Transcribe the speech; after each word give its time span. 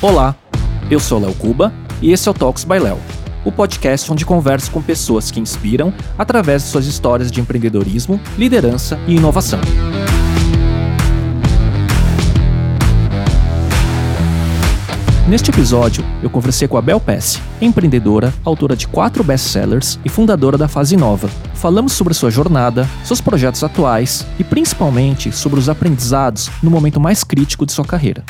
Olá, 0.00 0.36
eu 0.88 1.00
sou 1.00 1.18
Léo 1.18 1.34
Cuba 1.34 1.72
e 2.00 2.12
esse 2.12 2.28
é 2.28 2.30
o 2.30 2.34
Talks 2.34 2.62
by 2.62 2.78
Léo, 2.78 3.00
o 3.44 3.50
podcast 3.50 4.12
onde 4.12 4.24
converso 4.24 4.70
com 4.70 4.80
pessoas 4.80 5.28
que 5.28 5.40
inspiram 5.40 5.92
através 6.16 6.62
de 6.62 6.68
suas 6.68 6.86
histórias 6.86 7.32
de 7.32 7.40
empreendedorismo, 7.40 8.20
liderança 8.38 8.96
e 9.08 9.16
inovação. 9.16 9.58
Neste 15.26 15.50
episódio, 15.50 16.04
eu 16.22 16.30
conversei 16.30 16.68
com 16.68 16.76
a 16.76 16.80
Bel 16.80 17.00
Pesce, 17.00 17.40
empreendedora, 17.60 18.32
autora 18.44 18.76
de 18.76 18.86
quatro 18.86 19.24
best-sellers 19.24 19.98
e 20.04 20.08
fundadora 20.08 20.56
da 20.56 20.68
Fase 20.68 20.96
Nova. 20.96 21.28
Falamos 21.54 21.92
sobre 21.94 22.14
sua 22.14 22.30
jornada, 22.30 22.88
seus 23.02 23.20
projetos 23.20 23.64
atuais 23.64 24.24
e 24.38 24.44
principalmente 24.44 25.32
sobre 25.32 25.58
os 25.58 25.68
aprendizados 25.68 26.48
no 26.62 26.70
momento 26.70 27.00
mais 27.00 27.24
crítico 27.24 27.66
de 27.66 27.72
sua 27.72 27.84
carreira. 27.84 28.24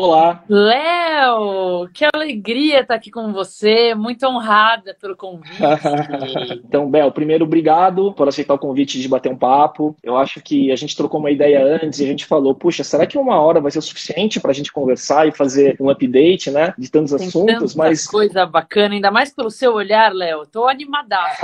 Olá. 0.00 0.44
Léo, 0.48 1.88
que 1.92 2.06
alegria 2.14 2.82
estar 2.82 2.94
aqui 2.94 3.10
com 3.10 3.32
você. 3.32 3.96
Muito 3.96 4.24
honrada 4.28 4.96
pelo 5.00 5.16
convite. 5.16 5.58
então, 6.64 6.88
Bel, 6.88 7.10
primeiro, 7.10 7.44
obrigado 7.44 8.12
por 8.12 8.28
aceitar 8.28 8.54
o 8.54 8.58
convite 8.60 9.00
de 9.00 9.08
bater 9.08 9.32
um 9.32 9.36
papo. 9.36 9.96
Eu 10.00 10.16
acho 10.16 10.40
que 10.40 10.70
a 10.70 10.76
gente 10.76 10.96
trocou 10.96 11.18
uma 11.18 11.32
ideia 11.32 11.64
antes 11.64 11.98
e 11.98 12.04
a 12.04 12.06
gente 12.06 12.26
falou, 12.26 12.54
puxa, 12.54 12.84
será 12.84 13.08
que 13.08 13.18
uma 13.18 13.40
hora 13.40 13.60
vai 13.60 13.72
ser 13.72 13.80
o 13.80 13.82
suficiente 13.82 14.38
para 14.38 14.52
a 14.52 14.54
gente 14.54 14.72
conversar 14.72 15.26
e 15.26 15.32
fazer 15.32 15.76
um 15.80 15.90
update, 15.90 16.48
né, 16.48 16.72
de 16.78 16.88
tantos 16.88 17.16
Tem 17.16 17.26
assuntos? 17.26 17.74
Mas 17.74 18.06
coisa 18.06 18.46
bacana, 18.46 18.94
ainda 18.94 19.10
mais 19.10 19.34
pelo 19.34 19.50
seu 19.50 19.74
olhar, 19.74 20.14
Léo. 20.14 20.46
Tô 20.46 20.68
animadaço. 20.68 21.42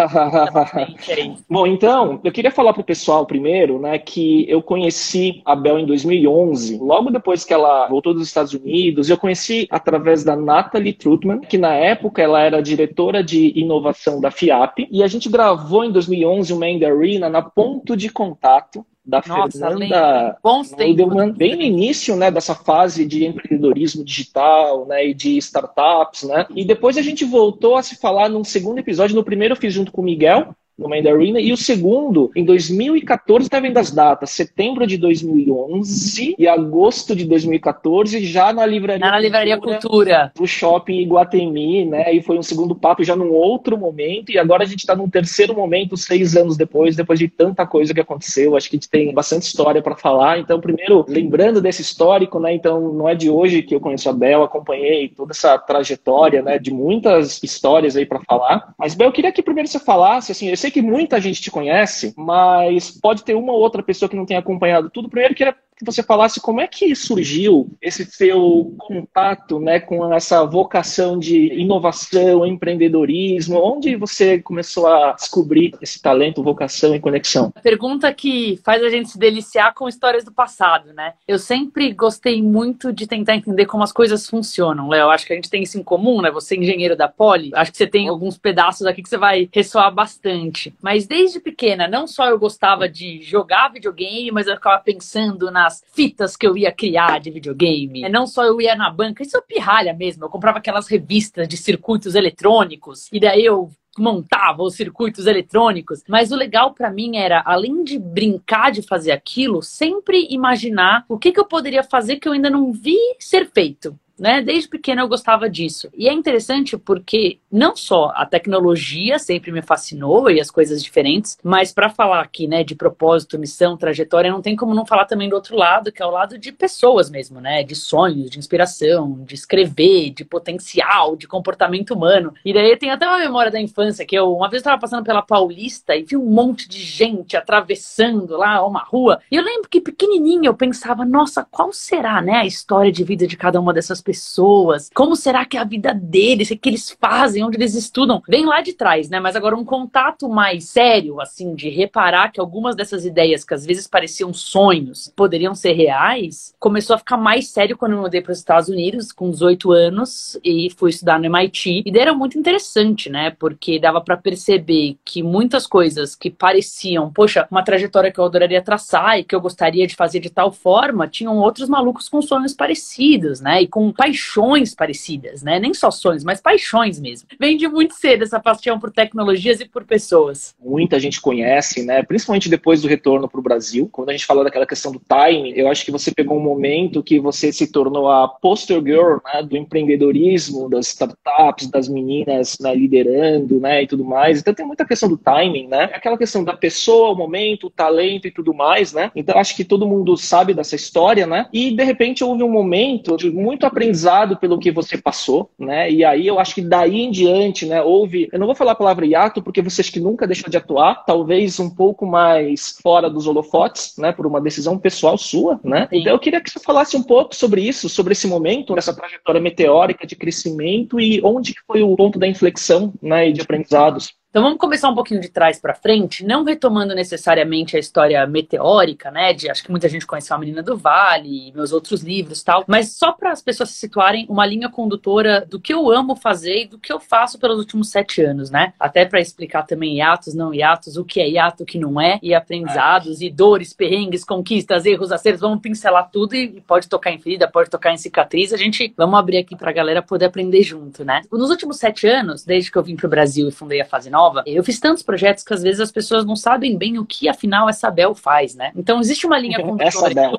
Bom, 1.50 1.66
então, 1.66 2.20
eu 2.22 2.30
queria 2.30 2.52
falar 2.52 2.72
pro 2.72 2.84
pessoal 2.84 3.26
primeiro, 3.26 3.80
né, 3.80 3.98
que 3.98 4.48
eu 4.48 4.62
conheci 4.62 5.42
a 5.44 5.56
Bel 5.56 5.80
em 5.80 5.86
2011, 5.86 6.78
logo 6.78 7.10
depois 7.10 7.44
que 7.44 7.52
ela 7.52 7.88
voltou 7.88 8.14
dos 8.14 8.28
Estados 8.28 8.43
Estados 8.44 8.54
Unidos. 8.54 9.10
Eu 9.10 9.16
conheci 9.16 9.66
através 9.70 10.22
da 10.22 10.36
Natalie 10.36 10.92
Trutman, 10.92 11.40
que 11.40 11.58
na 11.58 11.74
época 11.74 12.22
ela 12.22 12.40
era 12.40 12.62
diretora 12.62 13.22
de 13.22 13.52
inovação 13.58 14.20
da 14.20 14.30
FIAP, 14.30 14.86
e 14.90 15.02
a 15.02 15.06
gente 15.06 15.28
gravou 15.28 15.84
em 15.84 15.92
2011 15.92 16.52
o 16.52 16.58
Main 16.58 16.82
Arena 16.84 17.28
na 17.28 17.42
Ponto 17.42 17.96
de 17.96 18.08
Contato, 18.08 18.84
da 19.06 19.22
Nossa, 19.26 19.58
Fernanda 19.58 20.38
Edelman, 20.78 21.30
bem 21.30 21.56
no 21.56 21.62
início 21.62 22.16
né, 22.16 22.30
dessa 22.30 22.54
fase 22.54 23.04
de 23.04 23.26
empreendedorismo 23.26 24.02
digital 24.02 24.86
né, 24.86 25.08
e 25.08 25.12
de 25.12 25.36
startups. 25.36 26.22
Né? 26.22 26.46
E 26.54 26.64
depois 26.64 26.96
a 26.96 27.02
gente 27.02 27.22
voltou 27.22 27.76
a 27.76 27.82
se 27.82 27.96
falar 27.96 28.30
num 28.30 28.42
segundo 28.42 28.78
episódio. 28.78 29.14
No 29.14 29.22
primeiro 29.22 29.52
eu 29.52 29.58
fiz 29.58 29.74
junto 29.74 29.92
com 29.92 30.00
o 30.00 30.04
Miguel, 30.04 30.56
no 30.78 30.88
Main 30.88 31.06
Arena, 31.06 31.40
e 31.40 31.52
o 31.52 31.56
segundo, 31.56 32.30
em 32.34 32.44
2014, 32.44 33.46
está 33.46 33.60
vendo 33.60 33.78
as 33.78 33.90
datas, 33.90 34.30
setembro 34.30 34.86
de 34.86 34.96
2011 34.98 36.34
e 36.38 36.48
agosto 36.48 37.14
de 37.14 37.24
2014, 37.24 38.24
já 38.24 38.52
na 38.52 38.66
Livraria, 38.66 39.06
na 39.06 39.18
livraria 39.18 39.58
Cultura, 39.58 40.32
do 40.34 40.46
Shopping 40.46 40.98
Iguatemi, 40.98 41.84
né, 41.84 42.12
e 42.12 42.22
foi 42.22 42.38
um 42.38 42.42
segundo 42.42 42.74
papo 42.74 43.04
já 43.04 43.14
num 43.14 43.32
outro 43.32 43.78
momento, 43.78 44.32
e 44.32 44.38
agora 44.38 44.64
a 44.64 44.66
gente 44.66 44.80
está 44.80 44.96
num 44.96 45.08
terceiro 45.08 45.54
momento, 45.54 45.96
seis 45.96 46.36
anos 46.36 46.56
depois, 46.56 46.96
depois 46.96 47.18
de 47.18 47.28
tanta 47.28 47.66
coisa 47.66 47.94
que 47.94 48.00
aconteceu, 48.00 48.56
acho 48.56 48.68
que 48.68 48.76
a 48.76 48.78
gente 48.78 48.90
tem 48.90 49.12
bastante 49.14 49.42
história 49.42 49.80
para 49.80 49.94
falar, 49.94 50.38
então 50.38 50.60
primeiro, 50.60 51.04
lembrando 51.08 51.60
desse 51.60 51.82
histórico, 51.82 52.40
né, 52.40 52.54
então 52.54 52.92
não 52.92 53.08
é 53.08 53.14
de 53.14 53.30
hoje 53.30 53.62
que 53.62 53.74
eu 53.74 53.80
conheço 53.80 54.08
a 54.08 54.12
Bel, 54.12 54.42
acompanhei 54.42 55.08
toda 55.08 55.32
essa 55.32 55.56
trajetória, 55.58 56.42
né, 56.42 56.58
de 56.58 56.72
muitas 56.72 57.42
histórias 57.42 57.96
aí 57.96 58.04
para 58.04 58.20
falar, 58.20 58.74
mas 58.76 58.94
Bel, 58.94 59.08
eu 59.08 59.12
queria 59.12 59.32
que 59.32 59.42
primeiro 59.42 59.68
você 59.68 59.78
falasse, 59.78 60.32
assim, 60.32 60.48
sei 60.64 60.70
que 60.70 60.80
muita 60.80 61.20
gente 61.20 61.42
te 61.42 61.50
conhece, 61.50 62.14
mas 62.16 62.90
pode 62.90 63.22
ter 63.22 63.34
uma 63.34 63.52
ou 63.52 63.60
outra 63.60 63.82
pessoa 63.82 64.08
que 64.08 64.16
não 64.16 64.24
tenha 64.24 64.40
acompanhado 64.40 64.88
tudo. 64.88 65.10
Primeiro, 65.10 65.34
queria 65.34 65.54
que 65.76 65.84
você 65.84 66.02
falasse 66.02 66.40
como 66.40 66.60
é 66.60 66.66
que 66.66 66.94
surgiu 66.94 67.70
esse 67.82 68.04
seu 68.04 68.74
contato 68.78 69.58
né, 69.58 69.80
com 69.80 70.12
essa 70.12 70.44
vocação 70.44 71.18
de 71.18 71.52
inovação, 71.54 72.46
empreendedorismo, 72.46 73.58
onde 73.58 73.96
você 73.96 74.38
começou 74.40 74.86
a 74.86 75.12
descobrir 75.12 75.74
esse 75.82 76.00
talento, 76.00 76.42
vocação 76.42 76.94
e 76.94 77.00
conexão? 77.00 77.52
Pergunta 77.62 78.12
que 78.12 78.60
faz 78.64 78.82
a 78.82 78.88
gente 78.88 79.10
se 79.10 79.18
deliciar 79.18 79.74
com 79.74 79.88
histórias 79.88 80.24
do 80.24 80.32
passado, 80.32 80.92
né? 80.92 81.14
Eu 81.26 81.38
sempre 81.38 81.92
gostei 81.92 82.40
muito 82.40 82.92
de 82.92 83.06
tentar 83.06 83.34
entender 83.34 83.66
como 83.66 83.82
as 83.82 83.92
coisas 83.92 84.28
funcionam, 84.28 84.88
Léo. 84.88 85.10
Acho 85.10 85.26
que 85.26 85.32
a 85.32 85.36
gente 85.36 85.50
tem 85.50 85.62
isso 85.62 85.78
em 85.78 85.82
comum, 85.82 86.20
né? 86.20 86.30
Você 86.30 86.54
é 86.54 86.58
engenheiro 86.58 86.96
da 86.96 87.08
Poli, 87.08 87.50
acho 87.54 87.72
que 87.72 87.78
você 87.78 87.86
tem 87.86 88.08
alguns 88.08 88.38
pedaços 88.38 88.86
aqui 88.86 89.02
que 89.02 89.08
você 89.08 89.18
vai 89.18 89.48
ressoar 89.52 89.92
bastante. 89.92 90.74
Mas 90.80 91.06
desde 91.06 91.40
pequena, 91.40 91.88
não 91.88 92.06
só 92.06 92.26
eu 92.28 92.38
gostava 92.38 92.88
de 92.88 93.22
jogar 93.22 93.72
videogame, 93.72 94.30
mas 94.30 94.46
eu 94.46 94.54
ficava 94.54 94.82
pensando 94.82 95.50
nas 95.50 95.73
as 95.74 95.82
fitas 95.92 96.36
que 96.36 96.46
eu 96.46 96.56
ia 96.56 96.70
criar 96.70 97.18
de 97.18 97.30
videogame. 97.30 98.04
É, 98.04 98.08
não 98.08 98.26
só 98.26 98.44
eu 98.44 98.60
ia 98.60 98.76
na 98.76 98.90
banca, 98.90 99.22
isso 99.22 99.36
é 99.36 99.40
pirralha 99.40 99.92
mesmo. 99.92 100.24
Eu 100.24 100.30
comprava 100.30 100.58
aquelas 100.58 100.86
revistas 100.86 101.48
de 101.48 101.56
circuitos 101.56 102.14
eletrônicos 102.14 103.08
e 103.12 103.18
daí 103.18 103.44
eu 103.44 103.70
montava 103.96 104.62
os 104.62 104.74
circuitos 104.74 105.26
eletrônicos, 105.26 106.02
mas 106.08 106.32
o 106.32 106.36
legal 106.36 106.74
para 106.74 106.90
mim 106.90 107.16
era, 107.16 107.42
além 107.46 107.84
de 107.84 107.96
brincar 107.96 108.72
de 108.72 108.82
fazer 108.82 109.12
aquilo, 109.12 109.62
sempre 109.62 110.26
imaginar 110.30 111.04
o 111.08 111.16
que, 111.16 111.30
que 111.30 111.38
eu 111.38 111.44
poderia 111.44 111.82
fazer 111.84 112.16
que 112.16 112.26
eu 112.26 112.32
ainda 112.32 112.50
não 112.50 112.72
vi 112.72 112.98
ser 113.20 113.48
feito 113.52 113.96
né? 114.18 114.40
Desde 114.42 114.68
pequena 114.68 115.02
eu 115.02 115.08
gostava 115.08 115.48
disso. 115.48 115.88
E 115.94 116.08
é 116.08 116.12
interessante 116.12 116.76
porque 116.76 117.38
não 117.50 117.76
só 117.76 118.12
a 118.14 118.24
tecnologia 118.26 119.18
sempre 119.18 119.50
me 119.52 119.62
fascinou 119.62 120.30
e 120.30 120.40
as 120.40 120.50
coisas 120.50 120.82
diferentes, 120.82 121.36
mas 121.42 121.72
para 121.72 121.88
falar 121.88 122.20
aqui, 122.20 122.46
né, 122.46 122.62
de 122.62 122.74
propósito, 122.74 123.38
missão, 123.38 123.76
trajetória, 123.76 124.30
não 124.30 124.42
tem 124.42 124.56
como 124.56 124.74
não 124.74 124.86
falar 124.86 125.04
também 125.04 125.28
do 125.28 125.36
outro 125.36 125.56
lado, 125.56 125.92
que 125.92 126.02
é 126.02 126.06
o 126.06 126.10
lado 126.10 126.38
de 126.38 126.52
pessoas 126.52 127.10
mesmo, 127.10 127.40
né? 127.40 127.62
De 127.62 127.74
sonhos, 127.74 128.30
de 128.30 128.38
inspiração, 128.38 129.24
de 129.24 129.34
escrever, 129.34 130.10
de 130.10 130.24
potencial, 130.24 131.16
de 131.16 131.26
comportamento 131.26 131.92
humano. 131.92 132.32
E 132.44 132.52
daí 132.52 132.76
tem 132.76 132.90
até 132.90 133.06
uma 133.06 133.18
memória 133.18 133.50
da 133.50 133.60
infância 133.60 134.06
que 134.06 134.16
eu 134.16 134.34
uma 134.34 134.48
vez 134.48 134.60
estava 134.60 134.80
passando 134.80 135.04
pela 135.04 135.22
Paulista 135.22 135.96
e 135.96 136.02
vi 136.02 136.16
um 136.16 136.24
monte 136.24 136.68
de 136.68 136.80
gente 136.80 137.36
atravessando 137.36 138.36
lá 138.36 138.64
uma 138.66 138.80
rua. 138.80 139.20
E 139.30 139.36
eu 139.36 139.42
lembro 139.42 139.68
que 139.68 139.80
pequenininha 139.80 140.48
eu 140.48 140.54
pensava, 140.54 141.04
nossa, 141.04 141.44
qual 141.50 141.72
será, 141.72 142.20
né, 142.20 142.34
a 142.34 142.46
história 142.46 142.92
de 142.92 143.04
vida 143.04 143.26
de 143.26 143.36
cada 143.36 143.60
uma 143.60 143.72
dessas 143.72 144.00
pessoas? 144.04 144.90
Como 144.94 145.16
será 145.16 145.44
que 145.44 145.56
é 145.56 145.60
a 145.60 145.64
vida 145.64 145.94
deles? 145.94 146.50
O 146.50 146.56
que 146.56 146.68
eles 146.68 146.96
fazem? 147.00 147.42
Onde 147.42 147.56
eles 147.56 147.74
estudam? 147.74 148.22
Vem 148.28 148.44
lá 148.44 148.60
de 148.60 148.74
trás, 148.74 149.08
né? 149.08 149.18
Mas 149.18 149.34
agora 149.34 149.56
um 149.56 149.64
contato 149.64 150.28
mais 150.28 150.64
sério, 150.68 151.20
assim, 151.20 151.54
de 151.54 151.70
reparar 151.70 152.30
que 152.30 152.38
algumas 152.38 152.76
dessas 152.76 153.04
ideias 153.04 153.44
que 153.44 153.54
às 153.54 153.64
vezes 153.64 153.86
pareciam 153.86 154.32
sonhos 154.32 155.12
poderiam 155.16 155.54
ser 155.54 155.72
reais, 155.72 156.54
começou 156.60 156.94
a 156.94 156.98
ficar 156.98 157.16
mais 157.16 157.48
sério 157.48 157.76
quando 157.76 157.92
eu 157.92 158.02
mudei 158.02 158.20
para 158.20 158.32
os 158.32 158.38
Estados 158.38 158.68
Unidos, 158.68 159.10
com 159.10 159.30
18 159.30 159.72
anos, 159.72 160.38
e 160.44 160.68
fui 160.76 160.90
estudar 160.90 161.18
no 161.18 161.26
MIT. 161.26 161.82
E 161.86 161.92
daí 161.92 162.02
era 162.02 162.14
muito 162.14 162.38
interessante, 162.38 163.08
né? 163.08 163.30
Porque 163.30 163.78
dava 163.78 164.00
para 164.00 164.16
perceber 164.16 164.98
que 165.04 165.22
muitas 165.22 165.66
coisas 165.66 166.14
que 166.14 166.30
pareciam, 166.30 167.10
poxa, 167.12 167.46
uma 167.50 167.64
trajetória 167.64 168.12
que 168.12 168.18
eu 168.18 168.24
adoraria 168.24 168.62
traçar 168.62 169.18
e 169.18 169.24
que 169.24 169.34
eu 169.34 169.40
gostaria 169.40 169.86
de 169.86 169.94
fazer 169.94 170.20
de 170.20 170.30
tal 170.30 170.52
forma, 170.52 171.08
tinham 171.08 171.38
outros 171.38 171.68
malucos 171.68 172.08
com 172.08 172.20
sonhos 172.20 172.52
parecidos, 172.52 173.40
né? 173.40 173.62
E 173.62 173.66
com 173.66 173.92
paixões 173.94 174.74
parecidas, 174.74 175.42
né? 175.42 175.58
Nem 175.58 175.72
só 175.72 175.90
sonhos, 175.90 176.24
mas 176.24 176.40
paixões 176.40 177.00
mesmo. 177.00 177.28
Vem 177.38 177.56
de 177.56 177.68
muito 177.68 177.94
cedo 177.94 178.24
essa 178.24 178.40
paixão 178.40 178.78
por 178.78 178.90
tecnologias 178.90 179.60
e 179.60 179.68
por 179.68 179.84
pessoas. 179.84 180.54
Muita 180.62 180.98
gente 181.00 181.20
conhece, 181.20 181.84
né? 181.84 182.02
Principalmente 182.02 182.48
depois 182.48 182.82
do 182.82 182.88
retorno 182.88 183.28
para 183.28 183.40
o 183.40 183.42
Brasil. 183.42 183.88
Quando 183.90 184.10
a 184.10 184.12
gente 184.12 184.26
fala 184.26 184.44
daquela 184.44 184.66
questão 184.66 184.92
do 184.92 185.00
timing, 185.00 185.52
eu 185.54 185.68
acho 185.68 185.84
que 185.84 185.90
você 185.90 186.12
pegou 186.12 186.36
um 186.36 186.42
momento 186.42 187.02
que 187.02 187.18
você 187.18 187.52
se 187.52 187.70
tornou 187.70 188.10
a 188.10 188.28
poster 188.28 188.82
girl 188.82 189.18
né? 189.24 189.42
do 189.42 189.56
empreendedorismo, 189.56 190.68
das 190.68 190.88
startups, 190.88 191.68
das 191.68 191.88
meninas 191.88 192.58
né? 192.60 192.74
liderando, 192.74 193.60
né? 193.60 193.82
E 193.82 193.86
tudo 193.86 194.04
mais. 194.04 194.40
Então 194.40 194.54
tem 194.54 194.66
muita 194.66 194.84
questão 194.84 195.08
do 195.08 195.16
timing, 195.16 195.68
né? 195.68 195.84
Aquela 195.92 196.18
questão 196.18 196.44
da 196.44 196.56
pessoa, 196.56 197.10
o 197.10 197.16
momento, 197.16 197.66
o 197.66 197.70
talento 197.70 198.26
e 198.26 198.30
tudo 198.30 198.52
mais, 198.52 198.92
né? 198.92 199.10
Então 199.14 199.38
acho 199.38 199.54
que 199.56 199.64
todo 199.64 199.86
mundo 199.86 200.16
sabe 200.16 200.54
dessa 200.54 200.76
história, 200.76 201.26
né? 201.26 201.46
E 201.52 201.70
de 201.70 201.84
repente 201.84 202.24
houve 202.24 202.42
um 202.42 202.50
momento 202.50 203.16
de 203.16 203.30
muito 203.30 203.66
aprendizado 203.66 203.83
aprendizado 203.84 204.36
pelo 204.36 204.58
que 204.58 204.70
você 204.70 204.96
passou, 204.96 205.50
né? 205.58 205.90
E 205.90 206.04
aí 206.04 206.26
eu 206.26 206.38
acho 206.38 206.54
que 206.54 206.62
daí 206.62 207.02
em 207.02 207.10
diante, 207.10 207.66
né, 207.66 207.82
houve, 207.82 208.28
eu 208.32 208.38
não 208.38 208.46
vou 208.46 208.54
falar 208.54 208.72
a 208.72 208.76
palavra 208.76 209.06
hiato 209.06 209.42
porque 209.42 209.62
você 209.62 209.80
acha 209.80 209.92
que 209.92 210.00
nunca 210.00 210.26
deixou 210.26 210.48
de 210.50 210.56
atuar, 210.56 211.04
talvez 211.04 211.60
um 211.60 211.70
pouco 211.70 212.06
mais 212.06 212.78
fora 212.82 213.10
dos 213.10 213.26
holofotes, 213.26 213.94
né, 213.98 214.12
por 214.12 214.26
uma 214.26 214.40
decisão 214.40 214.78
pessoal 214.78 215.18
sua, 215.18 215.60
né? 215.62 215.86
Sim. 215.90 216.00
Então 216.00 216.12
eu 216.12 216.18
queria 216.18 216.40
que 216.40 216.50
você 216.50 216.60
falasse 216.60 216.96
um 216.96 217.02
pouco 217.02 217.34
sobre 217.34 217.62
isso, 217.62 217.88
sobre 217.88 218.12
esse 218.12 218.26
momento, 218.26 218.76
essa 218.76 218.94
trajetória 218.94 219.40
meteórica 219.40 220.06
de 220.06 220.16
crescimento 220.16 220.98
e 220.98 221.20
onde 221.22 221.54
foi 221.66 221.82
o 221.82 221.94
ponto 221.96 222.18
da 222.18 222.26
inflexão, 222.26 222.92
né, 223.02 223.28
e 223.28 223.32
de 223.32 223.40
aprendizados. 223.40 224.14
Então 224.34 224.42
vamos 224.42 224.58
começar 224.58 224.90
um 224.90 224.96
pouquinho 224.96 225.20
de 225.20 225.28
trás 225.28 225.60
para 225.60 225.74
frente, 225.74 226.26
não 226.26 226.42
retomando 226.42 226.92
necessariamente 226.92 227.76
a 227.76 227.78
história 227.78 228.26
meteórica, 228.26 229.08
né? 229.08 229.32
De 229.32 229.48
acho 229.48 229.62
que 229.62 229.70
muita 229.70 229.88
gente 229.88 230.04
conheceu 230.04 230.34
a 230.34 230.38
Menina 230.40 230.60
do 230.60 230.76
Vale, 230.76 231.52
meus 231.54 231.70
outros 231.70 232.02
livros 232.02 232.42
tal, 232.42 232.64
mas 232.66 232.96
só 232.96 233.12
para 233.12 233.30
as 233.30 233.40
pessoas 233.40 233.70
se 233.70 233.78
situarem 233.78 234.26
uma 234.28 234.44
linha 234.44 234.68
condutora 234.68 235.46
do 235.48 235.60
que 235.60 235.72
eu 235.72 235.88
amo 235.88 236.16
fazer 236.16 236.62
e 236.62 236.66
do 236.66 236.80
que 236.80 236.92
eu 236.92 236.98
faço 236.98 237.38
pelos 237.38 237.60
últimos 237.60 237.90
sete 237.90 238.24
anos, 238.24 238.50
né? 238.50 238.72
Até 238.76 239.04
para 239.04 239.20
explicar 239.20 239.62
também 239.62 239.98
hiatos, 239.98 240.34
não 240.34 240.52
hiatos, 240.52 240.96
o 240.96 241.04
que 241.04 241.20
é 241.20 241.30
hiato, 241.30 241.62
o 241.62 241.66
que 241.66 241.78
não 241.78 242.00
é, 242.00 242.18
e 242.20 242.34
aprendizados, 242.34 243.20
e 243.20 243.30
dores, 243.30 243.72
perrengues, 243.72 244.24
conquistas, 244.24 244.84
erros, 244.84 245.12
acertos, 245.12 245.42
vamos 245.42 245.60
pincelar 245.60 246.10
tudo 246.10 246.34
e 246.34 246.60
pode 246.62 246.88
tocar 246.88 247.12
em 247.12 247.20
ferida, 247.20 247.48
pode 247.48 247.70
tocar 247.70 247.92
em 247.92 247.96
cicatriz, 247.96 248.52
a 248.52 248.56
gente 248.56 248.92
vamos 248.96 249.16
abrir 249.16 249.36
aqui 249.36 249.54
para 249.54 249.70
a 249.70 249.72
galera 249.72 250.02
poder 250.02 250.24
aprender 250.24 250.64
junto, 250.64 251.04
né? 251.04 251.22
Nos 251.30 251.50
últimos 251.50 251.76
sete 251.76 252.08
anos, 252.08 252.44
desde 252.44 252.72
que 252.72 252.76
eu 252.76 252.82
vim 252.82 252.96
para 252.96 253.06
o 253.06 253.10
Brasil 253.10 253.48
e 253.48 253.52
fundei 253.52 253.80
a 253.80 253.84
Fase 253.84 254.10
Nova, 254.24 254.42
eu 254.46 254.64
fiz 254.64 254.80
tantos 254.80 255.02
projetos 255.02 255.44
que 255.44 255.52
às 255.52 255.62
vezes 255.62 255.80
as 255.80 255.92
pessoas 255.92 256.24
não 256.24 256.34
sabem 256.34 256.78
bem 256.78 256.98
o 256.98 257.04
que 257.04 257.28
afinal 257.28 257.68
essa 257.68 257.90
Bel 257.90 258.14
faz, 258.14 258.54
né? 258.54 258.72
Então 258.74 258.98
existe 259.00 259.26
uma 259.26 259.38
linha 259.38 259.58
condutora. 259.62 259.86
essa 259.86 260.14
Bel. 260.14 260.32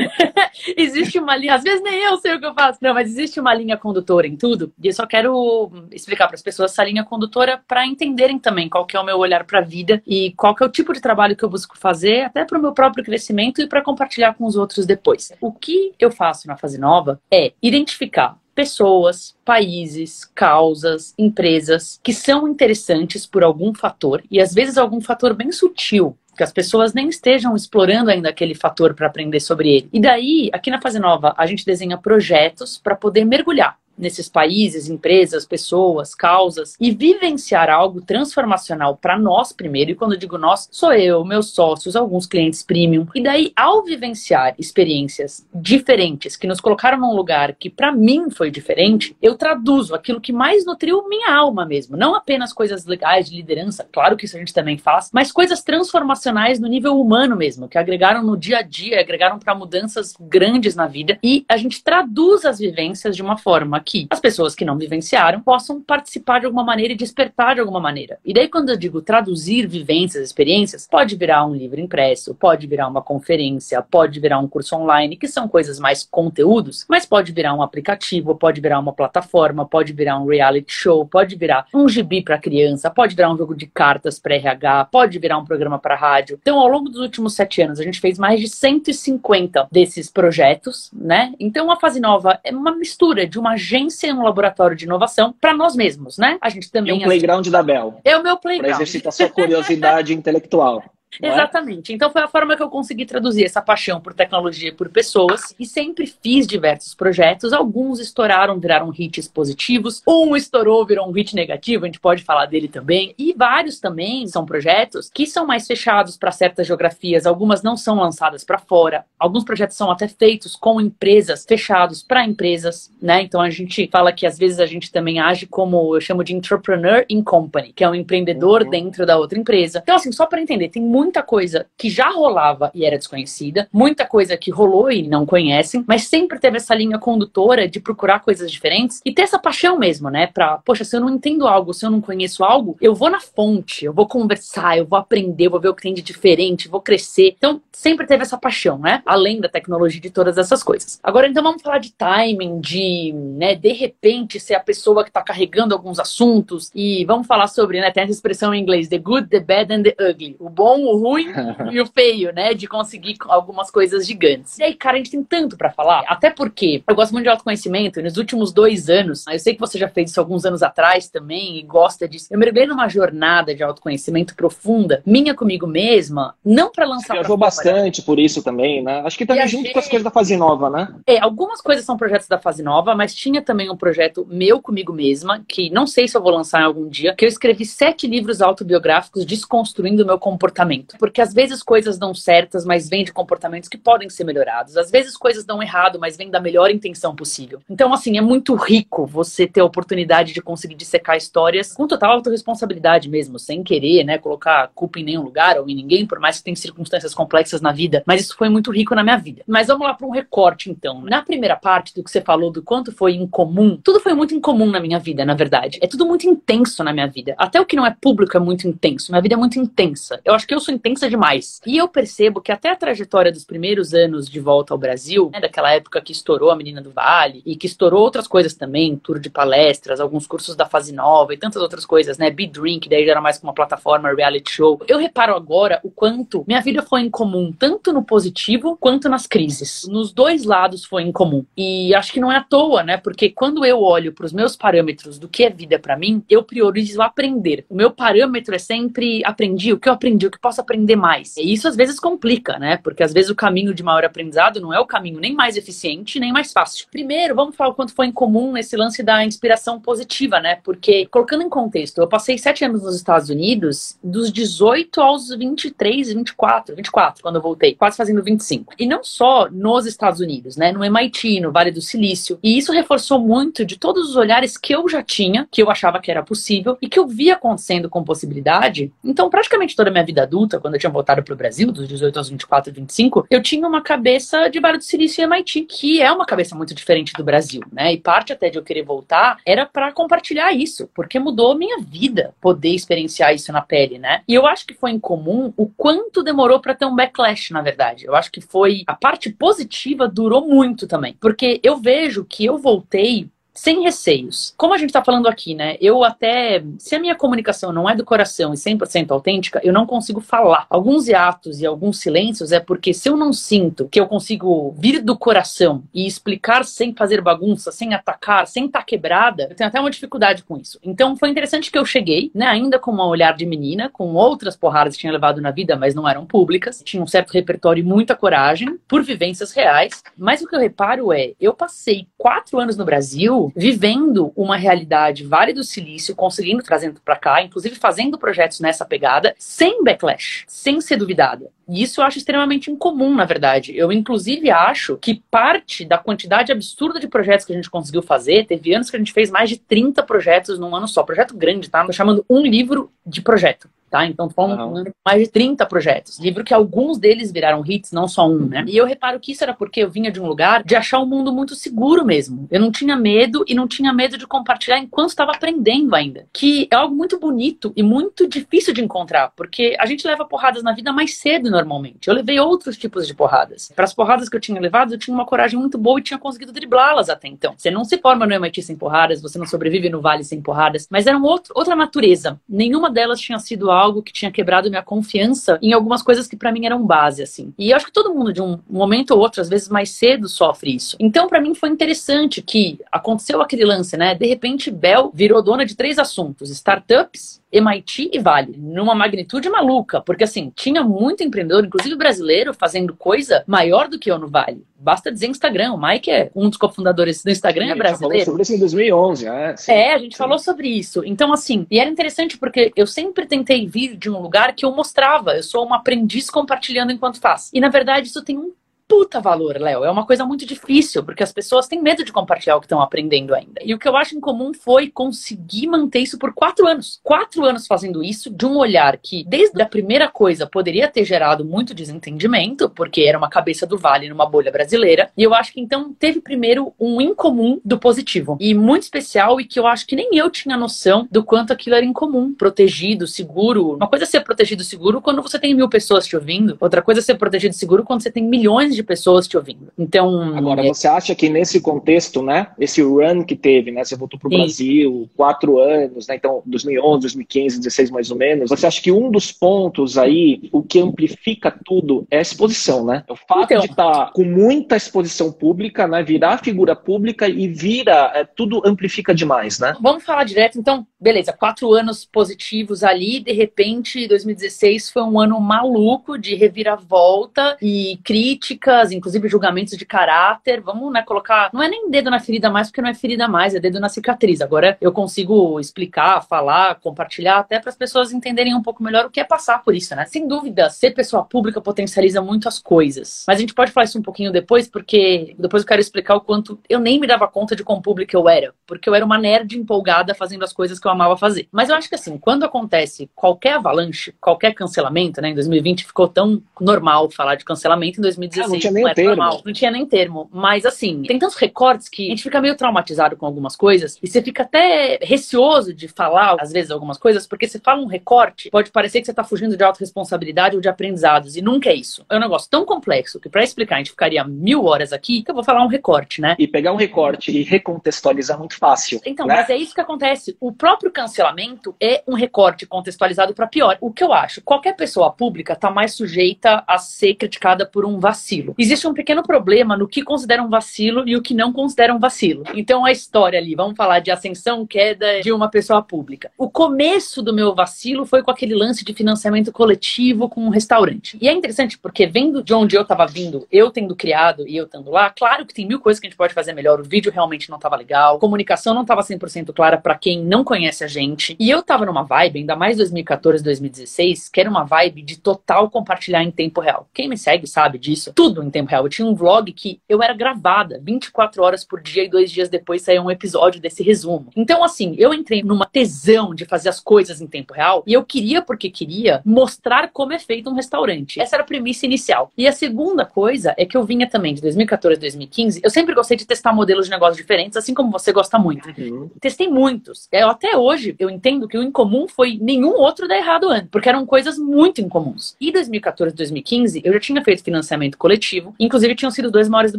existe 0.76 1.18
uma 1.18 1.36
linha, 1.36 1.54
às 1.54 1.62
vezes 1.62 1.82
nem 1.82 2.02
eu 2.04 2.16
sei 2.16 2.34
o 2.34 2.40
que 2.40 2.46
eu 2.46 2.54
faço, 2.54 2.78
não, 2.80 2.94
mas 2.94 3.10
existe 3.10 3.38
uma 3.38 3.52
linha 3.52 3.76
condutora 3.76 4.26
em 4.26 4.34
tudo. 4.34 4.72
E 4.82 4.86
eu 4.86 4.92
só 4.94 5.06
quero 5.06 5.70
explicar 5.92 6.26
para 6.26 6.36
as 6.36 6.42
pessoas 6.42 6.72
essa 6.72 6.82
linha 6.84 7.04
condutora 7.04 7.60
para 7.68 7.86
entenderem 7.86 8.38
também 8.38 8.68
qual 8.68 8.86
que 8.86 8.96
é 8.96 9.00
o 9.00 9.04
meu 9.04 9.18
olhar 9.18 9.44
para 9.44 9.58
a 9.58 9.62
vida 9.62 10.02
e 10.06 10.32
qual 10.32 10.54
que 10.54 10.62
é 10.62 10.66
o 10.66 10.70
tipo 10.70 10.94
de 10.94 11.00
trabalho 11.00 11.36
que 11.36 11.44
eu 11.44 11.50
busco 11.50 11.76
fazer, 11.76 12.22
até 12.22 12.46
para 12.46 12.58
o 12.58 12.62
meu 12.62 12.72
próprio 12.72 13.04
crescimento 13.04 13.60
e 13.60 13.66
para 13.66 13.82
compartilhar 13.82 14.32
com 14.34 14.46
os 14.46 14.56
outros 14.56 14.86
depois. 14.86 15.32
O 15.38 15.52
que 15.52 15.92
eu 15.98 16.10
faço 16.10 16.48
na 16.48 16.56
fase 16.56 16.78
nova 16.78 17.20
é 17.30 17.52
identificar 17.62 18.38
pessoas, 18.58 19.36
países, 19.44 20.24
causas, 20.34 21.14
empresas 21.16 22.00
que 22.02 22.12
são 22.12 22.48
interessantes 22.48 23.24
por 23.24 23.44
algum 23.44 23.72
fator 23.72 24.20
e 24.28 24.40
às 24.40 24.52
vezes 24.52 24.76
algum 24.76 25.00
fator 25.00 25.32
bem 25.32 25.52
sutil 25.52 26.18
que 26.36 26.42
as 26.42 26.52
pessoas 26.52 26.92
nem 26.92 27.08
estejam 27.08 27.54
explorando 27.54 28.10
ainda 28.10 28.28
aquele 28.28 28.56
fator 28.56 28.94
para 28.94 29.06
aprender 29.06 29.38
sobre 29.38 29.68
ele. 29.76 29.88
E 29.92 30.00
daí, 30.00 30.50
aqui 30.52 30.72
na 30.72 30.80
fase 30.80 30.98
nova, 30.98 31.34
a 31.36 31.46
gente 31.46 31.64
desenha 31.64 31.96
projetos 31.96 32.78
para 32.78 32.96
poder 32.96 33.24
mergulhar 33.24 33.78
nesses 33.98 34.28
países, 34.28 34.88
empresas, 34.88 35.44
pessoas, 35.44 36.14
causas 36.14 36.76
e 36.80 36.90
vivenciar 36.90 37.68
algo 37.68 38.00
transformacional 38.00 38.96
para 38.96 39.18
nós 39.18 39.52
primeiro. 39.52 39.90
E 39.90 39.94
quando 39.94 40.12
eu 40.12 40.18
digo 40.18 40.38
nós, 40.38 40.68
sou 40.70 40.92
eu, 40.92 41.24
meus 41.24 41.50
sócios, 41.50 41.96
alguns 41.96 42.26
clientes 42.26 42.62
premium. 42.62 43.06
E 43.14 43.22
daí, 43.22 43.52
ao 43.56 43.82
vivenciar 43.82 44.54
experiências 44.58 45.46
diferentes 45.54 46.36
que 46.36 46.46
nos 46.46 46.60
colocaram 46.60 46.98
num 46.98 47.14
lugar 47.14 47.54
que 47.54 47.68
para 47.68 47.92
mim 47.92 48.30
foi 48.30 48.50
diferente, 48.50 49.16
eu 49.20 49.36
traduzo 49.36 49.94
aquilo 49.94 50.20
que 50.20 50.32
mais 50.32 50.64
nutriu 50.64 51.08
minha 51.08 51.34
alma 51.34 51.64
mesmo. 51.64 51.96
Não 51.96 52.14
apenas 52.14 52.52
coisas 52.52 52.86
legais 52.86 53.28
de 53.28 53.36
liderança, 53.36 53.86
claro 53.90 54.16
que 54.16 54.24
isso 54.24 54.36
a 54.36 54.38
gente 54.38 54.54
também 54.54 54.78
faz, 54.78 55.10
mas 55.12 55.32
coisas 55.32 55.62
transformacionais 55.62 56.60
no 56.60 56.68
nível 56.68 57.00
humano 57.00 57.36
mesmo, 57.36 57.68
que 57.68 57.78
agregaram 57.78 58.22
no 58.22 58.36
dia 58.36 58.58
a 58.58 58.62
dia, 58.62 59.00
agregaram 59.00 59.38
para 59.38 59.54
mudanças 59.54 60.14
grandes 60.20 60.74
na 60.74 60.86
vida. 60.86 61.18
E 61.22 61.44
a 61.48 61.56
gente 61.56 61.82
traduz 61.82 62.44
as 62.44 62.58
vivências 62.58 63.16
de 63.16 63.22
uma 63.22 63.36
forma 63.36 63.80
que 63.88 64.06
as 64.10 64.20
pessoas 64.20 64.54
que 64.54 64.66
não 64.66 64.76
vivenciaram 64.76 65.40
possam 65.40 65.80
participar 65.80 66.40
de 66.40 66.44
alguma 66.44 66.62
maneira 66.62 66.92
e 66.92 66.96
despertar 66.96 67.54
de 67.54 67.60
alguma 67.60 67.80
maneira. 67.80 68.18
E 68.22 68.34
daí, 68.34 68.46
quando 68.46 68.68
eu 68.68 68.76
digo 68.76 69.00
traduzir 69.00 69.66
vivências, 69.66 70.22
experiências, 70.22 70.86
pode 70.86 71.16
virar 71.16 71.46
um 71.46 71.54
livro 71.54 71.80
impresso, 71.80 72.34
pode 72.34 72.66
virar 72.66 72.86
uma 72.86 73.00
conferência, 73.00 73.80
pode 73.80 74.20
virar 74.20 74.40
um 74.40 74.46
curso 74.46 74.76
online, 74.76 75.16
que 75.16 75.26
são 75.26 75.48
coisas 75.48 75.80
mais 75.80 76.04
conteúdos, 76.04 76.84
mas 76.86 77.06
pode 77.06 77.32
virar 77.32 77.54
um 77.54 77.62
aplicativo, 77.62 78.34
pode 78.34 78.60
virar 78.60 78.78
uma 78.78 78.92
plataforma, 78.92 79.64
pode 79.64 79.94
virar 79.94 80.20
um 80.20 80.26
reality 80.26 80.70
show, 80.70 81.06
pode 81.06 81.34
virar 81.34 81.66
um 81.72 81.88
gibi 81.88 82.20
para 82.20 82.36
criança, 82.36 82.90
pode 82.90 83.16
virar 83.16 83.32
um 83.32 83.38
jogo 83.38 83.56
de 83.56 83.66
cartas 83.66 84.18
para 84.18 84.34
RH, 84.34 84.84
pode 84.92 85.18
virar 85.18 85.38
um 85.38 85.46
programa 85.46 85.78
para 85.78 85.96
rádio. 85.96 86.38
Então, 86.42 86.60
ao 86.60 86.68
longo 86.68 86.90
dos 86.90 87.00
últimos 87.00 87.34
sete 87.34 87.62
anos, 87.62 87.80
a 87.80 87.84
gente 87.84 88.00
fez 88.00 88.18
mais 88.18 88.38
de 88.38 88.48
150 88.48 89.66
desses 89.72 90.10
projetos, 90.10 90.90
né? 90.92 91.32
Então, 91.40 91.70
a 91.70 91.80
fase 91.80 91.98
nova 91.98 92.38
é 92.44 92.54
uma 92.54 92.72
mistura 92.72 93.26
de 93.26 93.38
uma 93.38 93.52
agência 93.52 93.77
agência, 93.78 94.14
um 94.14 94.22
laboratório 94.22 94.76
de 94.76 94.84
inovação 94.84 95.32
para 95.40 95.54
nós 95.54 95.76
mesmos, 95.76 96.18
né? 96.18 96.38
A 96.40 96.50
gente 96.50 96.70
também. 96.70 96.98
E 96.98 96.98
um 96.98 97.04
playground 97.04 97.46
da 97.48 97.62
Bel. 97.62 98.00
É 98.04 98.16
o 98.16 98.22
meu 98.22 98.36
playground. 98.36 98.74
Para 98.74 98.82
exercitar 98.82 99.12
sua 99.12 99.28
curiosidade 99.28 100.12
intelectual. 100.14 100.82
É? 101.20 101.28
Exatamente. 101.28 101.92
É? 101.92 101.94
Então 101.94 102.10
foi 102.10 102.22
a 102.22 102.28
forma 102.28 102.56
que 102.56 102.62
eu 102.62 102.68
consegui 102.68 103.06
traduzir 103.06 103.44
essa 103.44 103.62
paixão 103.62 104.00
por 104.00 104.14
tecnologia 104.14 104.68
e 104.68 104.72
por 104.72 104.88
pessoas. 104.88 105.54
E 105.58 105.66
sempre 105.66 106.06
fiz 106.06 106.46
diversos 106.46 106.94
projetos. 106.94 107.52
Alguns 107.52 107.98
estouraram, 107.98 108.58
viraram 108.58 108.92
hits 108.96 109.28
positivos. 109.28 110.02
Um 110.06 110.36
estourou, 110.36 110.84
virou 110.86 111.08
um 111.08 111.12
hit 111.12 111.34
negativo. 111.34 111.84
A 111.84 111.88
gente 111.88 112.00
pode 112.00 112.22
falar 112.22 112.46
dele 112.46 112.68
também. 112.68 113.14
E 113.18 113.34
vários 113.36 113.80
também 113.80 114.26
são 114.26 114.44
projetos 114.44 115.10
que 115.12 115.26
são 115.26 115.46
mais 115.46 115.66
fechados 115.66 116.16
para 116.16 116.30
certas 116.30 116.66
geografias. 116.66 117.26
Algumas 117.26 117.62
não 117.62 117.76
são 117.76 117.96
lançadas 117.96 118.44
para 118.44 118.58
fora. 118.58 119.04
Alguns 119.18 119.44
projetos 119.44 119.76
são 119.76 119.90
até 119.90 120.06
feitos 120.08 120.54
com 120.54 120.80
empresas 120.80 121.44
fechados 121.46 122.02
para 122.02 122.24
empresas, 122.24 122.92
né? 123.00 123.22
Então 123.22 123.40
a 123.40 123.50
gente 123.50 123.88
fala 123.90 124.12
que 124.12 124.26
às 124.26 124.38
vezes 124.38 124.60
a 124.60 124.66
gente 124.66 124.92
também 124.92 125.20
age 125.20 125.46
como 125.46 125.94
eu 125.94 126.00
chamo 126.00 126.22
de 126.22 126.34
entrepreneur 126.34 127.04
in 127.08 127.22
company, 127.22 127.72
que 127.72 127.82
é 127.82 127.88
um 127.88 127.94
empreendedor 127.94 128.62
uhum. 128.62 128.70
dentro 128.70 129.06
da 129.06 129.16
outra 129.16 129.38
empresa. 129.38 129.80
Então 129.82 129.96
assim, 129.96 130.12
só 130.12 130.26
para 130.26 130.40
entender, 130.40 130.68
tem 130.68 130.82
muita 130.98 131.22
coisa 131.22 131.64
que 131.76 131.88
já 131.88 132.10
rolava 132.10 132.72
e 132.74 132.84
era 132.84 132.98
desconhecida, 132.98 133.68
muita 133.72 134.04
coisa 134.04 134.36
que 134.36 134.50
rolou 134.50 134.90
e 134.90 135.06
não 135.06 135.24
conhecem, 135.24 135.84
mas 135.86 136.08
sempre 136.08 136.40
teve 136.40 136.56
essa 136.56 136.74
linha 136.74 136.98
condutora 136.98 137.68
de 137.68 137.78
procurar 137.78 138.18
coisas 138.18 138.50
diferentes 138.50 139.00
e 139.04 139.12
ter 139.12 139.22
essa 139.22 139.38
paixão 139.38 139.78
mesmo, 139.78 140.10
né? 140.10 140.26
Pra, 140.26 140.58
poxa, 140.58 140.82
se 140.82 140.96
eu 140.96 141.00
não 141.00 141.10
entendo 141.10 141.46
algo, 141.46 141.72
se 141.72 141.86
eu 141.86 141.90
não 141.90 142.00
conheço 142.00 142.42
algo, 142.42 142.76
eu 142.80 142.96
vou 142.96 143.08
na 143.08 143.20
fonte, 143.20 143.84
eu 143.84 143.92
vou 143.92 144.08
conversar, 144.08 144.76
eu 144.76 144.86
vou 144.86 144.98
aprender, 144.98 145.46
eu 145.46 145.52
vou 145.52 145.60
ver 145.60 145.68
o 145.68 145.74
que 145.74 145.82
tem 145.82 145.94
de 145.94 146.02
diferente, 146.02 146.66
vou 146.66 146.80
crescer. 146.80 147.34
Então, 147.38 147.62
sempre 147.70 148.04
teve 148.04 148.24
essa 148.24 148.36
paixão, 148.36 148.76
né? 148.76 149.00
Além 149.06 149.40
da 149.40 149.48
tecnologia 149.48 150.00
de 150.00 150.10
todas 150.10 150.36
essas 150.36 150.64
coisas. 150.64 150.98
Agora, 151.00 151.28
então, 151.28 151.44
vamos 151.44 151.62
falar 151.62 151.78
de 151.78 151.92
timing, 151.92 152.58
de, 152.60 153.12
né, 153.14 153.54
de 153.54 153.72
repente 153.72 154.40
ser 154.40 154.54
a 154.54 154.60
pessoa 154.60 155.04
que 155.04 155.12
tá 155.12 155.22
carregando 155.22 155.74
alguns 155.74 156.00
assuntos 156.00 156.72
e 156.74 157.04
vamos 157.04 157.28
falar 157.28 157.46
sobre, 157.46 157.80
né, 157.80 157.92
tem 157.92 158.02
essa 158.02 158.12
expressão 158.12 158.52
em 158.52 158.60
inglês, 158.60 158.88
the 158.88 158.98
good, 158.98 159.28
the 159.28 159.38
bad 159.38 159.72
and 159.72 159.84
the 159.84 159.94
ugly. 160.00 160.34
O 160.40 160.48
bom, 160.48 160.87
o 160.88 160.98
ruim 160.98 161.26
e 161.72 161.80
o 161.80 161.86
feio, 161.86 162.32
né? 162.32 162.54
De 162.54 162.66
conseguir 162.66 163.16
algumas 163.28 163.70
coisas 163.70 164.06
gigantes. 164.06 164.58
E 164.58 164.62
aí, 164.62 164.74
cara, 164.74 164.96
a 164.96 164.98
gente 164.98 165.10
tem 165.10 165.22
tanto 165.22 165.56
para 165.56 165.70
falar. 165.70 166.04
Até 166.08 166.30
porque 166.30 166.82
eu 166.86 166.94
gosto 166.94 167.12
muito 167.12 167.24
de 167.24 167.30
autoconhecimento. 167.30 168.00
E 168.00 168.02
nos 168.02 168.16
últimos 168.16 168.52
dois 168.52 168.88
anos, 168.88 169.24
eu 169.26 169.38
sei 169.38 169.54
que 169.54 169.60
você 169.60 169.78
já 169.78 169.88
fez 169.88 170.10
isso 170.10 170.20
alguns 170.20 170.44
anos 170.44 170.62
atrás 170.62 171.08
também 171.08 171.58
e 171.58 171.62
gosta 171.62 172.08
disso. 172.08 172.28
Eu 172.30 172.38
mergulhei 172.38 172.66
numa 172.66 172.88
jornada 172.88 173.54
de 173.54 173.62
autoconhecimento 173.62 174.34
profunda, 174.34 175.02
minha 175.04 175.34
comigo 175.34 175.66
mesma, 175.66 176.34
não 176.44 176.70
para 176.70 176.86
lançar. 176.86 177.08
Você 177.08 177.12
viajou 177.14 177.36
bastante 177.36 178.02
por 178.02 178.18
isso 178.18 178.42
também, 178.42 178.82
né? 178.82 179.02
Acho 179.04 179.18
que 179.18 179.26
também 179.26 179.42
Viajei... 179.42 179.60
junto 179.60 179.72
com 179.72 179.78
as 179.78 179.88
coisas 179.88 180.04
da 180.04 180.10
fase 180.10 180.36
nova, 180.36 180.70
né? 180.70 180.94
É, 181.06 181.18
algumas 181.18 181.60
coisas 181.60 181.84
são 181.84 181.96
projetos 181.96 182.28
da 182.28 182.38
fase 182.38 182.62
nova, 182.62 182.94
mas 182.94 183.14
tinha 183.14 183.42
também 183.42 183.70
um 183.70 183.76
projeto 183.76 184.26
meu 184.30 184.60
comigo 184.60 184.92
mesma, 184.92 185.42
que 185.46 185.70
não 185.70 185.86
sei 185.86 186.08
se 186.08 186.16
eu 186.16 186.22
vou 186.22 186.32
lançar 186.32 186.60
em 186.60 186.64
algum 186.64 186.88
dia, 186.88 187.14
que 187.14 187.24
eu 187.24 187.28
escrevi 187.28 187.64
sete 187.64 188.06
livros 188.06 188.40
autobiográficos 188.40 189.24
desconstruindo 189.24 190.02
o 190.02 190.06
meu 190.06 190.18
comportamento 190.18 190.77
porque 190.98 191.20
às 191.20 191.32
vezes 191.32 191.62
coisas 191.62 191.98
dão 191.98 192.14
certas, 192.14 192.64
mas 192.64 192.88
vêm 192.88 193.04
de 193.04 193.12
comportamentos 193.12 193.68
que 193.68 193.78
podem 193.78 194.08
ser 194.08 194.24
melhorados. 194.24 194.76
Às 194.76 194.90
vezes 194.90 195.16
coisas 195.16 195.44
dão 195.44 195.62
errado, 195.62 195.98
mas 195.98 196.16
vêm 196.16 196.30
da 196.30 196.40
melhor 196.40 196.70
intenção 196.70 197.14
possível. 197.14 197.60
Então, 197.68 197.92
assim, 197.92 198.18
é 198.18 198.20
muito 198.20 198.54
rico 198.54 199.06
você 199.06 199.46
ter 199.46 199.60
a 199.60 199.64
oportunidade 199.64 200.32
de 200.32 200.42
conseguir 200.42 200.74
dissecar 200.74 201.16
histórias 201.16 201.72
com 201.72 201.86
total 201.86 202.12
autorresponsabilidade 202.12 203.08
mesmo, 203.08 203.38
sem 203.38 203.62
querer, 203.62 204.04
né, 204.04 204.18
colocar 204.18 204.70
culpa 204.74 204.98
em 205.00 205.04
nenhum 205.04 205.22
lugar 205.22 205.58
ou 205.58 205.68
em 205.68 205.74
ninguém, 205.74 206.06
por 206.06 206.18
mais 206.18 206.38
que 206.38 206.44
tenha 206.44 206.56
circunstâncias 206.56 207.14
complexas 207.14 207.60
na 207.60 207.72
vida. 207.72 208.02
Mas 208.06 208.22
isso 208.22 208.36
foi 208.36 208.48
muito 208.48 208.70
rico 208.70 208.94
na 208.94 209.02
minha 209.02 209.16
vida. 209.16 209.42
Mas 209.46 209.68
vamos 209.68 209.86
lá 209.86 209.94
para 209.94 210.06
um 210.06 210.10
recorte, 210.10 210.70
então. 210.70 211.02
Na 211.02 211.22
primeira 211.22 211.56
parte 211.56 211.94
do 211.94 212.02
que 212.02 212.10
você 212.10 212.20
falou 212.20 212.50
do 212.50 212.62
quanto 212.62 212.92
foi 212.92 213.14
incomum, 213.14 213.76
tudo 213.82 214.00
foi 214.00 214.14
muito 214.14 214.34
incomum 214.34 214.66
na 214.66 214.80
minha 214.80 214.98
vida, 214.98 215.24
na 215.24 215.34
verdade. 215.34 215.78
É 215.82 215.86
tudo 215.86 216.06
muito 216.06 216.28
intenso 216.28 216.82
na 216.82 216.92
minha 216.92 217.06
vida. 217.06 217.34
Até 217.38 217.60
o 217.60 217.66
que 217.66 217.76
não 217.76 217.86
é 217.86 217.94
público 218.00 218.36
é 218.36 218.40
muito 218.40 218.66
intenso. 218.66 219.10
Minha 219.12 219.22
vida 219.22 219.34
é 219.34 219.38
muito 219.38 219.58
intensa. 219.58 220.20
Eu 220.24 220.34
acho 220.34 220.46
que 220.46 220.54
eu 220.54 220.60
sou 220.68 220.74
intensa 220.74 221.08
demais. 221.08 221.60
E 221.66 221.78
eu 221.78 221.88
percebo 221.88 222.40
que 222.40 222.52
até 222.52 222.70
a 222.70 222.76
trajetória 222.76 223.32
dos 223.32 223.44
primeiros 223.44 223.94
anos 223.94 224.28
de 224.28 224.38
volta 224.38 224.74
ao 224.74 224.78
Brasil, 224.78 225.30
né, 225.32 225.40
daquela 225.40 225.72
época 225.72 226.00
que 226.00 226.12
estourou 226.12 226.50
a 226.50 226.56
Menina 226.56 226.82
do 226.82 226.90
Vale 226.90 227.42
e 227.46 227.56
que 227.56 227.66
estourou 227.66 228.02
outras 228.02 228.28
coisas 228.28 228.54
também, 228.54 228.96
tour 228.96 229.18
de 229.18 229.30
palestras, 229.30 229.98
alguns 229.98 230.26
cursos 230.26 230.54
da 230.54 230.66
fase 230.66 230.92
nova 230.92 231.32
e 231.32 231.38
tantas 231.38 231.62
outras 231.62 231.86
coisas, 231.86 232.18
né? 232.18 232.30
Be 232.30 232.46
Drink, 232.46 232.88
daí 232.88 233.04
já 233.04 233.12
era 233.12 233.20
mais 233.20 233.38
como 233.38 233.48
uma 233.48 233.54
plataforma 233.54 234.12
reality 234.12 234.50
show. 234.50 234.78
Eu 234.86 234.98
reparo 234.98 235.34
agora 235.34 235.80
o 235.82 235.90
quanto 235.90 236.44
minha 236.46 236.60
vida 236.60 236.82
foi 236.82 237.00
incomum, 237.00 237.52
tanto 237.52 237.92
no 237.92 238.02
positivo 238.02 238.76
quanto 238.78 239.08
nas 239.08 239.26
crises. 239.26 239.86
Nos 239.88 240.12
dois 240.12 240.44
lados 240.44 240.84
foi 240.84 241.02
incomum. 241.02 241.44
E 241.56 241.94
acho 241.94 242.12
que 242.12 242.20
não 242.20 242.30
é 242.30 242.36
à 242.36 242.42
toa, 242.42 242.82
né? 242.82 242.98
Porque 242.98 243.30
quando 243.30 243.64
eu 243.64 243.80
olho 243.80 244.12
para 244.12 244.26
os 244.26 244.32
meus 244.32 244.54
parâmetros 244.56 245.18
do 245.18 245.28
que 245.28 245.44
é 245.44 245.50
vida 245.50 245.78
para 245.78 245.96
mim, 245.96 246.22
eu 246.28 246.42
priorizo 246.42 247.00
aprender. 247.00 247.64
O 247.70 247.74
meu 247.74 247.90
parâmetro 247.90 248.54
é 248.54 248.58
sempre 248.58 249.22
aprendi, 249.24 249.72
o 249.72 249.78
que 249.78 249.88
eu 249.88 249.92
aprendi, 249.92 250.26
o 250.26 250.30
que 250.30 250.38
posso 250.38 250.57
posso 250.58 250.60
aprender 250.60 250.96
mais. 250.96 251.36
E 251.36 251.52
isso 251.52 251.68
às 251.68 251.76
vezes 251.76 252.00
complica, 252.00 252.58
né? 252.58 252.76
Porque 252.78 253.02
às 253.02 253.12
vezes 253.12 253.30
o 253.30 253.34
caminho 253.34 253.72
de 253.72 253.82
maior 253.82 254.04
aprendizado 254.04 254.60
não 254.60 254.72
é 254.72 254.80
o 254.80 254.86
caminho 254.86 255.20
nem 255.20 255.34
mais 255.34 255.56
eficiente, 255.56 256.18
nem 256.18 256.32
mais 256.32 256.52
fácil. 256.52 256.86
Primeiro, 256.90 257.34
vamos 257.34 257.56
falar 257.56 257.70
o 257.70 257.74
quanto 257.74 257.94
foi 257.94 258.06
incomum 258.06 258.52
nesse 258.52 258.76
lance 258.76 259.02
da 259.02 259.24
inspiração 259.24 259.80
positiva, 259.80 260.40
né? 260.40 260.56
Porque, 260.62 261.06
colocando 261.06 261.42
em 261.42 261.48
contexto, 261.48 261.98
eu 261.98 262.08
passei 262.08 262.36
sete 262.38 262.64
anos 262.64 262.82
nos 262.82 262.96
Estados 262.96 263.30
Unidos, 263.30 263.98
dos 264.02 264.32
18 264.32 265.00
aos 265.00 265.28
23, 265.28 266.12
24, 266.12 266.74
24, 266.74 267.22
quando 267.22 267.36
eu 267.36 267.42
voltei, 267.42 267.74
quase 267.74 267.96
fazendo 267.96 268.22
25. 268.22 268.74
E 268.78 268.86
não 268.86 269.04
só 269.04 269.48
nos 269.50 269.86
Estados 269.86 270.20
Unidos, 270.20 270.56
né? 270.56 270.72
No 270.72 270.84
MIT, 270.84 271.40
no 271.40 271.52
Vale 271.52 271.70
do 271.70 271.80
Silício. 271.80 272.38
E 272.42 272.58
isso 272.58 272.72
reforçou 272.72 273.18
muito 273.18 273.64
de 273.64 273.78
todos 273.78 274.10
os 274.10 274.16
olhares 274.16 274.56
que 274.56 274.74
eu 274.74 274.88
já 274.88 275.02
tinha, 275.02 275.46
que 275.50 275.62
eu 275.62 275.70
achava 275.70 276.00
que 276.00 276.10
era 276.10 276.22
possível 276.22 276.76
e 276.80 276.88
que 276.88 276.98
eu 276.98 277.06
via 277.06 277.34
acontecendo 277.34 277.88
com 277.88 278.02
possibilidade. 278.02 278.92
Então, 279.04 279.30
praticamente 279.30 279.76
toda 279.76 279.90
a 279.90 279.92
minha 279.92 280.04
vida 280.04 280.22
adulta, 280.22 280.47
quando 280.60 280.74
eu 280.74 280.80
tinha 280.80 280.90
voltado 280.90 281.22
para 281.22 281.34
o 281.34 281.36
Brasil, 281.36 281.72
dos 281.72 281.88
18 281.88 282.16
aos 282.16 282.28
24, 282.28 282.72
25, 282.72 283.26
eu 283.30 283.42
tinha 283.42 283.66
uma 283.66 283.82
cabeça 283.82 284.48
de 284.48 284.60
Vale 284.60 284.78
do 284.78 284.84
Silício 284.84 285.22
e 285.22 285.24
MIT, 285.24 285.62
que 285.62 286.00
é 286.00 286.10
uma 286.10 286.24
cabeça 286.24 286.54
muito 286.54 286.74
diferente 286.74 287.12
do 287.14 287.24
Brasil, 287.24 287.62
né? 287.72 287.92
E 287.92 287.98
parte 287.98 288.32
até 288.32 288.48
de 288.48 288.58
eu 288.58 288.62
querer 288.62 288.82
voltar 288.82 289.38
era 289.44 289.66
para 289.66 289.92
compartilhar 289.92 290.52
isso, 290.52 290.88
porque 290.94 291.18
mudou 291.18 291.56
minha 291.56 291.78
vida 291.80 292.34
poder 292.40 292.70
experienciar 292.70 293.34
isso 293.34 293.52
na 293.52 293.60
pele, 293.60 293.98
né? 293.98 294.22
E 294.28 294.34
eu 294.34 294.46
acho 294.46 294.66
que 294.66 294.74
foi 294.74 294.92
incomum 294.92 295.52
o 295.56 295.66
quanto 295.66 296.22
demorou 296.22 296.60
para 296.60 296.74
ter 296.74 296.84
um 296.84 296.94
backlash, 296.94 297.50
na 297.52 297.62
verdade. 297.62 298.06
Eu 298.06 298.14
acho 298.14 298.30
que 298.30 298.40
foi 298.40 298.84
a 298.86 298.94
parte 298.94 299.30
positiva 299.30 300.06
durou 300.06 300.46
muito 300.46 300.86
também, 300.86 301.16
porque 301.20 301.60
eu 301.62 301.76
vejo 301.76 302.24
que 302.24 302.44
eu 302.44 302.58
voltei 302.58 303.28
sem 303.58 303.82
receios. 303.82 304.54
Como 304.56 304.72
a 304.72 304.78
gente 304.78 304.90
está 304.90 305.02
falando 305.02 305.26
aqui, 305.26 305.54
né? 305.54 305.76
Eu 305.80 306.04
até, 306.04 306.62
se 306.78 306.94
a 306.94 307.00
minha 307.00 307.16
comunicação 307.16 307.72
não 307.72 307.90
é 307.90 307.94
do 307.94 308.04
coração 308.04 308.54
e 308.54 308.56
100% 308.56 309.10
autêntica, 309.10 309.60
eu 309.64 309.72
não 309.72 309.84
consigo 309.84 310.20
falar. 310.20 310.64
Alguns 310.70 311.08
hiatos 311.08 311.60
e 311.60 311.66
alguns 311.66 311.98
silêncios 311.98 312.52
é 312.52 312.60
porque 312.60 312.94
se 312.94 313.08
eu 313.08 313.16
não 313.16 313.32
sinto 313.32 313.88
que 313.88 313.98
eu 313.98 314.06
consigo 314.06 314.74
vir 314.78 315.02
do 315.02 315.18
coração 315.18 315.82
e 315.92 316.06
explicar 316.06 316.64
sem 316.64 316.94
fazer 316.94 317.20
bagunça, 317.20 317.72
sem 317.72 317.94
atacar, 317.94 318.46
sem 318.46 318.66
estar 318.66 318.78
tá 318.78 318.84
quebrada, 318.84 319.48
eu 319.50 319.56
tenho 319.56 319.68
até 319.68 319.80
uma 319.80 319.90
dificuldade 319.90 320.44
com 320.44 320.56
isso. 320.56 320.78
Então 320.82 321.16
foi 321.16 321.28
interessante 321.28 321.70
que 321.70 321.78
eu 321.78 321.84
cheguei, 321.84 322.30
né, 322.32 322.46
ainda 322.46 322.78
com 322.78 322.92
um 322.92 323.00
olhar 323.00 323.34
de 323.34 323.44
menina, 323.44 323.90
com 323.92 324.14
outras 324.14 324.56
porradas 324.56 324.94
que 324.94 325.00
tinha 325.00 325.12
levado 325.12 325.40
na 325.40 325.50
vida, 325.50 325.76
mas 325.76 325.96
não 325.96 326.08
eram 326.08 326.24
públicas. 326.24 326.80
Tinha 326.84 327.02
um 327.02 327.06
certo 327.08 327.32
repertório 327.32 327.80
e 327.80 327.84
muita 327.84 328.14
coragem 328.14 328.78
por 328.86 329.02
vivências 329.02 329.50
reais. 329.50 330.02
Mas 330.16 330.42
o 330.42 330.46
que 330.46 330.54
eu 330.54 330.60
reparo 330.60 331.12
é, 331.12 331.32
eu 331.40 331.52
passei 331.52 332.06
quatro 332.16 332.60
anos 332.60 332.76
no 332.76 332.84
Brasil 332.84 333.47
vivendo 333.54 334.32
uma 334.36 334.56
realidade 334.56 335.24
Vale 335.24 335.52
do 335.52 335.64
Silício, 335.64 336.14
conseguindo 336.14 336.62
trazendo 336.62 337.00
para 337.00 337.16
cá, 337.16 337.42
inclusive 337.42 337.76
fazendo 337.76 338.18
projetos 338.18 338.60
nessa 338.60 338.84
pegada, 338.84 339.34
sem 339.38 339.82
backlash, 339.82 340.44
sem 340.46 340.80
ser 340.80 340.96
duvidada. 340.96 341.50
E 341.68 341.82
isso 341.82 342.00
eu 342.00 342.04
acho 342.04 342.18
extremamente 342.18 342.70
incomum, 342.70 343.14
na 343.14 343.24
verdade. 343.24 343.76
Eu, 343.76 343.92
inclusive, 343.92 344.50
acho 344.50 344.96
que 344.96 345.22
parte 345.30 345.84
da 345.84 345.98
quantidade 345.98 346.50
absurda 346.50 346.98
de 346.98 347.08
projetos 347.08 347.44
que 347.44 347.52
a 347.52 347.56
gente 347.56 347.70
conseguiu 347.70 348.02
fazer, 348.02 348.46
teve 348.46 348.74
anos 348.74 348.90
que 348.90 348.96
a 348.96 348.98
gente 348.98 349.12
fez 349.12 349.30
mais 349.30 349.50
de 349.50 349.58
30 349.58 350.02
projetos 350.02 350.58
num 350.58 350.74
ano 350.74 350.88
só. 350.88 351.02
Projeto 351.02 351.36
grande, 351.36 351.68
tá? 351.68 351.84
Tô 351.84 351.92
chamando 351.92 352.24
um 352.28 352.40
livro 352.40 352.90
de 353.06 353.20
projeto 353.20 353.68
tá? 353.90 354.06
Então 354.06 354.28
uhum. 354.36 354.84
mais 355.04 355.22
de 355.22 355.28
30 355.28 355.64
projetos. 355.66 356.18
Livro 356.18 356.44
que 356.44 356.54
alguns 356.54 356.98
deles 356.98 357.32
viraram 357.32 357.62
hits, 357.66 357.92
não 357.92 358.06
só 358.06 358.28
um, 358.28 358.46
né? 358.46 358.64
E 358.68 358.76
eu 358.76 358.86
reparo 358.86 359.18
que 359.18 359.32
isso 359.32 359.42
era 359.42 359.54
porque 359.54 359.80
eu 359.80 359.90
vinha 359.90 360.10
de 360.10 360.20
um 360.20 360.26
lugar 360.26 360.62
de 360.62 360.76
achar 360.76 360.98
o 360.98 361.06
mundo 361.06 361.32
muito 361.32 361.54
seguro 361.54 362.04
mesmo. 362.04 362.46
Eu 362.50 362.60
não 362.60 362.70
tinha 362.70 362.96
medo 362.96 363.44
e 363.46 363.54
não 363.54 363.66
tinha 363.66 363.92
medo 363.92 364.16
de 364.16 364.26
compartilhar 364.26 364.78
enquanto 364.78 365.10
estava 365.10 365.32
aprendendo 365.32 365.94
ainda. 365.94 366.26
Que 366.32 366.68
é 366.70 366.76
algo 366.76 366.94
muito 366.94 367.18
bonito 367.18 367.72
e 367.76 367.82
muito 367.82 368.28
difícil 368.28 368.74
de 368.74 368.82
encontrar, 368.82 369.32
porque 369.36 369.76
a 369.78 369.86
gente 369.86 370.06
leva 370.06 370.24
porradas 370.24 370.62
na 370.62 370.72
vida 370.72 370.92
mais 370.92 371.16
cedo 371.16 371.50
normalmente. 371.58 372.08
Eu 372.08 372.14
levei 372.14 372.38
outros 372.38 372.76
tipos 372.76 373.06
de 373.06 373.14
porradas. 373.14 373.70
Para 373.74 373.84
as 373.84 373.94
porradas 373.94 374.28
que 374.28 374.36
eu 374.36 374.40
tinha 374.40 374.60
levado, 374.60 374.94
eu 374.94 374.98
tinha 374.98 375.14
uma 375.14 375.26
coragem 375.26 375.58
muito 375.58 375.76
boa 375.76 375.98
e 375.98 376.02
tinha 376.02 376.18
conseguido 376.18 376.52
driblá-las 376.52 377.08
até 377.08 377.28
então. 377.28 377.54
Você 377.56 377.70
não 377.70 377.84
se 377.84 377.98
forma 377.98 378.26
no 378.26 378.34
MIT 378.34 378.62
sem 378.62 378.76
porradas, 378.76 379.20
você 379.20 379.38
não 379.38 379.46
sobrevive 379.46 379.88
no 379.88 380.00
Vale 380.00 380.24
sem 380.24 380.40
porradas, 380.40 380.86
mas 380.90 381.06
eram 381.06 381.22
outro, 381.22 381.52
outra 381.56 381.74
natureza. 381.74 382.40
Nenhuma 382.48 382.90
delas 382.90 383.20
tinha 383.20 383.38
sido 383.38 383.70
algo 383.70 384.02
que 384.02 384.12
tinha 384.12 384.30
quebrado 384.30 384.70
minha 384.70 384.82
confiança 384.82 385.58
em 385.60 385.72
algumas 385.72 386.02
coisas 386.02 386.26
que 386.26 386.36
para 386.36 386.52
mim 386.52 386.66
eram 386.66 386.84
base, 386.86 387.22
assim. 387.22 387.52
E 387.58 387.70
eu 387.70 387.76
acho 387.76 387.86
que 387.86 387.92
todo 387.92 388.14
mundo, 388.14 388.32
de 388.32 388.40
um 388.40 388.58
momento 388.68 389.12
ou 389.12 389.20
outro, 389.20 389.40
às 389.40 389.48
vezes 389.48 389.68
mais 389.68 389.90
cedo, 389.90 390.28
sofre 390.28 390.74
isso. 390.74 390.96
Então, 391.00 391.28
para 391.28 391.40
mim, 391.40 391.54
foi 391.54 391.68
interessante 391.68 392.40
que 392.42 392.78
aconteceu 392.90 393.40
aquele 393.42 393.64
lance, 393.64 393.96
né? 393.96 394.14
De 394.14 394.26
repente, 394.26 394.70
Bell 394.70 395.10
virou 395.14 395.42
dona 395.42 395.64
de 395.64 395.76
três 395.76 395.98
assuntos: 395.98 396.50
startups, 396.50 397.40
MIT 397.50 398.10
e 398.12 398.18
Vale, 398.18 398.56
numa 398.58 398.94
magnitude 398.94 399.48
maluca, 399.48 400.00
porque 400.00 400.24
assim, 400.24 400.52
tinha 400.54 400.82
muito 400.82 401.22
empreendedor, 401.22 401.64
inclusive 401.64 401.96
brasileiro, 401.96 402.52
fazendo 402.52 402.94
coisa 402.94 403.42
maior 403.46 403.88
do 403.88 403.98
que 403.98 404.10
eu 404.10 404.18
no 404.18 404.28
Vale. 404.28 404.64
Basta 404.78 405.10
dizer 405.10 405.26
Instagram, 405.26 405.72
o 405.72 405.80
Mike 405.80 406.10
é 406.10 406.30
um 406.34 406.48
dos 406.48 406.58
cofundadores 406.58 407.22
do 407.22 407.30
Instagram, 407.30 407.66
sim, 407.66 407.72
é 407.72 407.74
brasileiro. 407.74 408.14
A 408.14 408.18
gente 408.18 408.26
falou 408.26 408.38
sobre 408.38 408.42
isso 408.42 408.54
em 408.54 408.58
2011, 408.58 409.26
é. 409.26 409.56
Sim, 409.56 409.72
é, 409.72 409.94
a 409.94 409.98
gente 409.98 410.12
sim. 410.12 410.18
falou 410.18 410.38
sobre 410.38 410.68
isso. 410.68 411.02
Então, 411.04 411.32
assim, 411.32 411.66
e 411.70 411.80
era 411.80 411.90
interessante 411.90 412.38
porque 412.38 412.72
eu 412.76 412.86
sempre 412.86 413.26
tentei 413.26 413.66
vir 413.66 413.96
de 413.96 414.10
um 414.10 414.20
lugar 414.20 414.54
que 414.54 414.64
eu 414.64 414.72
mostrava, 414.72 415.34
eu 415.34 415.42
sou 415.42 415.64
uma 415.64 415.76
aprendiz 415.76 416.30
compartilhando 416.30 416.92
enquanto 416.92 417.20
faço. 417.20 417.50
E 417.52 417.60
na 417.60 417.68
verdade, 417.68 418.08
isso 418.08 418.22
tem 418.22 418.38
um 418.38 418.52
puta 418.88 419.20
valor, 419.20 419.60
Léo. 419.60 419.84
É 419.84 419.90
uma 419.90 420.06
coisa 420.06 420.24
muito 420.24 420.46
difícil, 420.46 421.04
porque 421.04 421.22
as 421.22 421.30
pessoas 421.30 421.68
têm 421.68 421.82
medo 421.82 422.02
de 422.02 422.10
compartilhar 422.10 422.56
o 422.56 422.60
que 422.60 422.64
estão 422.64 422.80
aprendendo 422.80 423.34
ainda. 423.34 423.60
E 423.62 423.74
o 423.74 423.78
que 423.78 423.86
eu 423.86 423.94
acho 423.94 424.16
em 424.16 424.20
comum 424.20 424.52
foi 424.54 424.88
conseguir 424.88 425.66
manter 425.66 426.00
isso 426.00 426.18
por 426.18 426.32
quatro 426.32 426.66
anos. 426.66 426.98
Quatro 427.02 427.44
anos 427.44 427.66
fazendo 427.66 428.02
isso, 428.02 428.30
de 428.30 428.46
um 428.46 428.56
olhar 428.56 428.96
que, 428.96 429.22
desde 429.24 429.60
a 429.60 429.66
primeira 429.66 430.08
coisa, 430.08 430.46
poderia 430.46 430.88
ter 430.88 431.04
gerado 431.04 431.44
muito 431.44 431.74
desentendimento, 431.74 432.70
porque 432.70 433.02
era 433.02 433.18
uma 433.18 433.28
cabeça 433.28 433.66
do 433.66 433.76
vale 433.76 434.08
numa 434.08 434.24
bolha 434.24 434.50
brasileira. 434.50 435.10
E 435.16 435.22
eu 435.22 435.34
acho 435.34 435.52
que 435.52 435.60
então 435.60 435.92
teve 435.92 436.20
primeiro 436.20 436.72
um 436.80 437.00
incomum 437.00 437.60
do 437.62 437.78
positivo. 437.78 438.38
E 438.40 438.54
muito 438.54 438.84
especial, 438.84 439.38
e 439.38 439.44
que 439.44 439.60
eu 439.60 439.66
acho 439.66 439.86
que 439.86 439.94
nem 439.94 440.16
eu 440.16 440.30
tinha 440.30 440.56
noção 440.56 441.06
do 441.10 441.22
quanto 441.22 441.52
aquilo 441.52 441.76
era 441.76 441.84
incomum. 441.84 442.32
Protegido, 442.32 443.06
seguro. 443.06 443.74
Uma 443.74 443.88
coisa 443.88 444.04
é 444.04 444.06
ser 444.06 444.20
protegido 444.20 444.64
seguro 444.64 445.02
quando 445.02 445.20
você 445.20 445.38
tem 445.38 445.54
mil 445.54 445.68
pessoas 445.68 446.06
te 446.06 446.16
ouvindo, 446.16 446.56
outra 446.58 446.80
coisa 446.80 447.00
é 447.00 447.02
ser 447.02 447.16
protegido 447.16 447.54
seguro 447.54 447.84
quando 447.84 448.02
você 448.02 448.10
tem 448.10 448.24
milhões 448.24 448.77
de 448.77 448.77
pessoas 448.82 449.26
te 449.26 449.36
ouvindo. 449.36 449.72
Então. 449.78 450.36
Agora, 450.36 450.64
é... 450.64 450.68
você 450.68 450.88
acha 450.88 451.14
que 451.14 451.28
nesse 451.28 451.60
contexto, 451.60 452.22
né, 452.22 452.48
esse 452.58 452.82
run 452.82 453.24
que 453.24 453.36
teve, 453.36 453.70
né, 453.70 453.84
você 453.84 453.96
voltou 453.96 454.18
para 454.18 454.28
o 454.28 454.30
Brasil, 454.30 455.08
quatro 455.16 455.58
anos, 455.58 456.06
né, 456.08 456.16
então 456.16 456.42
2011, 456.46 457.02
2015, 457.02 457.58
16 457.58 457.90
mais 457.90 458.10
ou 458.10 458.16
menos, 458.16 458.50
você 458.50 458.66
acha 458.66 458.80
que 458.80 458.92
um 458.92 459.10
dos 459.10 459.32
pontos 459.32 459.96
aí, 459.98 460.48
o 460.52 460.62
que 460.62 460.80
amplifica 460.80 461.54
tudo 461.64 462.06
é 462.10 462.18
a 462.18 462.22
exposição, 462.22 462.84
né? 462.84 463.04
O 463.08 463.16
fato 463.16 463.52
então... 463.52 463.60
de 463.60 463.70
estar 463.70 463.92
tá 463.92 464.10
com 464.12 464.24
muita 464.24 464.76
exposição 464.76 465.32
pública, 465.32 465.86
né, 465.86 466.02
virar 466.02 466.38
figura 466.38 466.74
pública 466.74 467.28
e 467.28 467.48
vira, 467.48 468.12
é, 468.14 468.24
tudo 468.24 468.62
amplifica 468.64 469.14
demais, 469.14 469.58
né? 469.58 469.76
Vamos 469.80 470.04
falar 470.04 470.24
direto, 470.24 470.58
então, 470.58 470.86
beleza, 471.00 471.32
quatro 471.32 471.72
anos 471.72 472.04
positivos 472.04 472.82
ali, 472.82 473.20
de 473.20 473.32
repente, 473.32 474.06
2016 474.08 474.90
foi 474.90 475.02
um 475.02 475.18
ano 475.18 475.40
maluco 475.40 476.18
de 476.18 476.34
reviravolta 476.34 477.56
e 477.60 477.98
crítica 478.04 478.58
críticas, 478.58 478.92
inclusive 478.92 479.28
julgamentos 479.28 479.76
de 479.76 479.86
caráter. 479.86 480.60
Vamos, 480.60 480.92
né, 480.92 481.02
colocar. 481.02 481.50
Não 481.52 481.62
é 481.62 481.68
nem 481.68 481.90
dedo 481.90 482.10
na 482.10 482.20
ferida 482.20 482.50
mais, 482.50 482.68
porque 482.68 482.82
não 482.82 482.88
é 482.88 482.94
ferida 482.94 483.28
mais, 483.28 483.54
é 483.54 483.60
dedo 483.60 483.80
na 483.80 483.88
cicatriz. 483.88 484.40
Agora 484.40 484.76
eu 484.80 484.92
consigo 484.92 485.60
explicar, 485.60 486.20
falar, 486.22 486.76
compartilhar, 486.76 487.38
até 487.38 487.58
para 487.58 487.70
as 487.70 487.76
pessoas 487.76 488.12
entenderem 488.12 488.54
um 488.54 488.62
pouco 488.62 488.82
melhor 488.82 489.06
o 489.06 489.10
que 489.10 489.20
é 489.20 489.24
passar 489.24 489.62
por 489.62 489.74
isso, 489.74 489.94
né? 489.94 490.04
Sem 490.06 490.26
dúvida, 490.26 490.68
ser 490.70 490.90
pessoa 490.92 491.24
pública 491.24 491.60
potencializa 491.60 492.20
muito 492.20 492.48
as 492.48 492.58
coisas. 492.58 493.24
Mas 493.26 493.38
a 493.38 493.40
gente 493.40 493.54
pode 493.54 493.70
falar 493.70 493.84
isso 493.84 493.98
um 493.98 494.02
pouquinho 494.02 494.32
depois, 494.32 494.68
porque 494.68 495.34
depois 495.38 495.62
eu 495.62 495.68
quero 495.68 495.80
explicar 495.80 496.16
o 496.16 496.20
quanto 496.20 496.58
eu 496.68 496.80
nem 496.80 497.00
me 497.00 497.06
dava 497.06 497.28
conta 497.28 497.54
de 497.54 497.64
quão 497.64 497.80
pública 497.80 498.16
eu 498.16 498.28
era. 498.28 498.52
Porque 498.66 498.88
eu 498.88 498.94
era 498.94 499.04
uma 499.04 499.18
nerd 499.18 499.56
empolgada 499.56 500.14
fazendo 500.14 500.44
as 500.44 500.52
coisas 500.52 500.78
que 500.78 500.87
eu 500.88 500.94
amava 500.94 501.16
fazer. 501.16 501.48
Mas 501.52 501.68
eu 501.68 501.76
acho 501.76 501.88
que 501.88 501.94
assim, 501.94 502.18
quando 502.18 502.44
acontece 502.44 503.10
qualquer 503.14 503.54
avalanche, 503.54 504.14
qualquer 504.20 504.54
cancelamento, 504.54 505.20
né? 505.20 505.30
Em 505.30 505.34
2020 505.34 505.86
ficou 505.86 506.08
tão 506.08 506.42
normal 506.60 507.10
falar 507.10 507.34
de 507.34 507.44
cancelamento, 507.44 507.98
em 507.98 508.02
2016 508.02 508.52
não 508.52 508.58
tinha 508.58 508.72
nem 508.72 508.94
termo. 508.94 509.08
Normal, 509.08 509.42
não 509.44 509.52
tinha 509.52 509.70
nem 509.70 509.86
termo. 509.86 510.28
Mas 510.32 510.64
assim, 510.64 511.02
tem 511.02 511.18
tantos 511.18 511.36
recortes 511.36 511.88
que 511.88 512.06
a 512.06 512.10
gente 512.10 512.22
fica 512.22 512.40
meio 512.40 512.56
traumatizado 512.56 513.16
com 513.16 513.26
algumas 513.26 513.56
coisas 513.56 513.98
e 514.02 514.06
você 514.06 514.22
fica 514.22 514.42
até 514.42 514.98
receoso 515.02 515.72
de 515.74 515.88
falar, 515.88 516.36
às 516.40 516.52
vezes, 516.52 516.70
algumas 516.70 516.98
coisas, 516.98 517.26
porque 517.26 517.46
você 517.46 517.58
fala 517.58 517.82
um 517.82 517.86
recorte, 517.86 518.50
pode 518.50 518.70
parecer 518.70 519.00
que 519.00 519.06
você 519.06 519.14
tá 519.14 519.24
fugindo 519.24 519.56
de 519.56 519.64
autorresponsabilidade 519.64 520.56
ou 520.56 520.62
de 520.62 520.68
aprendizados. 520.68 521.36
E 521.36 521.42
nunca 521.42 521.70
é 521.70 521.74
isso. 521.74 522.04
É 522.08 522.16
um 522.16 522.20
negócio 522.20 522.48
tão 522.50 522.64
complexo 522.64 523.20
que 523.20 523.28
para 523.28 523.42
explicar 523.42 523.76
a 523.76 523.78
gente 523.78 523.90
ficaria 523.90 524.24
mil 524.24 524.64
horas 524.64 524.92
aqui, 524.92 525.22
que 525.22 525.30
eu 525.30 525.34
vou 525.34 525.44
falar 525.44 525.64
um 525.64 525.68
recorte, 525.68 526.20
né? 526.20 526.36
E 526.38 526.46
pegar 526.46 526.72
um 526.72 526.76
recorte 526.76 527.30
e 527.30 527.42
recontextualizar 527.42 528.38
muito 528.38 528.56
fácil. 528.56 529.00
Então, 529.04 529.26
né? 529.26 529.36
mas 529.36 529.50
é 529.50 529.56
isso 529.56 529.74
que 529.74 529.80
acontece. 529.80 530.36
O 530.40 530.52
próprio 530.52 530.77
próprio 530.78 530.92
cancelamento 530.92 531.74
é 531.80 532.04
um 532.06 532.14
recorte 532.14 532.64
contextualizado 532.64 533.34
para 533.34 533.48
pior. 533.48 533.76
O 533.80 533.92
que 533.92 534.04
eu 534.04 534.12
acho? 534.12 534.40
Qualquer 534.42 534.76
pessoa 534.76 535.10
pública 535.10 535.54
está 535.54 535.70
mais 535.70 535.94
sujeita 535.94 536.62
a 536.68 536.78
ser 536.78 537.14
criticada 537.14 537.66
por 537.66 537.84
um 537.84 537.98
vacilo. 537.98 538.54
Existe 538.56 538.86
um 538.86 538.94
pequeno 538.94 539.24
problema 539.24 539.76
no 539.76 539.88
que 539.88 540.04
considera 540.04 540.40
um 540.40 540.48
vacilo 540.48 541.02
e 541.08 541.16
o 541.16 541.22
que 541.22 541.34
não 541.34 541.52
considera 541.52 541.92
um 541.92 541.98
vacilo. 541.98 542.44
Então 542.54 542.84
a 542.84 542.92
história 542.92 543.40
ali, 543.40 543.56
vamos 543.56 543.76
falar 543.76 543.98
de 543.98 544.12
ascensão, 544.12 544.64
queda 544.64 545.20
de 545.20 545.32
uma 545.32 545.50
pessoa 545.50 545.82
pública. 545.82 546.30
O 546.38 546.48
começo 546.48 547.22
do 547.22 547.34
meu 547.34 547.52
vacilo 547.54 548.06
foi 548.06 548.22
com 548.22 548.30
aquele 548.30 548.54
lance 548.54 548.84
de 548.84 548.94
financiamento 548.94 549.50
coletivo 549.50 550.28
com 550.28 550.42
um 550.42 550.50
restaurante. 550.50 551.18
E 551.20 551.28
é 551.28 551.32
interessante 551.32 551.76
porque 551.76 552.06
vendo 552.06 552.40
de 552.40 552.54
onde 552.54 552.76
eu 552.76 552.82
estava 552.82 553.04
vindo, 553.04 553.48
eu 553.50 553.70
tendo 553.72 553.96
criado 553.96 554.46
e 554.46 554.56
eu 554.56 554.64
estando 554.64 554.92
lá, 554.92 555.10
claro 555.10 555.44
que 555.44 555.54
tem 555.54 555.66
mil 555.66 555.80
coisas 555.80 555.98
que 555.98 556.06
a 556.06 556.10
gente 556.10 556.16
pode 556.16 556.34
fazer 556.34 556.52
melhor. 556.52 556.78
O 556.78 556.84
vídeo 556.84 557.10
realmente 557.10 557.50
não 557.50 557.56
estava 557.56 557.74
legal, 557.74 558.16
a 558.16 558.20
comunicação 558.20 558.74
não 558.74 558.82
estava 558.82 559.02
100% 559.02 559.52
clara 559.52 559.76
para 559.76 559.98
quem 559.98 560.22
não 560.22 560.44
conhece 560.44 560.67
a 560.84 560.86
gente. 560.86 561.36
E 561.38 561.50
eu 561.50 561.60
estava 561.60 561.84
numa 561.86 562.02
vibe, 562.02 562.40
ainda 562.40 562.56
mais 562.56 562.76
2014, 562.76 563.42
2016, 563.42 564.28
que 564.28 564.40
era 564.40 564.50
uma 564.50 564.64
vibe 564.64 565.02
de 565.02 565.18
total 565.18 565.70
compartilhar 565.70 566.22
em 566.22 566.30
tempo 566.30 566.60
real. 566.60 566.88
Quem 566.92 567.08
me 567.08 567.16
segue 567.16 567.46
sabe 567.46 567.78
disso. 567.78 568.12
Tudo 568.14 568.42
em 568.42 568.50
tempo 568.50 568.70
real. 568.70 568.84
Eu 568.84 568.88
tinha 568.88 569.06
um 569.06 569.14
vlog 569.14 569.52
que 569.52 569.80
eu 569.88 570.02
era 570.02 570.14
gravada 570.14 570.80
24 570.82 571.42
horas 571.42 571.64
por 571.64 571.80
dia 571.80 572.04
e 572.04 572.08
dois 572.08 572.30
dias 572.30 572.48
depois 572.48 572.82
saía 572.82 573.02
um 573.02 573.10
episódio 573.10 573.60
desse 573.60 573.82
resumo. 573.82 574.30
Então, 574.36 574.62
assim, 574.62 574.94
eu 574.98 575.12
entrei 575.12 575.42
numa 575.42 575.66
tesão 575.66 576.34
de 576.34 576.44
fazer 576.44 576.68
as 576.68 576.80
coisas 576.80 577.20
em 577.20 577.26
tempo 577.26 577.52
real 577.54 577.82
e 577.86 577.92
eu 577.92 578.04
queria, 578.04 578.42
porque 578.42 578.70
queria, 578.70 579.20
mostrar 579.24 579.90
como 579.92 580.12
é 580.12 580.18
feito 580.18 580.50
um 580.50 580.54
restaurante. 580.54 581.20
Essa 581.20 581.36
era 581.36 581.42
a 581.42 581.46
premissa 581.46 581.86
inicial. 581.86 582.30
E 582.36 582.46
a 582.46 582.52
segunda 582.52 583.04
coisa 583.04 583.54
é 583.56 583.64
que 583.64 583.76
eu 583.76 583.84
vinha 583.84 584.08
também 584.08 584.34
de 584.34 584.40
2014 584.42 584.96
a 584.96 585.00
2015. 585.00 585.60
Eu 585.62 585.70
sempre 585.70 585.94
gostei 585.94 586.16
de 586.16 586.26
testar 586.26 586.52
modelos 586.52 586.86
de 586.86 586.90
negócios 586.90 587.16
diferentes, 587.16 587.56
assim 587.56 587.74
como 587.74 587.90
você 587.90 588.12
gosta 588.12 588.38
muito. 588.38 588.68
Uhum. 588.78 589.10
Testei 589.20 589.48
muitos. 589.48 590.08
Eu, 590.12 590.28
até 590.28 590.56
hoje, 590.58 590.94
eu 590.98 591.10
entendo 591.10 591.48
que 591.48 591.56
o 591.56 591.62
incomum 591.62 592.06
foi 592.08 592.38
nenhum 592.40 592.74
outro 592.74 593.08
dar 593.08 593.16
errado 593.16 593.48
antes, 593.48 593.68
porque 593.70 593.88
eram 593.88 594.04
coisas 594.04 594.38
muito 594.38 594.80
incomuns. 594.80 595.36
E 595.40 595.52
2014 595.52 596.14
2015, 596.14 596.82
eu 596.84 596.92
já 596.92 597.00
tinha 597.00 597.22
feito 597.22 597.42
financiamento 597.42 597.96
coletivo. 597.96 598.54
Inclusive, 598.58 598.94
tinham 598.94 599.10
sido 599.10 599.30
dois 599.30 599.48
maiores 599.48 599.72
do 599.72 599.78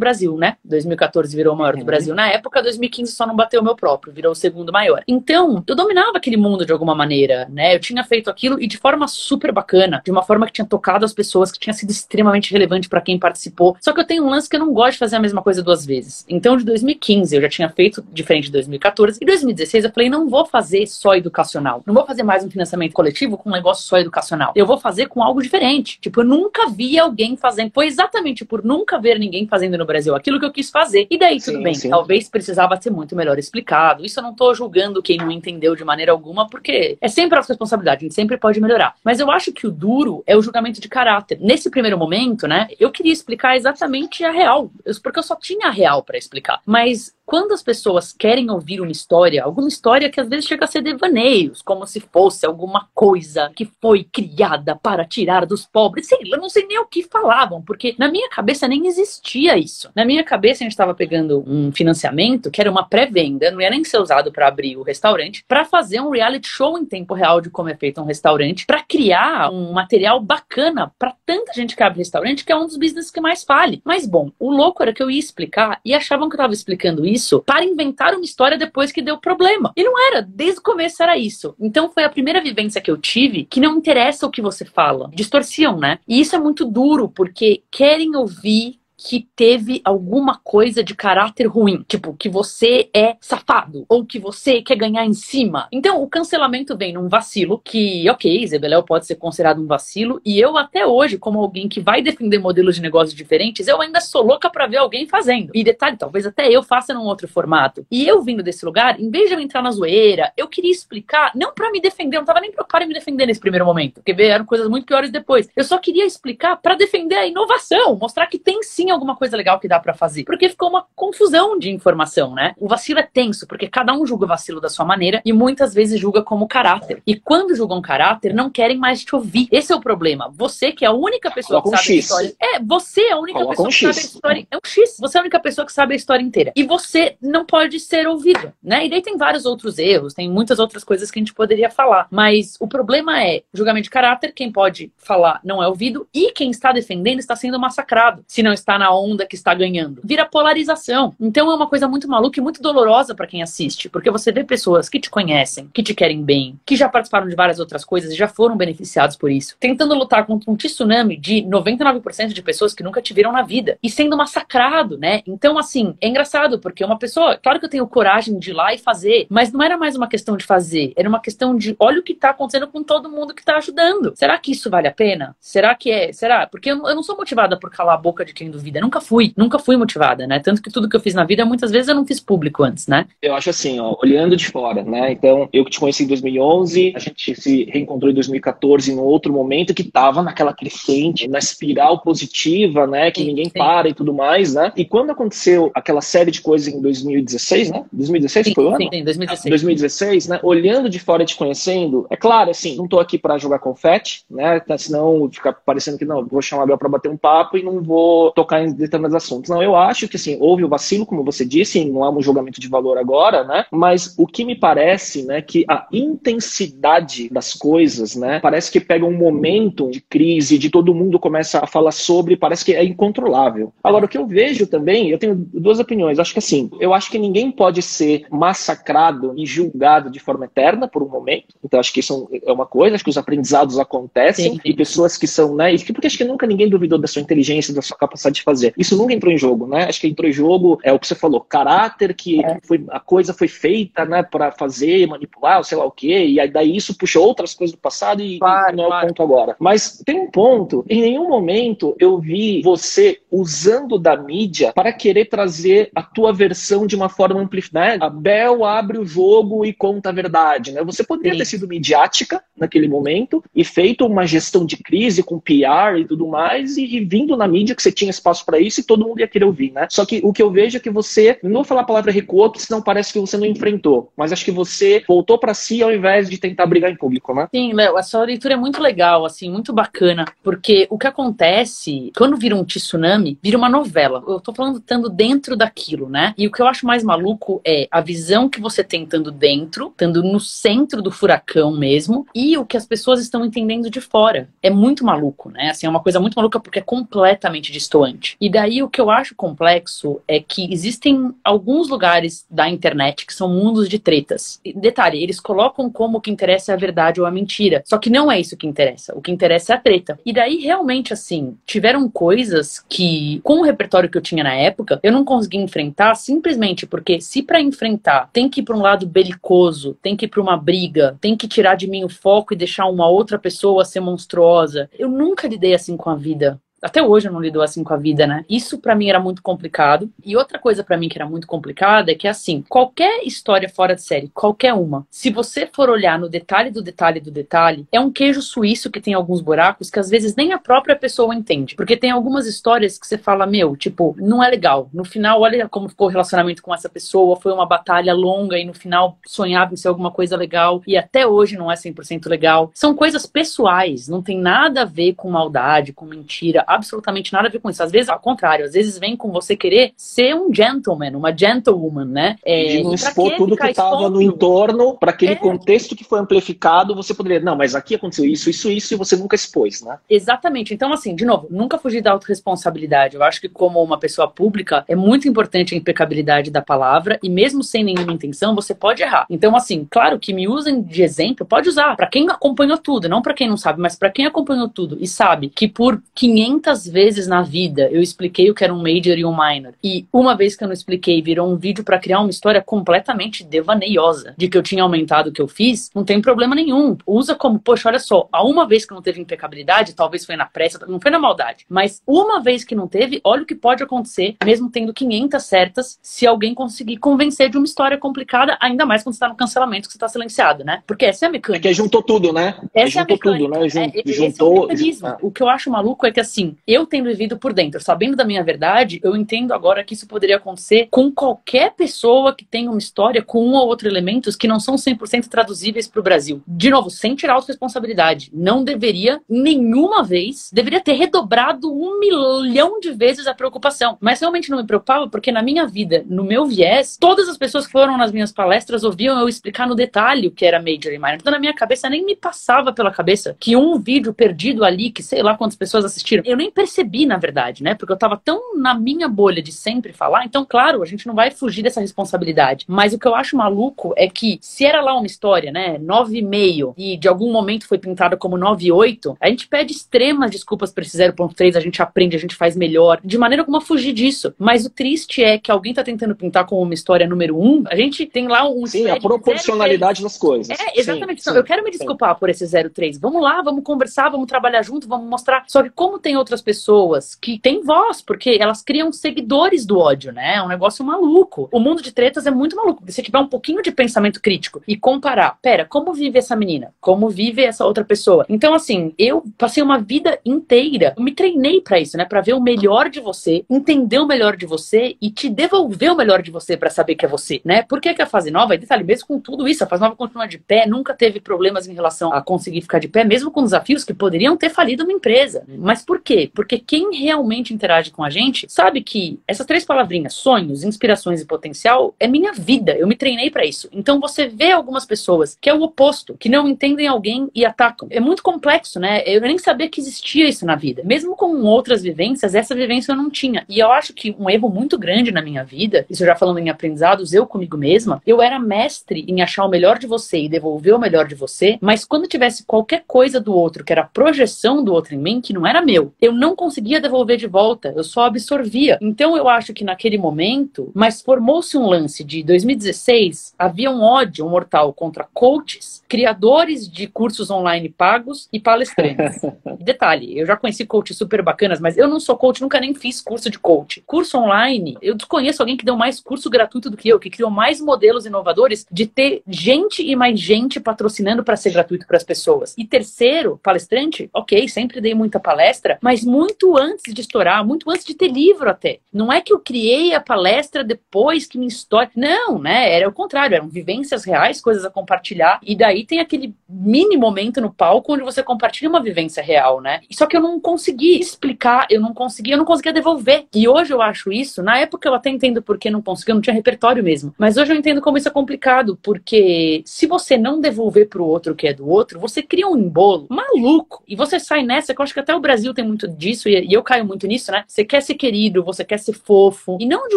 Brasil, 0.00 0.36
né? 0.36 0.56
2014 0.64 1.34
virou 1.34 1.54
o 1.54 1.58
maior 1.58 1.74
do 1.74 1.80
uhum. 1.80 1.84
Brasil 1.84 2.14
na 2.14 2.28
época, 2.28 2.62
2015 2.62 3.12
só 3.12 3.26
não 3.26 3.36
bateu 3.36 3.60
o 3.60 3.64
meu 3.64 3.74
próprio, 3.74 4.12
virou 4.12 4.32
o 4.32 4.34
segundo 4.34 4.72
maior. 4.72 5.02
Então, 5.06 5.62
eu 5.66 5.76
dominava 5.76 6.16
aquele 6.16 6.36
mundo 6.36 6.64
de 6.64 6.72
alguma 6.72 6.94
maneira, 6.94 7.46
né? 7.50 7.74
Eu 7.74 7.80
tinha 7.80 8.04
feito 8.04 8.30
aquilo 8.30 8.60
e 8.60 8.66
de 8.66 8.76
forma 8.76 9.06
super 9.08 9.52
bacana, 9.52 10.00
de 10.04 10.10
uma 10.10 10.22
forma 10.22 10.46
que 10.46 10.52
tinha 10.52 10.66
tocado 10.66 11.04
as 11.04 11.12
pessoas, 11.12 11.52
que 11.52 11.58
tinha 11.58 11.74
sido 11.74 11.90
extremamente 11.90 12.52
relevante 12.52 12.88
para 12.88 13.00
quem 13.00 13.18
participou. 13.18 13.76
Só 13.80 13.92
que 13.92 14.00
eu 14.00 14.06
tenho 14.06 14.24
um 14.24 14.30
lance 14.30 14.48
que 14.48 14.56
eu 14.56 14.60
não 14.60 14.72
gosto 14.72 14.92
de 14.92 14.98
fazer 14.98 15.16
a 15.16 15.20
mesma 15.20 15.42
coisa 15.42 15.62
duas 15.62 15.84
vezes. 15.84 16.24
Então, 16.28 16.56
de 16.56 16.64
2015 16.64 17.34
eu 17.34 17.42
já 17.42 17.48
tinha 17.48 17.68
feito 17.68 18.04
diferente 18.12 18.44
de 18.44 18.52
2014 18.52 19.18
e 19.20 19.26
2016 19.26 19.84
eu 19.84 19.92
falei, 19.92 20.08
não 20.08 20.28
vou 20.28 20.46
fazer 20.46 20.69
só 20.86 21.14
educacional. 21.14 21.82
Não 21.86 21.94
vou 21.94 22.06
fazer 22.06 22.22
mais 22.22 22.44
um 22.44 22.50
financiamento 22.50 22.92
coletivo 22.92 23.36
com 23.36 23.48
um 23.48 23.52
negócio 23.52 23.86
só 23.86 23.98
educacional. 23.98 24.52
Eu 24.54 24.66
vou 24.66 24.78
fazer 24.78 25.06
com 25.06 25.22
algo 25.22 25.42
diferente. 25.42 25.98
Tipo, 26.00 26.20
eu 26.20 26.24
nunca 26.24 26.68
vi 26.68 26.98
alguém 26.98 27.36
fazendo. 27.36 27.70
Foi 27.72 27.86
exatamente 27.86 28.44
por 28.44 28.64
nunca 28.64 28.98
ver 28.98 29.18
ninguém 29.18 29.46
fazendo 29.46 29.76
no 29.76 29.84
Brasil 29.84 30.14
aquilo 30.14 30.38
que 30.38 30.46
eu 30.46 30.52
quis 30.52 30.70
fazer. 30.70 31.06
E 31.10 31.18
daí, 31.18 31.38
tudo 31.38 31.58
sim, 31.58 31.62
bem. 31.62 31.74
Sim. 31.74 31.90
Talvez 31.90 32.28
precisava 32.28 32.80
ser 32.80 32.90
muito 32.90 33.16
melhor 33.16 33.38
explicado. 33.38 34.04
Isso 34.04 34.18
eu 34.18 34.22
não 34.22 34.34
tô 34.34 34.54
julgando 34.54 35.02
quem 35.02 35.18
não 35.18 35.30
entendeu 35.30 35.74
de 35.74 35.84
maneira 35.84 36.12
alguma, 36.12 36.48
porque 36.48 36.96
é 37.00 37.08
sempre 37.08 37.38
a 37.38 37.42
responsabilidade, 37.42 37.98
a 37.98 38.08
gente 38.08 38.14
sempre 38.14 38.36
pode 38.36 38.60
melhorar. 38.60 38.94
Mas 39.04 39.20
eu 39.20 39.30
acho 39.30 39.52
que 39.52 39.66
o 39.66 39.70
duro 39.70 40.22
é 40.26 40.36
o 40.36 40.42
julgamento 40.42 40.80
de 40.80 40.88
caráter. 40.88 41.38
Nesse 41.40 41.70
primeiro 41.70 41.98
momento, 41.98 42.46
né, 42.46 42.68
eu 42.78 42.90
queria 42.90 43.12
explicar 43.12 43.56
exatamente 43.56 44.24
a 44.24 44.30
real, 44.30 44.70
porque 45.02 45.18
eu 45.18 45.22
só 45.22 45.36
tinha 45.36 45.68
a 45.68 45.70
real 45.70 46.02
para 46.02 46.18
explicar. 46.18 46.60
Mas 46.64 47.14
quando 47.30 47.52
as 47.52 47.62
pessoas 47.62 48.12
querem 48.12 48.50
ouvir 48.50 48.80
uma 48.80 48.90
história, 48.90 49.44
alguma 49.44 49.68
história 49.68 50.10
que 50.10 50.20
às 50.20 50.28
vezes 50.28 50.46
chega 50.46 50.64
a 50.64 50.66
ser 50.66 50.82
devaneios, 50.82 51.62
como 51.62 51.86
se 51.86 52.00
fosse 52.00 52.44
alguma 52.44 52.88
coisa 52.92 53.52
que 53.54 53.70
foi 53.80 54.02
criada 54.02 54.74
para 54.74 55.04
tirar 55.04 55.46
dos 55.46 55.64
pobres, 55.64 56.08
sei 56.08 56.18
lá, 56.28 56.36
não 56.38 56.48
sei 56.48 56.66
nem 56.66 56.80
o 56.80 56.86
que 56.86 57.04
falavam, 57.04 57.62
porque 57.62 57.94
na 57.96 58.10
minha 58.10 58.28
cabeça 58.28 58.66
nem 58.66 58.88
existia 58.88 59.56
isso. 59.56 59.88
Na 59.94 60.04
minha 60.04 60.24
cabeça 60.24 60.64
a 60.64 60.64
gente 60.64 60.72
estava 60.72 60.92
pegando 60.92 61.44
um 61.46 61.70
financiamento 61.70 62.50
que 62.50 62.60
era 62.60 62.68
uma 62.68 62.82
pré-venda, 62.82 63.52
não 63.52 63.60
ia 63.60 63.70
nem 63.70 63.84
ser 63.84 64.00
usado 64.00 64.32
para 64.32 64.48
abrir 64.48 64.76
o 64.76 64.82
restaurante, 64.82 65.44
para 65.46 65.64
fazer 65.64 66.00
um 66.00 66.10
reality 66.10 66.48
show 66.48 66.76
em 66.76 66.84
tempo 66.84 67.14
real 67.14 67.40
de 67.40 67.48
como 67.48 67.68
é 67.68 67.76
feito 67.76 68.00
um 68.00 68.06
restaurante, 68.06 68.66
para 68.66 68.82
criar 68.82 69.52
um 69.52 69.70
material 69.70 70.18
bacana 70.18 70.92
para 70.98 71.14
tanta 71.24 71.52
gente 71.52 71.76
que 71.76 71.82
abre 71.84 72.00
restaurante, 72.00 72.44
que 72.44 72.50
é 72.50 72.56
um 72.56 72.66
dos 72.66 72.76
business 72.76 73.08
que 73.08 73.20
mais 73.20 73.44
fale. 73.44 73.80
Mas 73.84 74.04
bom, 74.04 74.32
o 74.36 74.50
louco 74.50 74.82
era 74.82 74.92
que 74.92 75.00
eu 75.00 75.08
ia 75.08 75.20
explicar 75.20 75.80
e 75.84 75.94
achavam 75.94 76.28
que 76.28 76.34
eu 76.34 76.38
estava 76.38 76.52
explicando 76.52 77.06
isso 77.06 77.19
isso 77.20 77.42
para 77.44 77.64
inventar 77.64 78.14
uma 78.14 78.24
história 78.24 78.58
depois 78.58 78.90
que 78.90 79.02
deu 79.02 79.18
problema. 79.18 79.72
E 79.76 79.84
não 79.84 79.94
era, 80.08 80.22
desde 80.22 80.60
o 80.60 80.62
começo 80.62 81.02
era 81.02 81.16
isso. 81.16 81.54
Então 81.60 81.90
foi 81.90 82.04
a 82.04 82.08
primeira 82.08 82.42
vivência 82.42 82.80
que 82.80 82.90
eu 82.90 82.96
tive 82.96 83.44
que 83.44 83.60
não 83.60 83.76
interessa 83.76 84.26
o 84.26 84.30
que 84.30 84.42
você 84.42 84.64
fala. 84.64 85.10
Distorciam, 85.14 85.78
né? 85.78 85.98
E 86.08 86.20
isso 86.20 86.34
é 86.34 86.38
muito 86.38 86.64
duro, 86.64 87.08
porque 87.08 87.62
querem 87.70 88.16
ouvir 88.16 88.79
que 89.02 89.26
teve 89.34 89.80
alguma 89.82 90.38
coisa 90.44 90.84
de 90.84 90.94
caráter 90.94 91.46
ruim, 91.46 91.82
tipo 91.88 92.14
que 92.14 92.28
você 92.28 92.90
é 92.94 93.16
safado 93.18 93.86
ou 93.88 94.04
que 94.04 94.18
você 94.18 94.60
quer 94.60 94.76
ganhar 94.76 95.06
em 95.06 95.14
cima. 95.14 95.68
Então, 95.72 96.02
o 96.02 96.08
cancelamento 96.08 96.76
vem 96.76 96.92
num 96.92 97.08
vacilo 97.08 97.58
que, 97.64 98.08
ok, 98.10 98.46
Zebeléu 98.46 98.82
pode 98.82 99.06
ser 99.06 99.14
considerado 99.14 99.62
um 99.62 99.66
vacilo 99.66 100.20
e 100.22 100.38
eu 100.38 100.58
até 100.58 100.86
hoje, 100.86 101.16
como 101.16 101.40
alguém 101.40 101.66
que 101.66 101.80
vai 101.80 102.02
defender 102.02 102.38
modelos 102.38 102.74
de 102.74 102.82
negócios 102.82 103.14
diferentes, 103.14 103.66
eu 103.66 103.80
ainda 103.80 104.02
sou 104.02 104.22
louca 104.22 104.50
para 104.50 104.66
ver 104.66 104.76
alguém 104.76 105.06
fazendo. 105.06 105.50
E 105.54 105.64
detalhe, 105.64 105.96
talvez 105.96 106.26
até 106.26 106.50
eu 106.50 106.62
faça 106.62 106.92
num 106.92 107.04
outro 107.04 107.26
formato. 107.26 107.86
E 107.90 108.06
eu 108.06 108.20
vindo 108.20 108.42
desse 108.42 108.66
lugar, 108.66 109.00
em 109.00 109.10
vez 109.10 109.30
de 109.30 109.34
eu 109.34 109.40
entrar 109.40 109.62
na 109.62 109.70
zoeira, 109.70 110.30
eu 110.36 110.46
queria 110.46 110.70
explicar, 110.70 111.32
não 111.34 111.54
para 111.54 111.70
me 111.70 111.80
defender, 111.80 112.16
eu 112.16 112.20
não 112.20 112.26
tava 112.26 112.40
nem 112.40 112.52
preocupado 112.52 112.84
em 112.84 112.88
me 112.88 112.94
defender 112.94 113.24
nesse 113.24 113.40
primeiro 113.40 113.64
momento, 113.64 114.02
porque 114.02 114.12
eram 114.22 114.44
coisas 114.44 114.68
muito 114.68 114.84
piores 114.84 115.10
depois. 115.10 115.48
Eu 115.56 115.64
só 115.64 115.78
queria 115.78 116.04
explicar 116.04 116.56
para 116.56 116.74
defender 116.74 117.16
a 117.16 117.26
inovação, 117.26 117.96
mostrar 117.96 118.26
que 118.26 118.38
tem 118.38 118.62
sim 118.62 118.89
alguma 118.90 119.16
coisa 119.16 119.36
legal 119.36 119.58
que 119.58 119.68
dá 119.68 119.78
para 119.78 119.94
fazer. 119.94 120.24
Porque 120.24 120.48
ficou 120.48 120.68
uma 120.68 120.86
confusão 120.94 121.58
de 121.58 121.70
informação, 121.70 122.34
né? 122.34 122.54
O 122.58 122.68
vacilo 122.68 123.00
é 123.00 123.02
tenso, 123.02 123.46
porque 123.46 123.68
cada 123.68 123.92
um 123.92 124.06
julga 124.06 124.24
o 124.24 124.28
vacilo 124.28 124.60
da 124.60 124.68
sua 124.68 124.84
maneira 124.84 125.20
e 125.24 125.32
muitas 125.32 125.74
vezes 125.74 126.00
julga 126.00 126.22
como 126.22 126.46
caráter. 126.46 127.02
E 127.06 127.16
quando 127.16 127.54
julgam 127.54 127.80
caráter, 127.80 128.34
não 128.34 128.50
querem 128.50 128.76
mais 128.76 129.04
te 129.04 129.14
ouvir. 129.14 129.48
Esse 129.50 129.72
é 129.72 129.76
o 129.76 129.80
problema. 129.80 130.32
Você 130.36 130.72
que 130.72 130.84
é 130.84 130.88
a 130.88 130.92
única 130.92 131.30
pessoa 131.30 131.62
Coloca 131.62 131.82
que 131.82 131.84
sabe 131.84 131.94
um 131.94 131.96
a 131.96 132.00
história. 132.00 132.34
É, 132.40 132.60
você 132.60 133.00
é 133.02 133.12
a 133.12 133.18
única 133.18 133.38
Coloca 133.38 133.50
pessoa 133.50 133.68
um 133.68 133.70
que 133.70 133.78
sabe 133.78 133.98
a 133.98 134.00
história. 134.00 134.46
É 134.50 134.56
um 134.56 134.60
X. 134.64 134.96
Você 135.00 135.16
é 135.16 135.20
a 135.20 135.22
única 135.22 135.40
pessoa 135.40 135.66
que 135.66 135.72
sabe 135.72 135.94
a 135.94 135.96
história 135.96 136.22
inteira. 136.22 136.52
E 136.54 136.64
você 136.64 137.16
não 137.20 137.44
pode 137.44 137.80
ser 137.80 138.06
ouvido, 138.06 138.52
né? 138.62 138.86
E 138.86 138.90
daí 138.90 139.02
tem 139.02 139.16
vários 139.16 139.44
outros 139.44 139.78
erros, 139.78 140.14
tem 140.14 140.28
muitas 140.28 140.58
outras 140.58 140.84
coisas 140.84 141.10
que 141.10 141.18
a 141.18 141.22
gente 141.22 141.34
poderia 141.34 141.70
falar. 141.70 142.06
Mas 142.10 142.56
o 142.60 142.68
problema 142.68 143.22
é 143.22 143.42
julgamento 143.52 143.84
de 143.84 143.90
caráter, 143.90 144.32
quem 144.32 144.50
pode 144.50 144.92
falar 144.96 145.40
não 145.44 145.62
é 145.62 145.68
ouvido 145.68 146.08
e 146.14 146.32
quem 146.32 146.50
está 146.50 146.72
defendendo 146.72 147.18
está 147.18 147.36
sendo 147.36 147.58
massacrado. 147.58 148.24
Se 148.26 148.42
não 148.42 148.52
está 148.52 148.78
na 148.80 148.92
onda 148.92 149.26
que 149.26 149.34
está 149.34 149.52
ganhando. 149.52 150.00
Vira 150.02 150.24
polarização. 150.24 151.14
Então 151.20 151.50
é 151.50 151.54
uma 151.54 151.68
coisa 151.68 151.86
muito 151.86 152.08
maluca 152.08 152.40
e 152.40 152.42
muito 152.42 152.62
dolorosa 152.62 153.14
para 153.14 153.26
quem 153.26 153.42
assiste, 153.42 153.90
porque 153.90 154.10
você 154.10 154.32
vê 154.32 154.42
pessoas 154.42 154.88
que 154.88 154.98
te 154.98 155.10
conhecem, 155.10 155.68
que 155.72 155.82
te 155.82 155.94
querem 155.94 156.24
bem, 156.24 156.58
que 156.64 156.76
já 156.76 156.88
participaram 156.88 157.28
de 157.28 157.36
várias 157.36 157.60
outras 157.60 157.84
coisas 157.84 158.10
e 158.10 158.16
já 158.16 158.26
foram 158.26 158.56
beneficiados 158.56 159.16
por 159.16 159.30
isso, 159.30 159.54
tentando 159.60 159.94
lutar 159.94 160.24
contra 160.26 160.50
um 160.50 160.56
tsunami 160.56 161.18
de 161.18 161.42
99% 161.42 162.28
de 162.28 162.42
pessoas 162.42 162.72
que 162.72 162.82
nunca 162.82 163.02
te 163.02 163.12
viram 163.12 163.32
na 163.32 163.42
vida 163.42 163.78
e 163.82 163.90
sendo 163.90 164.16
massacrado, 164.16 164.96
né? 164.96 165.22
Então, 165.26 165.58
assim, 165.58 165.94
é 166.00 166.08
engraçado, 166.08 166.58
porque 166.58 166.82
uma 166.82 166.98
pessoa, 166.98 167.36
claro 167.36 167.60
que 167.60 167.66
eu 167.66 167.70
tenho 167.70 167.86
coragem 167.86 168.38
de 168.38 168.50
ir 168.50 168.54
lá 168.54 168.72
e 168.72 168.78
fazer, 168.78 169.26
mas 169.28 169.52
não 169.52 169.62
era 169.62 169.76
mais 169.76 169.94
uma 169.94 170.08
questão 170.08 170.36
de 170.36 170.44
fazer, 170.44 170.94
era 170.96 171.08
uma 171.08 171.20
questão 171.20 171.54
de 171.54 171.76
olha 171.78 172.00
o 172.00 172.02
que 172.02 172.14
tá 172.14 172.30
acontecendo 172.30 172.66
com 172.66 172.82
todo 172.82 173.10
mundo 173.10 173.34
que 173.34 173.44
tá 173.44 173.56
ajudando. 173.56 174.12
Será 174.16 174.38
que 174.38 174.52
isso 174.52 174.70
vale 174.70 174.88
a 174.88 174.92
pena? 174.92 175.36
Será 175.38 175.74
que 175.74 175.90
é? 175.90 176.12
Será? 176.12 176.46
Porque 176.46 176.70
eu, 176.70 176.86
eu 176.86 176.94
não 176.94 177.02
sou 177.02 177.16
motivada 177.16 177.58
por 177.58 177.70
calar 177.70 177.94
a 177.94 178.00
boca 178.00 178.24
de 178.24 178.32
quem 178.32 178.50
duvida. 178.50 178.69
Nunca 178.78 179.00
fui. 179.00 179.32
Nunca 179.36 179.58
fui 179.58 179.76
motivada, 179.76 180.26
né? 180.26 180.38
Tanto 180.38 180.60
que 180.60 180.70
tudo 180.70 180.88
que 180.88 180.96
eu 180.96 181.00
fiz 181.00 181.14
na 181.14 181.24
vida, 181.24 181.44
muitas 181.44 181.70
vezes 181.70 181.88
eu 181.88 181.94
não 181.94 182.06
fiz 182.06 182.20
público 182.20 182.62
antes, 182.62 182.86
né? 182.86 183.06
Eu 183.22 183.34
acho 183.34 183.50
assim, 183.50 183.80
ó, 183.80 183.96
olhando 184.02 184.36
de 184.36 184.46
fora, 184.46 184.82
né? 184.82 185.10
Então, 185.12 185.48
eu 185.52 185.64
que 185.64 185.70
te 185.70 185.80
conheci 185.80 186.04
em 186.04 186.08
2011, 186.08 186.92
a 186.94 186.98
gente 186.98 187.40
se 187.40 187.64
reencontrou 187.64 188.10
em 188.10 188.14
2014 188.14 188.92
em 188.92 188.98
outro 188.98 189.32
momento 189.32 189.74
que 189.74 189.84
tava 189.84 190.22
naquela 190.22 190.52
crescente, 190.52 191.26
na 191.26 191.38
espiral 191.38 192.00
positiva, 192.00 192.86
né? 192.86 193.10
Que 193.10 193.20
sim, 193.20 193.26
ninguém 193.28 193.46
sim. 193.46 193.52
para 193.52 193.88
e 193.88 193.94
tudo 193.94 194.12
mais, 194.12 194.54
né? 194.54 194.72
E 194.76 194.84
quando 194.84 195.10
aconteceu 195.10 195.70
aquela 195.74 196.02
série 196.02 196.30
de 196.30 196.40
coisas 196.40 196.72
em 196.72 196.80
2016, 196.80 197.70
né? 197.70 197.84
2016 197.92 198.46
sim, 198.46 198.54
foi 198.54 198.64
o 198.64 198.68
ano? 198.68 198.78
Sim, 198.78 199.04
2016. 199.04 199.50
2016, 199.50 200.28
né? 200.28 200.40
Olhando 200.42 200.90
de 200.90 200.98
fora 200.98 201.22
e 201.22 201.26
te 201.26 201.36
conhecendo, 201.36 202.06
é 202.10 202.16
claro, 202.16 202.50
assim, 202.50 202.76
não 202.76 202.86
tô 202.86 203.00
aqui 203.00 203.18
para 203.18 203.38
jogar 203.38 203.58
confete, 203.58 204.24
né? 204.30 204.60
Senão 204.78 205.28
fica 205.30 205.52
parecendo 205.52 205.98
que 205.98 206.04
não, 206.04 206.26
vou 206.26 206.42
chamar 206.42 206.64
a 206.64 206.66
Bel 206.66 206.78
para 206.78 206.88
bater 206.88 207.10
um 207.10 207.16
papo 207.16 207.56
e 207.56 207.62
não 207.62 207.82
vou 207.82 208.30
tocar 208.32 208.59
entrar 208.60 208.64
em 208.64 208.72
determinados 208.72 209.14
assuntos. 209.14 209.50
Não, 209.50 209.62
eu 209.62 209.74
acho 209.76 210.08
que 210.08 210.16
assim, 210.16 210.36
houve 210.40 210.64
o 210.64 210.68
vacilo, 210.68 211.06
como 211.06 211.24
você 211.24 211.44
disse, 211.44 211.84
não 211.84 212.04
há 212.04 212.10
um 212.10 212.22
julgamento 212.22 212.60
de 212.60 212.68
valor 212.68 212.98
agora, 212.98 213.44
né? 213.44 213.64
Mas 213.70 214.14
o 214.18 214.26
que 214.26 214.44
me 214.44 214.54
parece, 214.54 215.24
né, 215.24 215.40
que 215.40 215.64
a 215.68 215.86
intensidade 215.92 217.28
das 217.30 217.54
coisas, 217.54 218.16
né, 218.16 218.40
parece 218.40 218.70
que 218.70 218.80
pega 218.80 219.04
um 219.04 219.16
momento 219.16 219.90
de 219.90 220.00
crise, 220.00 220.58
de 220.58 220.70
todo 220.70 220.94
mundo 220.94 221.18
começa 221.18 221.60
a 221.62 221.66
falar 221.66 221.92
sobre, 221.92 222.36
parece 222.36 222.64
que 222.64 222.74
é 222.74 222.84
incontrolável. 222.84 223.72
Agora, 223.82 224.04
o 224.04 224.08
que 224.08 224.18
eu 224.18 224.26
vejo 224.26 224.66
também, 224.66 225.10
eu 225.10 225.18
tenho 225.18 225.34
duas 225.34 225.78
opiniões. 225.78 226.18
Acho 226.18 226.32
que 226.32 226.38
assim, 226.38 226.70
eu 226.80 226.92
acho 226.92 227.10
que 227.10 227.18
ninguém 227.18 227.50
pode 227.50 227.82
ser 227.82 228.26
massacrado 228.30 229.34
e 229.36 229.46
julgado 229.46 230.10
de 230.10 230.18
forma 230.18 230.44
eterna 230.44 230.88
por 230.88 231.02
um 231.02 231.08
momento. 231.08 231.54
Então, 231.64 231.80
acho 231.80 231.92
que 231.92 232.00
isso 232.00 232.28
é 232.44 232.52
uma 232.52 232.66
coisa, 232.66 232.94
acho 232.94 233.04
que 233.04 233.10
os 233.10 233.18
aprendizados 233.18 233.78
acontecem 233.78 234.54
Sim. 234.54 234.60
e 234.64 234.74
pessoas 234.74 235.16
que 235.16 235.26
são, 235.26 235.54
né, 235.54 235.70
porque 235.92 236.06
acho 236.06 236.18
que 236.18 236.24
nunca 236.24 236.46
ninguém 236.46 236.68
duvidou 236.68 236.98
da 236.98 237.06
sua 237.06 237.22
inteligência, 237.22 237.74
da 237.74 237.82
sua 237.82 237.96
capacidade 237.96 238.36
de 238.36 238.44
fazer. 238.50 238.74
Isso 238.76 238.96
nunca 238.96 239.14
entrou 239.14 239.32
em 239.32 239.38
jogo, 239.38 239.66
né? 239.66 239.84
Acho 239.84 240.00
que 240.00 240.08
entrou 240.08 240.28
em 240.28 240.32
jogo 240.32 240.78
é 240.82 240.92
o 240.92 240.98
que 240.98 241.06
você 241.06 241.14
falou, 241.14 241.40
caráter 241.40 242.14
que 242.14 242.44
é. 242.44 242.58
foi 242.62 242.84
a 242.90 242.98
coisa 243.00 243.32
foi 243.32 243.48
feita, 243.48 244.04
né, 244.04 244.22
para 244.22 244.50
fazer, 244.52 245.06
manipular, 245.06 245.62
sei 245.64 245.78
lá 245.78 245.84
o 245.84 245.90
quê, 245.90 246.26
e 246.26 246.40
aí 246.40 246.50
daí 246.50 246.76
isso 246.76 246.96
puxa 246.96 247.20
outras 247.20 247.54
coisas 247.54 247.74
do 247.74 247.80
passado 247.80 248.22
e, 248.22 248.38
claro, 248.38 248.72
e 248.72 248.76
não 248.76 248.84
é 248.84 248.88
claro. 248.88 249.04
o 249.04 249.08
ponto 249.08 249.22
agora. 249.22 249.56
Mas 249.58 250.02
tem 250.04 250.18
um 250.18 250.30
ponto, 250.30 250.84
em 250.88 251.00
nenhum 251.00 251.28
momento 251.28 251.94
eu 251.98 252.18
vi 252.18 252.62
você 252.62 253.20
usando 253.30 253.98
da 253.98 254.16
mídia 254.16 254.72
para 254.72 254.92
querer 254.92 255.26
trazer 255.26 255.90
a 255.94 256.02
tua 256.02 256.32
versão 256.32 256.86
de 256.86 256.96
uma 256.96 257.08
forma 257.08 257.40
amplificada. 257.40 257.60
Né? 257.70 257.98
A 258.00 258.10
Bel 258.10 258.64
abre 258.64 258.98
o 258.98 259.06
jogo 259.06 259.64
e 259.64 259.72
conta 259.72 260.08
a 260.08 260.12
verdade, 260.12 260.72
né? 260.72 260.82
Você 260.82 261.04
poderia 261.04 261.32
Sim. 261.32 261.38
ter 261.38 261.44
sido 261.44 261.68
midiática 261.68 262.42
naquele 262.56 262.88
momento 262.88 263.42
e 263.54 263.64
feito 263.64 264.04
uma 264.04 264.26
gestão 264.26 264.66
de 264.66 264.76
crise 264.76 265.22
com 265.22 265.38
PR 265.38 265.98
e 265.98 266.04
tudo 266.04 266.26
mais 266.26 266.76
e, 266.76 266.84
e 266.84 267.04
vindo 267.04 267.36
na 267.36 267.46
mídia 267.46 267.74
que 267.74 267.82
você 267.82 267.92
tinha 267.92 268.10
espaço 268.10 268.39
para 268.44 268.58
isso 268.58 268.80
e 268.80 268.84
todo 268.84 269.06
mundo 269.06 269.20
ia 269.20 269.28
querer 269.28 269.44
ouvir, 269.44 269.72
né? 269.72 269.86
Só 269.90 270.04
que 270.04 270.20
o 270.22 270.32
que 270.32 270.42
eu 270.42 270.50
vejo 270.50 270.76
é 270.76 270.80
que 270.80 270.90
você, 270.90 271.38
não 271.42 271.52
vou 271.52 271.64
falar 271.64 271.82
a 271.82 271.84
palavra 271.84 272.12
recuou, 272.12 272.50
porque 272.50 272.66
senão 272.66 272.82
parece 272.82 273.12
que 273.12 273.18
você 273.18 273.36
não 273.36 273.46
enfrentou, 273.46 274.12
mas 274.16 274.32
acho 274.32 274.44
que 274.44 274.50
você 274.50 275.02
voltou 275.06 275.38
para 275.38 275.54
si 275.54 275.82
ao 275.82 275.92
invés 275.92 276.28
de 276.28 276.38
tentar 276.38 276.66
brigar 276.66 276.90
em 276.90 276.96
público, 276.96 277.34
né? 277.34 277.48
Sim, 277.54 277.72
Léo, 277.72 277.96
a 277.96 278.02
sua 278.02 278.24
leitura 278.24 278.54
é 278.54 278.56
muito 278.56 278.80
legal, 278.80 279.24
assim, 279.24 279.50
muito 279.50 279.72
bacana, 279.72 280.24
porque 280.42 280.86
o 280.90 280.98
que 280.98 281.06
acontece 281.06 282.12
quando 282.16 282.36
vira 282.36 282.56
um 282.56 282.64
tsunami, 282.64 283.38
vira 283.42 283.56
uma 283.56 283.68
novela. 283.68 284.22
Eu 284.26 284.40
tô 284.40 284.52
falando 284.52 284.78
estando 284.78 285.08
dentro 285.08 285.56
daquilo, 285.56 286.08
né? 286.08 286.34
E 286.36 286.46
o 286.46 286.52
que 286.52 286.60
eu 286.60 286.66
acho 286.66 286.86
mais 286.86 287.02
maluco 287.02 287.60
é 287.64 287.88
a 287.90 288.00
visão 288.00 288.48
que 288.48 288.60
você 288.60 288.82
tem 288.82 289.04
estando 289.04 289.30
dentro, 289.30 289.88
estando 289.88 290.22
no 290.22 290.40
centro 290.40 291.02
do 291.02 291.10
furacão 291.10 291.76
mesmo, 291.76 292.26
e 292.34 292.56
o 292.56 292.64
que 292.64 292.76
as 292.76 292.86
pessoas 292.86 293.20
estão 293.20 293.44
entendendo 293.44 293.90
de 293.90 294.00
fora. 294.00 294.48
É 294.62 294.70
muito 294.70 295.04
maluco, 295.04 295.50
né? 295.50 295.70
Assim, 295.70 295.86
é 295.86 295.90
uma 295.90 296.02
coisa 296.02 296.20
muito 296.20 296.34
maluca 296.34 296.60
porque 296.60 296.78
é 296.78 296.82
completamente 296.82 297.72
distoante. 297.72 298.19
E 298.40 298.50
daí 298.50 298.82
o 298.82 298.88
que 298.88 299.00
eu 299.00 299.10
acho 299.10 299.34
complexo 299.34 300.20
é 300.26 300.40
que 300.40 300.72
existem 300.72 301.32
alguns 301.44 301.88
lugares 301.88 302.46
da 302.50 302.68
internet 302.68 303.26
que 303.26 303.34
são 303.34 303.48
mundos 303.48 303.88
de 303.88 303.98
tretas. 303.98 304.60
E, 304.64 304.72
detalhe, 304.72 305.22
eles 305.22 305.40
colocam 305.40 305.90
como 305.90 306.18
o 306.18 306.20
que 306.20 306.30
interessa 306.30 306.72
é 306.72 306.74
a 306.74 306.78
verdade 306.78 307.20
ou 307.20 307.26
a 307.26 307.30
mentira. 307.30 307.82
Só 307.84 307.98
que 307.98 308.10
não 308.10 308.30
é 308.30 308.40
isso 308.40 308.56
que 308.56 308.66
interessa. 308.66 309.14
O 309.16 309.20
que 309.20 309.32
interessa 309.32 309.72
é 309.72 309.76
a 309.76 309.80
treta. 309.80 310.18
E 310.24 310.32
daí, 310.32 310.56
realmente, 310.56 311.12
assim, 311.12 311.56
tiveram 311.66 312.08
coisas 312.08 312.84
que, 312.88 313.40
com 313.42 313.60
o 313.60 313.64
repertório 313.64 314.08
que 314.08 314.18
eu 314.18 314.22
tinha 314.22 314.44
na 314.44 314.54
época, 314.54 315.00
eu 315.02 315.12
não 315.12 315.24
consegui 315.24 315.58
enfrentar 315.58 316.14
simplesmente 316.14 316.86
porque 316.86 317.20
se 317.20 317.42
para 317.42 317.60
enfrentar 317.60 318.30
tem 318.32 318.48
que 318.48 318.60
ir 318.60 318.64
para 318.64 318.76
um 318.76 318.82
lado 318.82 319.06
belicoso, 319.06 319.96
tem 320.02 320.16
que 320.16 320.26
ir 320.26 320.28
para 320.28 320.42
uma 320.42 320.56
briga, 320.56 321.16
tem 321.20 321.36
que 321.36 321.48
tirar 321.48 321.74
de 321.74 321.86
mim 321.86 322.04
o 322.04 322.08
foco 322.08 322.52
e 322.52 322.56
deixar 322.56 322.86
uma 322.86 323.08
outra 323.08 323.38
pessoa 323.38 323.84
ser 323.84 324.00
monstruosa. 324.00 324.90
Eu 324.98 325.08
nunca 325.08 325.48
lidei 325.48 325.74
assim 325.74 325.96
com 325.96 326.10
a 326.10 326.14
vida 326.14 326.60
até 326.82 327.02
hoje 327.02 327.28
eu 327.28 327.32
não 327.32 327.40
lido 327.40 327.60
assim 327.62 327.84
com 327.84 327.92
a 327.92 327.96
vida, 327.96 328.26
né? 328.26 328.44
Isso 328.48 328.78
para 328.78 328.94
mim 328.94 329.08
era 329.08 329.20
muito 329.20 329.42
complicado. 329.42 330.10
E 330.24 330.36
outra 330.36 330.58
coisa 330.58 330.82
para 330.82 330.96
mim 330.96 331.08
que 331.08 331.18
era 331.18 331.28
muito 331.28 331.46
complicada 331.46 332.10
é 332.10 332.14
que 332.14 332.26
assim, 332.26 332.64
qualquer 332.68 333.26
história 333.26 333.68
fora 333.68 333.94
de 333.94 334.02
série, 334.02 334.28
qualquer 334.28 334.72
uma, 334.74 335.06
se 335.10 335.30
você 335.30 335.66
for 335.66 335.90
olhar 335.90 336.18
no 336.18 336.28
detalhe 336.28 336.70
do 336.70 336.82
detalhe 336.82 337.20
do 337.20 337.30
detalhe, 337.30 337.86
é 337.92 338.00
um 338.00 338.10
queijo 338.10 338.40
suíço 338.40 338.90
que 338.90 339.00
tem 339.00 339.14
alguns 339.14 339.40
buracos 339.40 339.90
que 339.90 339.98
às 339.98 340.08
vezes 340.08 340.34
nem 340.34 340.52
a 340.52 340.58
própria 340.58 340.96
pessoa 340.96 341.34
entende. 341.34 341.74
Porque 341.74 341.96
tem 341.96 342.10
algumas 342.10 342.46
histórias 342.46 342.98
que 342.98 343.06
você 343.06 343.18
fala, 343.18 343.46
meu, 343.46 343.76
tipo, 343.76 344.16
não 344.18 344.42
é 344.42 344.48
legal. 344.48 344.88
No 344.92 345.04
final, 345.04 345.40
olha 345.40 345.68
como 345.68 345.88
ficou 345.88 346.06
o 346.06 346.10
relacionamento 346.10 346.62
com 346.62 346.74
essa 346.74 346.88
pessoa, 346.88 347.36
foi 347.36 347.52
uma 347.52 347.66
batalha 347.66 348.14
longa 348.14 348.58
e 348.58 348.64
no 348.64 348.74
final 348.74 349.18
sonhava 349.26 349.74
em 349.74 349.76
ser 349.76 349.88
alguma 349.88 350.10
coisa 350.10 350.36
legal 350.36 350.82
e 350.86 350.96
até 350.96 351.26
hoje 351.26 351.56
não 351.56 351.70
é 351.70 351.74
100% 351.74 352.28
legal. 352.28 352.70
São 352.74 352.94
coisas 352.94 353.26
pessoais, 353.26 354.08
não 354.08 354.22
tem 354.22 354.38
nada 354.38 354.82
a 354.82 354.86
ver 354.86 355.14
com 355.14 355.30
maldade, 355.30 355.92
com 355.92 356.04
mentira 356.04 356.64
absolutamente 356.74 357.32
nada 357.32 357.48
a 357.48 357.50
ver 357.50 357.60
com 357.60 357.70
isso. 357.70 357.82
Às 357.82 357.90
vezes, 357.90 358.08
ao 358.08 358.18
contrário, 358.18 358.64
às 358.64 358.72
vezes 358.72 358.98
vem 358.98 359.16
com 359.16 359.30
você 359.30 359.56
querer 359.56 359.92
ser 359.96 360.34
um 360.34 360.52
gentleman, 360.52 361.16
uma 361.16 361.36
gentlewoman, 361.36 362.04
né? 362.04 362.36
É, 362.44 362.76
e 362.76 362.82
não 362.82 362.94
expor 362.94 363.36
tudo 363.36 363.56
que 363.56 363.66
estava 363.66 364.08
no 364.08 364.20
entorno, 364.20 364.96
para 364.96 365.10
aquele 365.10 365.32
é. 365.32 365.36
contexto 365.36 365.94
que 365.96 366.04
foi 366.04 366.20
amplificado, 366.20 366.94
você 366.94 367.14
poderia, 367.14 367.40
não, 367.40 367.56
mas 367.56 367.74
aqui 367.74 367.94
aconteceu 367.94 368.24
isso, 368.24 368.50
isso, 368.50 368.70
isso, 368.70 368.94
e 368.94 368.96
você 368.96 369.16
nunca 369.16 369.34
expôs, 369.34 369.82
né? 369.82 369.98
Exatamente. 370.08 370.74
Então, 370.74 370.92
assim, 370.92 371.14
de 371.14 371.24
novo, 371.24 371.46
nunca 371.50 371.78
fugir 371.78 372.02
da 372.02 372.12
autorresponsabilidade. 372.12 373.16
Eu 373.16 373.22
acho 373.22 373.40
que, 373.40 373.48
como 373.48 373.82
uma 373.82 373.98
pessoa 373.98 374.28
pública, 374.28 374.84
é 374.88 374.94
muito 374.94 375.28
importante 375.28 375.74
a 375.74 375.78
impecabilidade 375.78 376.50
da 376.50 376.62
palavra, 376.62 377.18
e 377.22 377.28
mesmo 377.28 377.62
sem 377.62 377.84
nenhuma 377.84 378.12
intenção, 378.12 378.54
você 378.54 378.74
pode 378.74 379.02
errar. 379.02 379.26
Então, 379.28 379.56
assim, 379.56 379.86
claro 379.90 380.18
que 380.18 380.32
me 380.32 380.48
usem 380.48 380.82
de 380.82 381.02
exemplo, 381.02 381.46
pode 381.46 381.68
usar, 381.68 381.96
para 381.96 382.06
quem 382.06 382.28
acompanhou 382.28 382.78
tudo, 382.78 383.08
não 383.08 383.22
para 383.22 383.34
quem 383.34 383.48
não 383.48 383.56
sabe, 383.56 383.80
mas 383.80 383.96
para 383.96 384.10
quem 384.10 384.26
acompanhou 384.26 384.68
tudo 384.68 384.96
e 385.00 385.06
sabe 385.06 385.48
que 385.48 385.68
por 385.68 386.02
500 386.14 386.59
quantas 386.60 386.86
vezes 386.86 387.26
na 387.26 387.40
vida 387.40 387.88
eu 387.90 388.02
expliquei 388.02 388.50
o 388.50 388.54
que 388.54 388.62
era 388.62 388.74
um 388.74 388.82
major 388.82 389.16
e 389.16 389.24
um 389.24 389.34
minor. 389.34 389.72
E 389.82 390.06
uma 390.12 390.36
vez 390.36 390.54
que 390.54 390.62
eu 390.62 390.68
não 390.68 390.74
expliquei, 390.74 391.22
virou 391.22 391.50
um 391.50 391.56
vídeo 391.56 391.82
para 391.82 391.98
criar 391.98 392.20
uma 392.20 392.28
história 392.28 392.60
completamente 392.60 393.42
devaneiosa 393.42 394.34
de 394.36 394.46
que 394.46 394.58
eu 394.58 394.62
tinha 394.62 394.82
aumentado 394.82 395.30
o 395.30 395.32
que 395.32 395.40
eu 395.40 395.48
fiz, 395.48 395.90
não 395.94 396.04
tem 396.04 396.20
problema 396.20 396.54
nenhum. 396.54 396.98
Usa 397.06 397.34
como, 397.34 397.58
poxa, 397.58 397.88
olha 397.88 397.98
só, 397.98 398.28
a 398.30 398.44
uma 398.44 398.68
vez 398.68 398.84
que 398.84 398.92
não 398.92 399.00
teve 399.00 399.22
impecabilidade, 399.22 399.94
talvez 399.94 400.26
foi 400.26 400.36
na 400.36 400.44
pressa, 400.44 400.84
não 400.86 401.00
foi 401.00 401.10
na 401.10 401.18
maldade, 401.18 401.64
mas 401.66 402.02
uma 402.06 402.42
vez 402.42 402.62
que 402.62 402.74
não 402.74 402.86
teve, 402.86 403.22
olha 403.24 403.42
o 403.42 403.46
que 403.46 403.54
pode 403.54 403.82
acontecer, 403.82 404.36
mesmo 404.44 404.70
tendo 404.70 404.92
500 404.92 405.42
certas, 405.42 405.98
se 406.02 406.26
alguém 406.26 406.54
conseguir 406.54 406.98
convencer 406.98 407.48
de 407.48 407.56
uma 407.56 407.64
história 407.64 407.96
complicada, 407.96 408.58
ainda 408.60 408.84
mais 408.84 409.02
quando 409.02 409.14
você 409.14 409.20
tá 409.20 409.28
no 409.30 409.34
cancelamento 409.34 409.88
que 409.88 409.94
você 409.94 409.98
tá 409.98 410.08
silenciado, 410.08 410.62
né? 410.62 410.82
Porque 410.86 411.06
essa 411.06 411.24
é 411.24 411.28
a 411.28 411.32
mecânica. 411.32 411.66
É 411.66 411.70
que 411.70 411.74
juntou 411.74 412.02
tudo, 412.02 412.34
né? 412.34 412.56
Essa 412.74 412.90
juntou 412.90 413.00
é 413.00 413.02
a 413.02 413.06
mecânica. 413.06 413.44
tudo, 413.44 413.60
né? 413.60 413.68
Jun, 413.68 413.92
é, 413.94 414.12
juntou. 414.12 414.56
É 414.56 414.58
o, 414.58 414.68
mecanismo. 414.68 415.06
Ah. 415.06 415.18
o 415.22 415.30
que 415.30 415.42
eu 415.42 415.48
acho 415.48 415.70
maluco 415.70 416.06
é 416.06 416.12
que 416.12 416.20
assim, 416.20 416.49
eu 416.66 416.86
tenho 416.86 417.04
vivido 417.04 417.38
por 417.38 417.52
dentro, 417.52 417.80
sabendo 417.80 418.16
da 418.16 418.24
minha 418.24 418.42
verdade, 418.42 419.00
eu 419.02 419.16
entendo 419.16 419.52
agora 419.52 419.84
que 419.84 419.94
isso 419.94 420.06
poderia 420.06 420.36
acontecer 420.36 420.88
com 420.90 421.10
qualquer 421.10 421.74
pessoa 421.74 422.34
que 422.34 422.44
tenha 422.44 422.70
uma 422.70 422.78
história 422.78 423.22
com 423.22 423.44
um 423.44 423.54
ou 423.54 423.66
outro 423.66 423.88
elementos 423.88 424.36
que 424.36 424.48
não 424.48 424.60
são 424.60 424.76
100% 424.76 425.28
traduzíveis 425.28 425.86
para 425.86 426.00
o 426.00 426.02
Brasil. 426.02 426.42
De 426.46 426.70
novo, 426.70 426.90
sem 426.90 427.14
tirar 427.14 427.36
a 427.36 427.40
responsabilidade. 427.40 428.30
Não 428.32 428.62
deveria, 428.62 429.20
nenhuma 429.28 430.02
vez, 430.02 430.50
deveria 430.52 430.80
ter 430.80 430.94
redobrado 430.94 431.72
um 431.72 431.98
milhão 431.98 432.80
de 432.80 432.92
vezes 432.92 433.26
a 433.26 433.34
preocupação. 433.34 433.96
Mas 434.00 434.20
realmente 434.20 434.50
não 434.50 434.58
me 434.58 434.66
preocupava 434.66 435.08
porque 435.08 435.32
na 435.32 435.42
minha 435.42 435.66
vida, 435.66 436.04
no 436.08 436.24
meu 436.24 436.46
viés, 436.46 436.96
todas 436.98 437.28
as 437.28 437.36
pessoas 437.36 437.66
que 437.66 437.72
foram 437.72 437.96
nas 437.96 438.12
minhas 438.12 438.32
palestras 438.32 438.84
ouviam 438.84 439.18
eu 439.18 439.28
explicar 439.28 439.66
no 439.66 439.74
detalhe 439.74 440.28
o 440.28 440.30
que 440.30 440.44
era 440.44 440.58
Major 440.58 440.92
e 440.92 440.98
Minor. 440.98 441.14
Então 441.14 441.32
na 441.32 441.38
minha 441.38 441.54
cabeça 441.54 441.88
nem 441.88 442.04
me 442.04 442.16
passava 442.16 442.72
pela 442.72 442.90
cabeça 442.90 443.36
que 443.38 443.56
um 443.56 443.78
vídeo 443.78 444.12
perdido 444.12 444.64
ali, 444.64 444.90
que 444.90 445.02
sei 445.02 445.22
lá 445.22 445.36
quantas 445.36 445.56
pessoas 445.56 445.84
assistiram, 445.84 446.22
eu 446.26 446.36
nem 446.40 446.50
percebi, 446.50 447.06
na 447.06 447.16
verdade, 447.16 447.62
né? 447.62 447.74
Porque 447.74 447.92
eu 447.92 447.98
tava 447.98 448.20
tão 448.22 448.56
na 448.56 448.74
minha 448.74 449.08
bolha 449.08 449.42
de 449.42 449.52
sempre 449.52 449.92
falar. 449.92 450.24
Então, 450.24 450.44
claro, 450.48 450.82
a 450.82 450.86
gente 450.86 451.06
não 451.06 451.14
vai 451.14 451.30
fugir 451.30 451.62
dessa 451.62 451.80
responsabilidade. 451.80 452.64
Mas 452.68 452.92
o 452.92 452.98
que 452.98 453.06
eu 453.06 453.14
acho 453.14 453.36
maluco 453.36 453.92
é 453.96 454.08
que 454.08 454.38
se 454.40 454.64
era 454.64 454.80
lá 454.80 454.96
uma 454.96 455.06
história, 455.06 455.52
né? 455.52 455.78
9,5 455.78 456.74
e 456.76 456.96
de 456.96 457.08
algum 457.08 457.32
momento 457.32 457.66
foi 457.66 457.78
pintada 457.78 458.16
como 458.16 458.36
9,8, 458.36 459.16
a 459.20 459.28
gente 459.28 459.46
pede 459.48 459.72
extremas 459.72 460.30
desculpas 460.30 460.72
pra 460.72 460.82
esse 460.82 460.96
0,3, 460.96 461.56
a 461.56 461.60
gente 461.60 461.82
aprende, 461.82 462.16
a 462.16 462.20
gente 462.20 462.34
faz 462.34 462.56
melhor. 462.56 463.00
De 463.04 463.18
maneira 463.18 463.42
alguma 463.42 463.60
fugir 463.60 463.92
disso. 463.92 464.34
Mas 464.38 464.64
o 464.64 464.70
triste 464.70 465.22
é 465.22 465.38
que 465.38 465.50
alguém 465.50 465.74
tá 465.74 465.82
tentando 465.82 466.16
pintar 466.16 466.46
como 466.46 466.62
uma 466.62 466.74
história 466.74 467.06
número 467.06 467.38
1. 467.38 467.64
A 467.68 467.76
gente 467.76 468.06
tem 468.06 468.28
lá 468.28 468.48
um. 468.48 468.66
Sim, 468.66 468.88
a 468.88 468.98
proporcionalidade 468.98 470.02
das 470.02 470.16
coisas. 470.16 470.58
É, 470.58 470.78
exatamente. 470.78 471.22
Sim, 471.22 471.30
sim, 471.30 471.36
eu 471.36 471.44
quero 471.44 471.62
me 471.62 471.70
desculpar 471.70 472.14
sim. 472.14 472.20
por 472.20 472.30
esse 472.30 472.44
0,3. 472.44 472.98
Vamos 473.00 473.22
lá, 473.22 473.42
vamos 473.42 473.62
conversar, 473.62 474.08
vamos 474.08 474.26
trabalhar 474.26 474.62
junto, 474.62 474.88
vamos 474.88 475.08
mostrar. 475.08 475.44
Só 475.46 475.62
que 475.62 475.70
como 475.70 475.98
tem 475.98 476.16
outras 476.30 476.42
pessoas 476.42 477.14
que 477.14 477.38
têm 477.38 477.62
voz, 477.62 478.00
porque 478.00 478.38
elas 478.40 478.62
criam 478.62 478.92
seguidores 478.92 479.66
do 479.66 479.78
ódio, 479.78 480.12
né? 480.12 480.36
É 480.36 480.42
um 480.42 480.48
negócio 480.48 480.84
maluco. 480.84 481.48
O 481.52 481.58
mundo 481.58 481.82
de 481.82 481.92
tretas 481.92 482.26
é 482.26 482.30
muito 482.30 482.56
maluco. 482.56 482.82
Se 482.86 483.02
tiver 483.02 483.18
um 483.18 483.26
pouquinho 483.26 483.62
de 483.62 483.72
pensamento 483.72 484.20
crítico 484.20 484.62
e 484.66 484.76
comparar, 484.76 485.38
pera, 485.42 485.64
como 485.64 485.92
vive 485.92 486.18
essa 486.18 486.36
menina? 486.36 486.72
Como 486.80 487.10
vive 487.10 487.42
essa 487.42 487.66
outra 487.66 487.84
pessoa? 487.84 488.24
Então, 488.28 488.54
assim, 488.54 488.94
eu 488.96 489.24
passei 489.36 489.62
uma 489.62 489.78
vida 489.78 490.18
inteira, 490.24 490.94
eu 490.96 491.02
me 491.02 491.12
treinei 491.12 491.60
para 491.60 491.80
isso, 491.80 491.96
né? 491.96 492.04
Para 492.04 492.20
ver 492.20 492.34
o 492.34 492.40
melhor 492.40 492.88
de 492.88 493.00
você, 493.00 493.44
entender 493.50 493.98
o 493.98 494.06
melhor 494.06 494.36
de 494.36 494.46
você 494.46 494.96
e 495.00 495.10
te 495.10 495.28
devolver 495.28 495.92
o 495.92 495.96
melhor 495.96 496.22
de 496.22 496.30
você 496.30 496.56
para 496.56 496.70
saber 496.70 496.94
que 496.94 497.04
é 497.04 497.08
você, 497.08 497.40
né? 497.44 497.62
Por 497.62 497.80
que, 497.80 497.92
que 497.92 498.02
a 498.02 498.06
fase 498.06 498.30
nova, 498.30 498.54
e 498.54 498.58
detalhe, 498.58 498.84
mesmo 498.84 499.08
com 499.08 499.18
tudo 499.18 499.48
isso, 499.48 499.64
a 499.64 499.66
fase 499.66 499.82
nova 499.82 499.96
continua 499.96 500.26
de 500.26 500.38
pé, 500.38 500.66
nunca 500.66 500.94
teve 500.94 501.20
problemas 501.20 501.66
em 501.66 501.74
relação 501.74 502.12
a 502.12 502.22
conseguir 502.22 502.60
ficar 502.60 502.78
de 502.78 502.88
pé, 502.88 503.04
mesmo 503.04 503.30
com 503.30 503.42
desafios 503.42 503.84
que 503.84 503.94
poderiam 503.94 504.36
ter 504.36 504.50
falido 504.50 504.84
uma 504.84 504.92
empresa. 504.92 505.42
Mas 505.48 505.82
por 505.84 506.00
quê? 506.00 506.19
Porque 506.28 506.58
quem 506.58 506.94
realmente 506.96 507.54
interage 507.54 507.90
com 507.90 508.04
a 508.04 508.10
gente 508.10 508.46
sabe 508.48 508.82
que 508.82 509.18
essas 509.26 509.46
três 509.46 509.64
palavrinhas, 509.64 510.14
sonhos, 510.14 510.64
inspirações 510.64 511.20
e 511.20 511.26
potencial, 511.26 511.94
é 511.98 512.06
minha 512.06 512.32
vida. 512.32 512.76
Eu 512.76 512.86
me 512.86 512.96
treinei 512.96 513.30
para 513.30 513.44
isso. 513.44 513.68
Então 513.72 514.00
você 514.00 514.26
vê 514.26 514.50
algumas 514.50 514.84
pessoas 514.84 515.36
que 515.40 515.48
é 515.48 515.54
o 515.54 515.62
oposto, 515.62 516.16
que 516.18 516.28
não 516.28 516.48
entendem 516.48 516.86
alguém 516.86 517.30
e 517.34 517.44
atacam. 517.44 517.88
É 517.90 518.00
muito 518.00 518.22
complexo, 518.22 518.78
né? 518.78 519.02
Eu 519.06 519.20
nem 519.20 519.38
sabia 519.38 519.68
que 519.68 519.80
existia 519.80 520.28
isso 520.28 520.46
na 520.46 520.56
vida. 520.56 520.82
Mesmo 520.84 521.16
com 521.16 521.42
outras 521.42 521.82
vivências, 521.82 522.34
essa 522.34 522.54
vivência 522.54 522.92
eu 522.92 522.96
não 522.96 523.10
tinha. 523.10 523.44
E 523.48 523.58
eu 523.58 523.70
acho 523.70 523.92
que 523.92 524.14
um 524.18 524.28
erro 524.28 524.48
muito 524.48 524.78
grande 524.78 525.12
na 525.12 525.22
minha 525.22 525.44
vida, 525.44 525.86
isso 525.88 526.04
já 526.04 526.14
falando 526.14 526.38
em 526.38 526.48
aprendizados, 526.48 527.12
eu 527.12 527.26
comigo 527.26 527.56
mesma, 527.56 528.02
eu 528.06 528.20
era 528.20 528.38
mestre 528.38 529.04
em 529.08 529.22
achar 529.22 529.44
o 529.44 529.48
melhor 529.48 529.78
de 529.78 529.86
você 529.86 530.18
e 530.18 530.28
devolver 530.28 530.74
o 530.74 530.78
melhor 530.78 531.06
de 531.06 531.14
você, 531.14 531.58
mas 531.60 531.84
quando 531.84 532.08
tivesse 532.08 532.44
qualquer 532.44 532.84
coisa 532.86 533.20
do 533.20 533.34
outro, 533.34 533.64
que 533.64 533.72
era 533.72 533.84
projeção 533.84 534.62
do 534.62 534.72
outro 534.72 534.94
em 534.94 534.98
mim, 534.98 535.20
que 535.20 535.32
não 535.32 535.46
era 535.46 535.62
meu, 535.62 535.92
eu 536.00 536.12
não 536.12 536.34
conseguia 536.34 536.80
devolver 536.80 537.16
de 537.16 537.26
volta, 537.26 537.72
eu 537.76 537.84
só 537.84 538.04
absorvia. 538.04 538.78
Então 538.80 539.16
eu 539.16 539.28
acho 539.28 539.52
que 539.52 539.64
naquele 539.64 539.98
momento, 539.98 540.70
mas 540.74 541.02
formou-se 541.02 541.56
um 541.56 541.66
lance 541.66 542.02
de 542.02 542.22
2016, 542.22 543.34
havia 543.38 543.70
um 543.70 543.82
ódio 543.82 544.28
mortal 544.28 544.72
contra 544.72 545.06
coaches, 545.12 545.82
criadores 545.88 546.70
de 546.70 546.86
cursos 546.86 547.30
online 547.30 547.68
pagos 547.68 548.28
e 548.32 548.40
palestrantes. 548.40 549.20
Detalhe, 549.60 550.18
eu 550.18 550.26
já 550.26 550.36
conheci 550.36 550.64
coaches 550.64 550.96
super 550.96 551.22
bacanas, 551.22 551.60
mas 551.60 551.76
eu 551.76 551.88
não 551.88 552.00
sou 552.00 552.16
coach, 552.16 552.40
nunca 552.40 552.60
nem 552.60 552.74
fiz 552.74 553.00
curso 553.00 553.28
de 553.30 553.38
coach. 553.38 553.82
Curso 553.86 554.18
online, 554.18 554.76
eu 554.80 554.94
desconheço 554.94 555.42
alguém 555.42 555.56
que 555.56 555.64
deu 555.64 555.76
mais 555.76 556.00
curso 556.00 556.30
gratuito 556.30 556.70
do 556.70 556.76
que 556.76 556.88
eu, 556.88 556.98
que 556.98 557.10
criou 557.10 557.30
mais 557.30 557.60
modelos 557.60 558.06
inovadores 558.06 558.66
de 558.70 558.86
ter 558.86 559.22
gente 559.26 559.82
e 559.82 559.94
mais 559.94 560.18
gente 560.18 560.60
patrocinando 560.60 561.22
para 561.24 561.36
ser 561.36 561.52
gratuito 561.52 561.86
para 561.86 561.96
as 561.96 562.04
pessoas. 562.04 562.54
E 562.56 562.64
terceiro, 562.64 563.38
palestrante, 563.42 564.08
ok, 564.12 564.48
sempre 564.48 564.80
dei 564.80 564.94
muita 564.94 565.20
palestra, 565.20 565.78
mas 565.82 565.89
muito 566.04 566.56
antes 566.56 566.94
de 566.94 567.00
estourar, 567.00 567.44
muito 567.44 567.70
antes 567.70 567.84
de 567.84 567.94
ter 567.94 568.08
livro 568.08 568.48
até. 568.48 568.78
Não 568.92 569.12
é 569.12 569.20
que 569.20 569.32
eu 569.32 569.40
criei 569.40 569.94
a 569.94 570.00
palestra 570.00 570.62
depois 570.62 571.26
que 571.26 571.38
me 571.38 571.46
estoure. 571.46 571.90
Não, 571.96 572.38
né? 572.38 572.72
Era 572.72 572.88
o 572.88 572.92
contrário, 572.92 573.34
eram 573.34 573.48
vivências 573.48 574.04
reais, 574.04 574.40
coisas 574.40 574.64
a 574.64 574.70
compartilhar. 574.70 575.40
E 575.42 575.56
daí 575.56 575.84
tem 575.84 575.98
aquele 575.98 576.34
mini 576.48 576.96
momento 576.96 577.40
no 577.40 577.52
palco 577.52 577.92
onde 577.92 578.04
você 578.04 578.22
compartilha 578.22 578.68
uma 578.68 578.82
vivência 578.82 579.22
real, 579.22 579.60
né? 579.60 579.80
Só 579.90 580.06
que 580.06 580.16
eu 580.16 580.20
não 580.20 580.38
consegui 580.38 580.98
explicar, 581.00 581.66
eu 581.70 581.80
não 581.80 581.92
conseguia, 581.92 582.34
eu 582.34 582.38
não 582.38 582.44
conseguia 582.44 582.72
devolver. 582.72 583.26
E 583.34 583.48
hoje 583.48 583.72
eu 583.72 583.82
acho 583.82 584.12
isso, 584.12 584.42
na 584.42 584.58
época 584.58 584.88
eu 584.88 584.94
até 584.94 585.10
entendo 585.10 585.42
por 585.42 585.58
que 585.58 585.70
não 585.70 585.82
conseguia, 585.82 586.12
eu 586.12 586.16
não 586.16 586.22
tinha 586.22 586.34
repertório 586.34 586.82
mesmo. 586.82 587.14
Mas 587.18 587.36
hoje 587.36 587.52
eu 587.52 587.56
entendo 587.56 587.80
como 587.80 587.98
isso 587.98 588.08
é 588.08 588.12
complicado, 588.12 588.78
porque 588.82 589.62
se 589.64 589.86
você 589.86 590.16
não 590.16 590.40
devolver 590.40 590.88
pro 590.88 591.04
outro 591.04 591.32
o 591.32 591.36
que 591.36 591.48
é 591.48 591.54
do 591.54 591.68
outro, 591.68 591.98
você 591.98 592.22
cria 592.22 592.48
um 592.48 592.56
embolo 592.56 593.06
maluco. 593.08 593.82
E 593.86 593.96
você 593.96 594.20
sai 594.20 594.42
nessa, 594.42 594.74
que 594.74 594.80
eu 594.80 594.84
acho 594.84 594.94
que 594.94 595.00
até 595.00 595.14
o 595.14 595.20
Brasil 595.20 595.54
tem 595.54 595.64
muito 595.64 595.79
disso, 595.88 596.28
e 596.28 596.52
eu 596.52 596.62
caio 596.62 596.84
muito 596.84 597.06
nisso, 597.06 597.30
né? 597.30 597.44
Você 597.46 597.64
quer 597.64 597.80
ser 597.82 597.94
querido, 597.94 598.44
você 598.44 598.64
quer 598.64 598.78
ser 598.78 598.92
fofo. 598.92 599.58
E 599.60 599.66
não 599.66 599.88
de 599.88 599.96